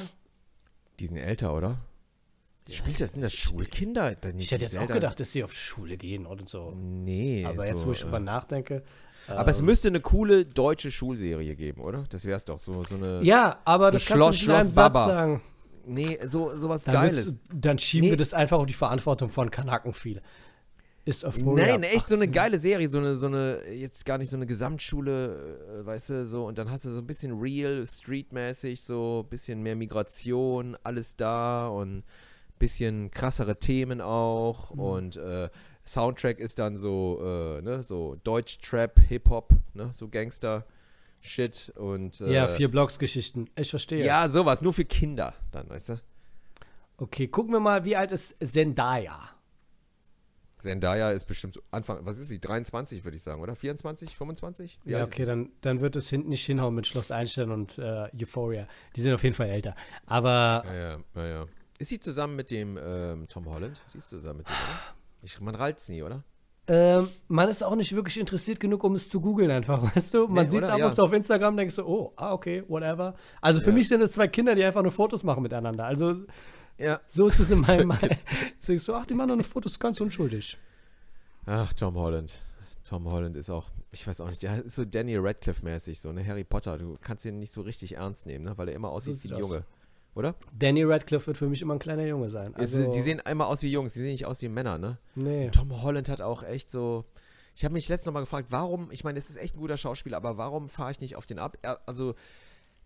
Die 0.98 1.06
sind 1.06 1.18
älter, 1.18 1.54
oder? 1.54 1.78
Spielt 2.68 3.00
das, 3.00 3.12
sind 3.12 3.22
das 3.22 3.32
Schulkinder? 3.32 4.14
Dann 4.14 4.38
Ich 4.38 4.50
hätte 4.52 4.64
jetzt 4.64 4.76
auch 4.76 4.80
Zelda- 4.82 4.94
gedacht, 4.94 5.20
dass 5.20 5.32
sie 5.32 5.42
auf 5.42 5.52
Schule 5.52 5.96
gehen 5.96 6.26
oder 6.26 6.44
so. 6.46 6.72
Nee. 6.76 7.44
Aber 7.44 7.66
jetzt, 7.66 7.80
so, 7.80 7.88
wo 7.88 7.92
ich 7.92 8.00
äh, 8.00 8.04
drüber 8.04 8.20
nachdenke. 8.20 8.82
Aber 9.26 9.50
es 9.50 9.60
ähm, 9.60 9.66
müsste 9.66 9.88
eine 9.88 10.00
coole 10.00 10.44
deutsche 10.44 10.90
Schulserie 10.90 11.56
geben, 11.56 11.80
oder? 11.82 12.04
Das 12.10 12.24
wär's 12.24 12.44
doch, 12.44 12.58
so, 12.60 12.82
so 12.84 12.94
eine. 12.94 13.22
Ja, 13.22 13.60
aber 13.64 13.86
so 13.86 13.92
das 13.98 14.06
kannst 14.06 14.16
Schloss- 14.18 14.36
du 14.36 14.40
nicht 14.40 14.44
in 14.48 14.50
einem 14.52 14.64
Schloss 14.66 14.74
Satz 14.74 14.92
Baba. 14.92 15.06
sagen. 15.06 15.42
Nee, 15.86 16.18
so, 16.26 16.56
sowas 16.56 16.84
Dann, 16.84 16.94
Geiles. 16.94 17.26
wird's- 17.26 17.38
dann 17.52 17.78
schieben 17.78 18.06
Nee. 18.06 18.10
wir 18.12 18.16
das 18.18 18.34
einfach 18.34 18.58
auf 18.58 18.66
die 18.66 18.74
Verantwortung 18.74 19.30
von 19.30 19.50
Kanaken 19.50 19.92
viel. 19.92 20.22
Ist 21.06 21.24
Euphoria 21.24 21.66
Nein, 21.78 21.82
echt 21.82 22.08
so 22.08 22.14
eine 22.14 22.24
18? 22.24 22.32
geile 22.32 22.58
Serie, 22.58 22.86
so 22.86 22.98
eine, 22.98 23.16
so 23.16 23.26
eine, 23.26 23.62
jetzt 23.72 24.04
gar 24.04 24.18
nicht 24.18 24.28
so 24.30 24.36
eine 24.36 24.46
Gesamtschule, 24.46 25.80
äh, 25.82 25.86
weißt 25.86 26.10
du, 26.10 26.26
so, 26.26 26.44
und 26.46 26.58
dann 26.58 26.70
hast 26.70 26.84
du 26.84 26.90
so 26.92 26.98
ein 26.98 27.06
bisschen 27.06 27.40
real, 27.40 27.84
streetmäßig, 27.86 28.82
so 28.82 29.22
ein 29.24 29.28
bisschen 29.30 29.62
mehr 29.62 29.74
Migration, 29.76 30.76
alles 30.84 31.16
da 31.16 31.68
und 31.68 32.04
bisschen 32.60 33.10
krassere 33.10 33.58
Themen 33.58 34.00
auch 34.00 34.70
Mhm. 34.72 34.80
und 34.80 35.16
äh, 35.16 35.48
Soundtrack 35.84 36.38
ist 36.38 36.60
dann 36.60 36.76
so, 36.76 37.20
äh, 37.58 37.62
ne, 37.62 37.82
so 37.82 38.16
Deutsch-Trap, 38.22 39.00
Hip-Hop, 39.08 39.52
ne, 39.74 39.90
so 39.92 40.08
Gangster-Shit 40.08 41.72
und 41.76 42.20
äh, 42.20 42.32
Ja, 42.32 42.46
vier 42.48 42.70
Blocks-Geschichten. 42.70 43.48
Ich 43.56 43.70
verstehe. 43.70 44.04
ja, 44.04 44.28
sowas, 44.28 44.62
nur 44.62 44.72
für 44.72 44.84
Kinder 44.84 45.34
dann, 45.50 45.68
weißt 45.68 45.88
du. 45.88 46.00
Okay, 46.98 47.26
gucken 47.28 47.52
wir 47.52 47.60
mal, 47.60 47.84
wie 47.84 47.96
alt 47.96 48.12
ist 48.12 48.36
Zendaya? 48.44 49.30
Zendaya 50.58 51.10
ist 51.12 51.24
bestimmt 51.24 51.58
Anfang, 51.70 52.00
was 52.04 52.18
ist 52.18 52.28
sie, 52.28 52.38
23 52.38 53.02
würde 53.04 53.16
ich 53.16 53.22
sagen, 53.22 53.40
oder? 53.40 53.56
24, 53.56 54.14
25? 54.14 54.78
Wie 54.84 54.90
Ja, 54.92 55.04
okay, 55.04 55.24
dann, 55.24 55.48
dann 55.62 55.80
wird 55.80 55.96
es 55.96 56.10
hin, 56.10 56.28
nicht 56.28 56.44
hinhauen 56.44 56.74
mit 56.74 56.86
Schloss 56.86 57.10
Einstein 57.10 57.50
und 57.50 57.78
äh, 57.78 58.08
Euphoria. 58.14 58.68
Die 58.94 59.00
sind 59.00 59.14
auf 59.14 59.22
jeden 59.24 59.34
Fall 59.34 59.48
älter. 59.48 59.74
Aber 60.04 60.62
Ja, 60.66 60.74
ja, 60.74 60.98
ja, 61.16 61.26
ja. 61.26 61.46
Ist 61.80 61.88
sie 61.88 61.98
zusammen 61.98 62.36
mit 62.36 62.50
dem 62.50 62.78
ähm, 62.80 63.26
Tom 63.26 63.46
Holland? 63.48 63.80
Sie 63.90 63.98
ist 63.98 64.10
zusammen 64.10 64.38
mit 64.38 64.48
dem, 64.48 64.52
oder? 64.52 64.80
Ich, 65.22 65.40
man 65.40 65.54
ralt's 65.54 65.88
nie, 65.88 66.02
oder? 66.02 66.22
ähm, 66.66 67.08
man 67.26 67.48
ist 67.48 67.64
auch 67.64 67.74
nicht 67.74 67.94
wirklich 67.96 68.20
interessiert 68.20 68.60
genug, 68.60 68.84
um 68.84 68.94
es 68.94 69.08
zu 69.08 69.18
googeln 69.20 69.50
einfach, 69.50 69.82
weißt 69.96 70.12
du? 70.14 70.26
Man 70.28 70.44
Nee, 70.44 70.50
sieht 70.50 70.62
es 70.62 70.68
ab 70.68 70.78
Ja. 70.78 70.86
und 70.88 70.94
zu 70.94 71.02
auf 71.02 71.12
Instagram, 71.12 71.56
denkst 71.56 71.76
du, 71.76 71.84
oh, 71.86 72.12
ah, 72.16 72.32
okay, 72.34 72.62
whatever. 72.68 73.14
Also 73.40 73.60
für 73.62 73.70
Ja. 73.70 73.74
mich 73.76 73.88
sind 73.88 74.02
es 74.02 74.12
zwei 74.12 74.28
Kinder, 74.28 74.54
die 74.54 74.62
einfach 74.62 74.82
nur 74.82 74.92
Fotos 74.92 75.24
machen 75.24 75.42
miteinander. 75.42 75.86
Also 75.86 76.14
Ja. 76.78 77.00
so 77.08 77.26
ist 77.28 77.40
es 77.40 77.50
in 77.50 77.60
meinem 77.62 77.88
Mind. 77.88 78.10
Denkst 78.68 78.84
du, 78.84 78.94
ach, 78.94 79.06
die 79.06 79.14
machen 79.14 79.30
doch 79.30 79.36
nur 79.36 79.44
Fotos 79.44 79.80
ganz 79.80 80.00
unschuldig. 80.02 80.58
Ach, 81.46 81.72
Tom 81.72 81.94
Holland. 81.96 82.34
Tom 82.84 83.10
Holland 83.10 83.36
ist 83.36 83.48
auch, 83.50 83.70
ich 83.90 84.06
weiß 84.06 84.20
auch 84.20 84.28
nicht, 84.28 84.42
der 84.42 84.62
ist 84.64 84.74
so 84.76 84.84
Daniel 84.84 85.20
Radcliffe-mäßig, 85.20 85.98
so, 85.98 86.12
ne? 86.12 86.24
Harry 86.26 86.44
Potter. 86.44 86.76
Du 86.76 86.96
kannst 87.00 87.24
ihn 87.24 87.38
nicht 87.38 87.52
so 87.52 87.62
richtig 87.62 87.96
ernst 87.96 88.26
nehmen, 88.26 88.44
ne? 88.44 88.52
Weil 88.58 88.68
er 88.68 88.74
immer 88.74 88.90
aussieht 88.90 89.24
wie 89.24 89.32
ein. 89.32 89.38
Junge. 89.40 89.64
Oder? 90.14 90.34
Danny 90.58 90.82
Radcliffe 90.82 91.28
wird 91.28 91.36
für 91.36 91.48
mich 91.48 91.62
immer 91.62 91.74
ein 91.74 91.78
kleiner 91.78 92.04
Junge 92.06 92.28
sein. 92.30 92.52
Es- 92.54 92.74
Also, 92.74 92.90
die 92.92 93.00
sehen 93.00 93.20
einmal 93.20 93.46
aus 93.46 93.62
wie 93.62 93.70
Jungs, 93.70 93.92
die 93.92 94.00
sehen 94.00 94.10
nicht 94.12 94.26
aus 94.26 94.42
wie 94.42 94.48
Männer, 94.48 94.76
ne? 94.78 94.98
nee. 95.14 95.50
Tom 95.50 95.82
Holland 95.82 96.08
hat 96.08 96.20
auch 96.20 96.42
echt 96.42 96.70
so. 96.70 97.04
Ich 97.54 97.64
habe 97.64 97.74
mich 97.74 97.88
letztens 97.88 98.06
noch 98.06 98.14
mal 98.14 98.20
gefragt, 98.20 98.48
warum, 98.50 98.90
ich 98.90 99.04
meine, 99.04 99.18
es 99.18 99.28
ist 99.30 99.36
echt 99.36 99.54
ein 99.54 99.60
guter 99.60 99.76
Schauspieler, 99.76 100.16
aber 100.16 100.36
warum 100.38 100.68
fahre 100.68 100.90
ich 100.92 101.00
nicht 101.00 101.16
auf 101.16 101.26
den 101.26 101.38
ab? 101.38 101.58
Er, 101.62 101.80
also, 101.86 102.14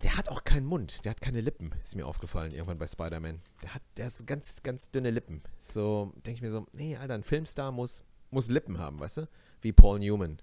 der 0.03 0.17
hat 0.19 0.29
auch 0.29 0.45
keinen 0.45 0.67
Mund, 0.67 1.05
der 1.05 1.11
hat 1.11 1.21
keine 1.21 1.41
Lippen, 1.41 1.71
ist 1.83 1.97
mir 1.97 2.07
aufgefallen 2.07 2.53
irgendwann 2.53 2.79
bei 2.79 2.87
Spider-Man. 2.87 3.41
Der 3.63 3.75
hat, 3.75 3.83
der 3.97 4.07
hat 4.07 4.15
so 4.15 4.25
ganz, 4.25 4.63
ganz 4.63 4.91
dünne 4.91 5.11
Lippen. 5.11 5.43
So, 5.59 6.13
denke 6.27 6.33
ich 6.39 6.43
mir 6.43 6.51
so, 6.51 6.67
nee, 6.73 6.97
Alter, 6.97 7.15
ein 7.15 7.23
Filmstar 7.23 7.73
muss, 7.73 8.05
muss 8.31 8.49
Lippen 8.51 8.79
haben, 8.79 8.99
weißt 9.01 9.19
du? 9.19 9.29
Wie 9.63 9.73
Paul 9.73 9.99
Newman. 10.01 10.39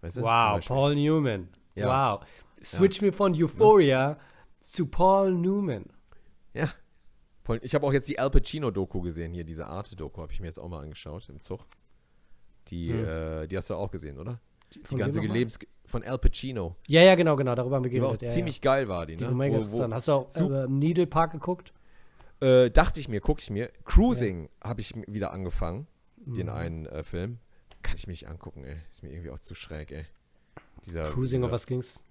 Weißt 0.00 0.16
du? 0.16 0.22
Wow. 0.22 0.64
Paul 0.66 0.94
Newman. 0.96 1.48
Ja. 1.74 2.16
Wow. 2.20 2.26
Switch 2.64 3.00
mir 3.02 3.12
von 3.12 3.34
Euphoria 3.34 4.18
zu 4.62 4.86
Paul 4.86 5.34
Newman. 5.34 5.86
Ja. 6.54 6.72
Paul, 7.44 7.58
ich 7.62 7.74
habe 7.74 7.86
auch 7.86 7.92
jetzt 7.92 8.08
die 8.08 8.18
Al 8.18 8.30
Pacino-Doku 8.30 9.00
gesehen, 9.00 9.32
hier, 9.32 9.44
diese 9.44 9.66
Arte-Doku, 9.66 10.22
habe 10.22 10.32
ich 10.32 10.40
mir 10.40 10.46
jetzt 10.46 10.58
auch 10.58 10.68
mal 10.68 10.80
angeschaut 10.82 11.28
im 11.28 11.40
Zug. 11.40 11.66
Die, 12.68 12.92
Hm. 12.92 13.04
äh, 13.04 13.46
die 13.48 13.56
hast 13.56 13.68
du 13.70 13.74
auch 13.74 13.90
gesehen, 13.90 14.18
oder? 14.18 14.40
Die 14.72 14.80
Von 14.84 14.98
ganze? 14.98 15.20
Lebens 15.20 15.58
von 15.84 16.02
Al 16.04 16.18
Pacino. 16.18 16.76
Ja, 16.88 17.02
ja, 17.02 17.14
genau, 17.16 17.36
genau, 17.36 17.54
darüber 17.54 17.76
haben 17.76 17.84
wir 17.84 17.90
Die 17.90 18.00
war 18.00 18.08
auch 18.08 18.12
geredet. 18.12 18.28
Ja, 18.28 18.34
ziemlich 18.34 18.56
ja. 18.56 18.60
geil, 18.62 18.88
war 18.88 19.04
die, 19.06 19.16
Die 19.16 19.24
ne? 19.24 19.30
war 19.30 19.36
mega 19.36 19.56
interessant. 19.56 19.92
Hast 19.92 20.08
du 20.08 20.12
auch 20.12 20.36
äh, 20.38 20.66
Needle 20.68 21.06
Park 21.06 21.32
geguckt? 21.32 21.72
Äh, 22.40 22.70
dachte 22.70 23.00
ich 23.00 23.08
mir, 23.08 23.20
gucke 23.20 23.40
ich 23.40 23.50
mir. 23.50 23.70
Cruising 23.84 24.48
habe 24.62 24.80
ich 24.80 24.94
wieder 25.08 25.32
angefangen, 25.32 25.86
den 26.16 26.46
Mhm. 26.46 26.52
einen 26.52 26.86
äh, 26.86 27.02
Film. 27.02 27.38
Kann 27.82 27.96
ich 27.96 28.06
mir 28.06 28.12
nicht 28.12 28.28
angucken, 28.28 28.64
ey. 28.64 28.76
Ist 28.90 29.02
mir 29.02 29.10
irgendwie 29.10 29.30
auch 29.30 29.40
zu 29.40 29.54
schräg, 29.54 29.90
ey. 29.92 30.04
Dieser, 30.86 31.04
Cruising, 31.04 31.40
dieser, 31.40 31.46
auf 31.46 31.52
was 31.52 31.66
ging's? 31.66 32.02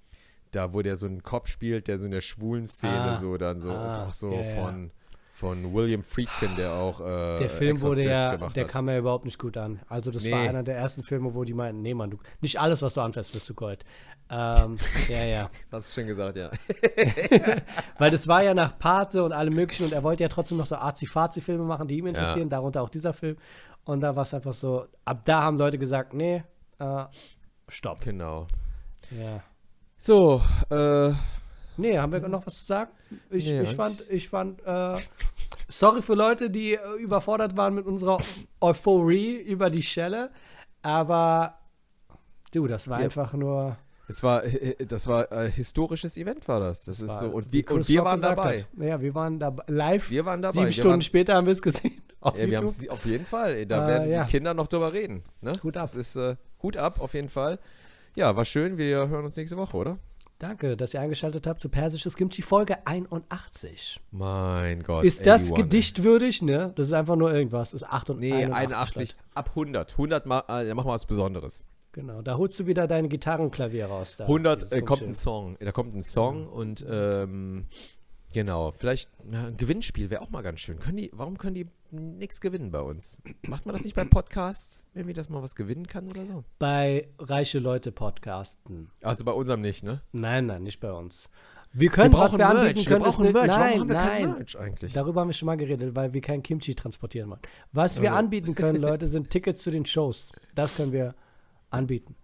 Da, 0.52 0.74
wo 0.74 0.82
der 0.82 0.98
so 0.98 1.06
einen 1.06 1.24
Cop 1.24 1.48
spielt, 1.48 1.88
der 1.88 1.98
so 1.98 2.06
in 2.06 2.12
der 2.12 2.22
schwulen 2.22 2.66
Szene 2.68 2.94
Ah. 2.94 3.18
so 3.20 3.38
dann 3.38 3.60
so, 3.60 3.70
ist 3.70 3.76
Ah, 3.78 4.06
auch 4.08 4.14
so 4.14 4.32
ja, 4.34 4.42
ja. 4.42 4.56
von, 4.62 4.92
von 5.34 5.74
William 5.74 6.04
Friedkin, 6.04 6.56
der 6.58 6.74
auch 6.74 7.00
äh, 7.02 7.38
Der 7.40 7.50
Film 7.50 7.82
wurde 7.82 8.02
Exorzist 8.02 8.08
ja, 8.42 8.50
der 8.50 8.64
hat. 8.66 8.70
kam 8.72 8.90
ja 8.90 8.98
überhaupt 8.98 9.24
nicht 9.26 9.40
gut 9.40 9.56
an. 9.58 9.80
Also 9.88 10.12
das 10.12 10.30
war 10.30 10.40
Nee. 10.42 10.50
einer 10.50 10.64
der 10.64 10.76
ersten 10.76 11.04
Filme, 11.04 11.34
wo 11.34 11.44
die 11.46 11.54
meinten, 11.54 11.82
nee, 11.82 11.94
Mann, 11.94 12.12
du, 12.12 12.18
nicht 12.42 12.60
alles, 12.60 12.82
was 12.82 12.94
du 12.96 13.02
anfährst, 13.02 13.34
wirst 13.34 13.50
du 13.50 13.54
Gold. 13.54 13.86
Ähm, 14.30 14.78
ja, 15.10 15.26
ja. 15.26 15.50
Das 15.72 15.84
hast 15.86 15.96
du 15.98 16.02
schon 16.02 16.08
gesagt, 16.08 16.38
ja. 16.38 16.52
Weil 17.98 18.12
das 18.12 18.28
war 18.28 18.44
ja 18.44 18.54
nach 18.54 18.78
Pate 18.78 19.24
und 19.24 19.32
allem 19.32 19.54
möglichen 19.54 19.86
und 19.86 19.94
er 19.94 20.04
wollte 20.04 20.24
ja 20.24 20.30
trotzdem 20.30 20.58
noch 20.58 20.66
so 20.66 20.76
Arzi-Fazi-Filme 20.76 21.64
machen, 21.64 21.88
die 21.88 21.98
ihm 21.98 22.08
interessieren, 22.08 22.50
darunter 22.50 22.82
auch 22.82 22.90
dieser 22.90 23.14
Film. 23.14 23.38
Und 23.84 24.02
da 24.02 24.16
war 24.16 24.24
es 24.24 24.34
einfach 24.34 24.54
so, 24.54 24.86
ab 25.06 25.22
da 25.26 25.42
haben 25.44 25.58
Leute 25.58 25.78
gesagt, 25.78 26.14
nee, 26.14 26.44
äh, 26.80 27.04
stopp. 27.68 28.02
Genau. 28.02 28.48
Ja. 29.12 29.44
So, 30.04 30.42
äh, 30.72 31.14
Nee, 31.78 31.98
haben 32.00 32.12
wir 32.12 32.28
noch 32.28 32.46
was 32.48 32.58
zu 32.58 32.66
sagen? 32.66 32.90
Ich, 33.30 33.46
Nee, 33.46 33.62
ich 33.62 33.76
fand, 33.76 34.04
ich 34.10 34.30
fand, 34.30 34.60
äh, 34.66 34.98
sorry 35.68 36.02
für 36.02 36.16
Leute, 36.16 36.50
die 36.50 36.74
äh, 36.74 36.80
überfordert 37.00 37.56
waren 37.56 37.76
mit 37.76 37.86
unserer 37.86 38.18
Euphorie 38.60 39.36
über 39.38 39.70
die 39.70 39.84
Schelle, 39.84 40.32
aber 40.82 41.60
du, 42.52 42.66
das 42.66 42.88
war 42.88 42.98
Ja. 43.00 43.06
einfach 43.06 43.34
nur. 43.34 43.78
Es 44.08 44.24
war, 44.24 44.42
das 44.88 45.06
war 45.06 45.32
äh, 45.32 45.52
historisches 45.52 46.18
Event, 46.18 46.48
war 46.48 46.60
das. 46.60 46.86
Das 46.86 47.00
ist 47.00 47.08
war- 47.08 47.20
so. 47.20 47.28
Und 47.28 47.54
wie 47.54 47.64
und 47.68 47.88
wir 47.88 48.04
waren 48.04 48.22
dabei. 48.22 48.60
Hat. 48.62 48.68
Ja, 48.80 49.00
wir 49.00 49.14
waren 49.14 49.40
dabei 49.40 49.64
live. 49.68 50.10
Wir 50.10 50.26
waren 50.26 50.42
dabei. 50.42 50.54
Sieben 50.54 50.66
wir 50.66 50.72
Stunden 50.74 50.90
waren, 50.90 51.02
später 51.04 51.36
haben 51.36 51.46
wir 51.46 51.54
es 51.54 51.62
gesehen. 51.62 52.02
Auf 52.22 52.38
Ja, 52.40 52.48
wir 52.50 52.64
auf 52.92 53.06
jeden 53.06 53.26
Fall. 53.26 53.54
ey, 53.54 53.66
Da 53.68 53.86
Äh, 53.86 53.88
werden 53.88 54.12
ja. 54.12 54.24
die 54.26 54.32
Kinder 54.32 54.54
noch 54.56 54.68
drüber 54.68 54.94
reden. 54.94 55.24
Ne? 55.42 55.54
Hut 55.64 55.78
ab. 55.78 55.84
Das 55.84 55.96
ist 55.96 56.16
äh, 56.16 56.36
Hut 56.62 56.76
ab, 56.78 57.00
auf 57.00 57.14
jeden 57.14 57.30
Fall. 57.30 57.58
Ja, 58.16 58.36
war 58.36 58.46
schön. 58.46 58.78
Wir 58.78 59.08
hören 59.08 59.26
uns 59.26 59.36
nächste 59.38 59.58
Woche, 59.58 59.78
oder? 59.78 59.98
Danke, 60.38 60.76
dass 60.76 60.94
ihr 60.94 61.00
eingeschaltet 61.00 61.46
habt 61.46 61.60
zu 61.60 61.70
Persisches 61.70 62.16
Kimchi 62.16 62.42
Folge 62.42 62.86
81. 62.88 64.02
Mein 64.12 64.82
Gott. 64.84 65.06
Ist 65.06 65.26
das 65.26 65.44
81. 65.44 65.56
gedichtwürdig? 65.56 66.42
Ne? 66.42 66.74
Das 66.76 66.88
ist 66.88 66.94
einfach 66.94 67.16
nur 67.16 67.32
irgendwas. 67.32 67.72
Das 67.72 67.84
ist 67.84 67.88
8 67.88 68.10
und 68.10 68.20
Nee, 68.20 68.34
81. 68.34 68.56
81 68.56 69.16
ab 69.36 69.50
100. 69.50 69.92
100 69.92 70.26
mal, 70.26 70.44
äh, 70.50 70.74
machen 70.74 70.88
wir 70.88 70.94
was 70.94 71.06
Besonderes. 71.06 71.64
Genau, 71.94 72.22
da 72.22 72.38
holst 72.38 72.60
du 72.60 72.66
wieder 72.66 72.88
dein 72.88 73.08
Gitarrenklavier 73.08 73.86
raus. 73.86 74.16
Da, 74.18 74.24
100 74.24 74.62
dieses 74.62 74.72
äh, 74.74 74.82
kommt 74.82 75.04
ein. 75.04 75.14
Song. 75.14 75.58
Da 75.60 75.72
kommt 75.72 75.94
ein 75.94 76.04
Song 76.04 76.48
und 76.48 76.86
ähm, 76.90 77.66
genau. 78.34 78.72
Vielleicht 78.72 79.10
ja, 79.32 79.48
ein 79.48 79.58
Gewinnspiel 79.58 80.10
wäre 80.10 80.22
auch 80.22 80.32
mal 80.32 80.42
ganz 80.42 80.62
schön. 80.62 80.80
Können 80.80 80.98
die, 80.98 81.12
warum 81.14 81.38
können 81.38 81.56
die 81.56 81.68
nichts 81.92 82.42
gewinnen 82.42 82.72
bei 82.72 82.82
uns? 82.82 83.22
Macht 83.48 83.66
man 83.66 83.76
das 83.76 83.84
nicht 83.84 83.96
bei 83.96 84.04
Podcasts? 84.06 84.86
Irgendwie, 84.94 85.14
dass 85.14 85.30
man 85.30 85.42
was 85.42 85.56
gewinnen 85.56 85.88
kann 85.88 86.10
oder 86.10 86.26
so? 86.26 86.44
Bei 86.60 87.08
Reiche 87.20 87.60
Leute 87.60 87.92
Podcasten. 87.92 88.90
Also 89.02 89.24
bei 89.26 89.32
unserem 89.32 89.62
nicht, 89.62 89.84
ne? 89.84 90.02
Nein, 90.12 90.46
nein, 90.48 90.64
nicht 90.64 90.80
bei 90.80 90.92
uns. 90.92 91.30
Wir 91.74 91.90
können, 91.90 92.14
was 92.14 92.38
wir 92.38 92.50
anbieten 92.50 92.84
können, 92.86 93.06
ist 93.06 93.20
eine, 93.20 93.32
Merch. 93.32 93.48
nein, 93.48 93.58
Warum 93.60 93.80
haben 93.80 93.88
wir 93.90 93.96
nein. 93.96 94.22
kein 94.24 94.32
Merch 94.34 94.60
eigentlich? 94.60 94.94
Darüber 94.94 95.22
haben 95.22 95.30
wir 95.30 95.34
schon 95.34 95.46
mal 95.46 95.56
geredet, 95.56 95.96
weil 95.96 96.14
wir 96.14 96.20
kein 96.20 96.44
Kimchi 96.44 96.76
transportieren 96.76 97.30
wollen. 97.30 97.40
Was 97.72 98.02
wir 98.02 98.10
Also. 98.12 98.20
anbieten 98.26 98.56
können, 98.56 98.76
Leute, 98.82 99.08
sind 99.08 99.30
Tickets 99.30 99.62
zu 99.62 99.72
den 99.72 99.86
Shows. 99.86 100.30
Das 100.54 100.76
können 100.76 100.92
wir 100.92 101.16
anbieten. 101.70 102.16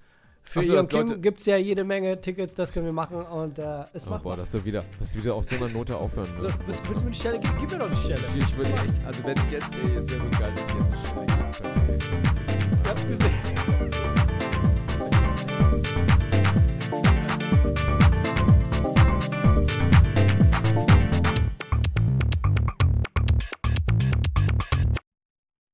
Für 0.50 0.64
so, 0.64 0.74
Ion 0.74 0.88
Kim 0.88 1.22
gibt 1.22 1.40
es 1.42 1.46
ja 1.46 1.58
jede 1.58 1.84
Menge 1.84 2.22
Tickets, 2.22 2.56
das 2.56 2.72
können 2.72 2.86
wir 2.86 2.94
machen 2.94 3.22
und 3.22 3.60
äh, 3.60 3.84
es 3.94 4.08
oh, 4.08 4.12
macht. 4.12 4.24
Boah, 4.24 4.38
dass 4.38 4.52
du 4.52 4.64
wieder, 4.64 4.84
dass 5.00 5.12
du 5.12 5.20
wieder 5.20 5.36
auf 5.36 5.44
so 5.44 5.56
einer 5.56 5.68
Note 5.68 5.96
aufhören 5.98 6.30
ne? 6.36 6.44
willst. 6.66 6.88
Willst, 6.88 7.02
du 7.02 7.04
mir 7.04 7.12
die 7.12 7.18
Stelle 7.18 7.40
geben? 7.40 7.54
Gib 7.60 7.72
mir 7.72 7.80
doch 7.80 7.90
die 7.90 7.96
Stelle. 7.96 8.22
Ich, 8.36 8.44
ich 8.44 8.58
würde 8.58 8.72
echt, 8.72 9.06
also 9.06 9.24
wenn 9.26 9.38
ich 9.38 9.52
jetzt, 9.52 9.68
ey, 9.74 9.98
es 9.98 10.10
wäre 10.10 10.22
so 10.22 10.40
geil, 10.40 10.52
wenn 10.56 10.64
ich 10.64 10.74
jetzt 10.74 10.94
eine 10.94 11.58
Stelle 11.58 11.74
geben 11.74 11.98
könnte. 11.98 12.06
Ich 12.84 12.90
hab's 12.90 13.08
gesehen. 13.08 13.47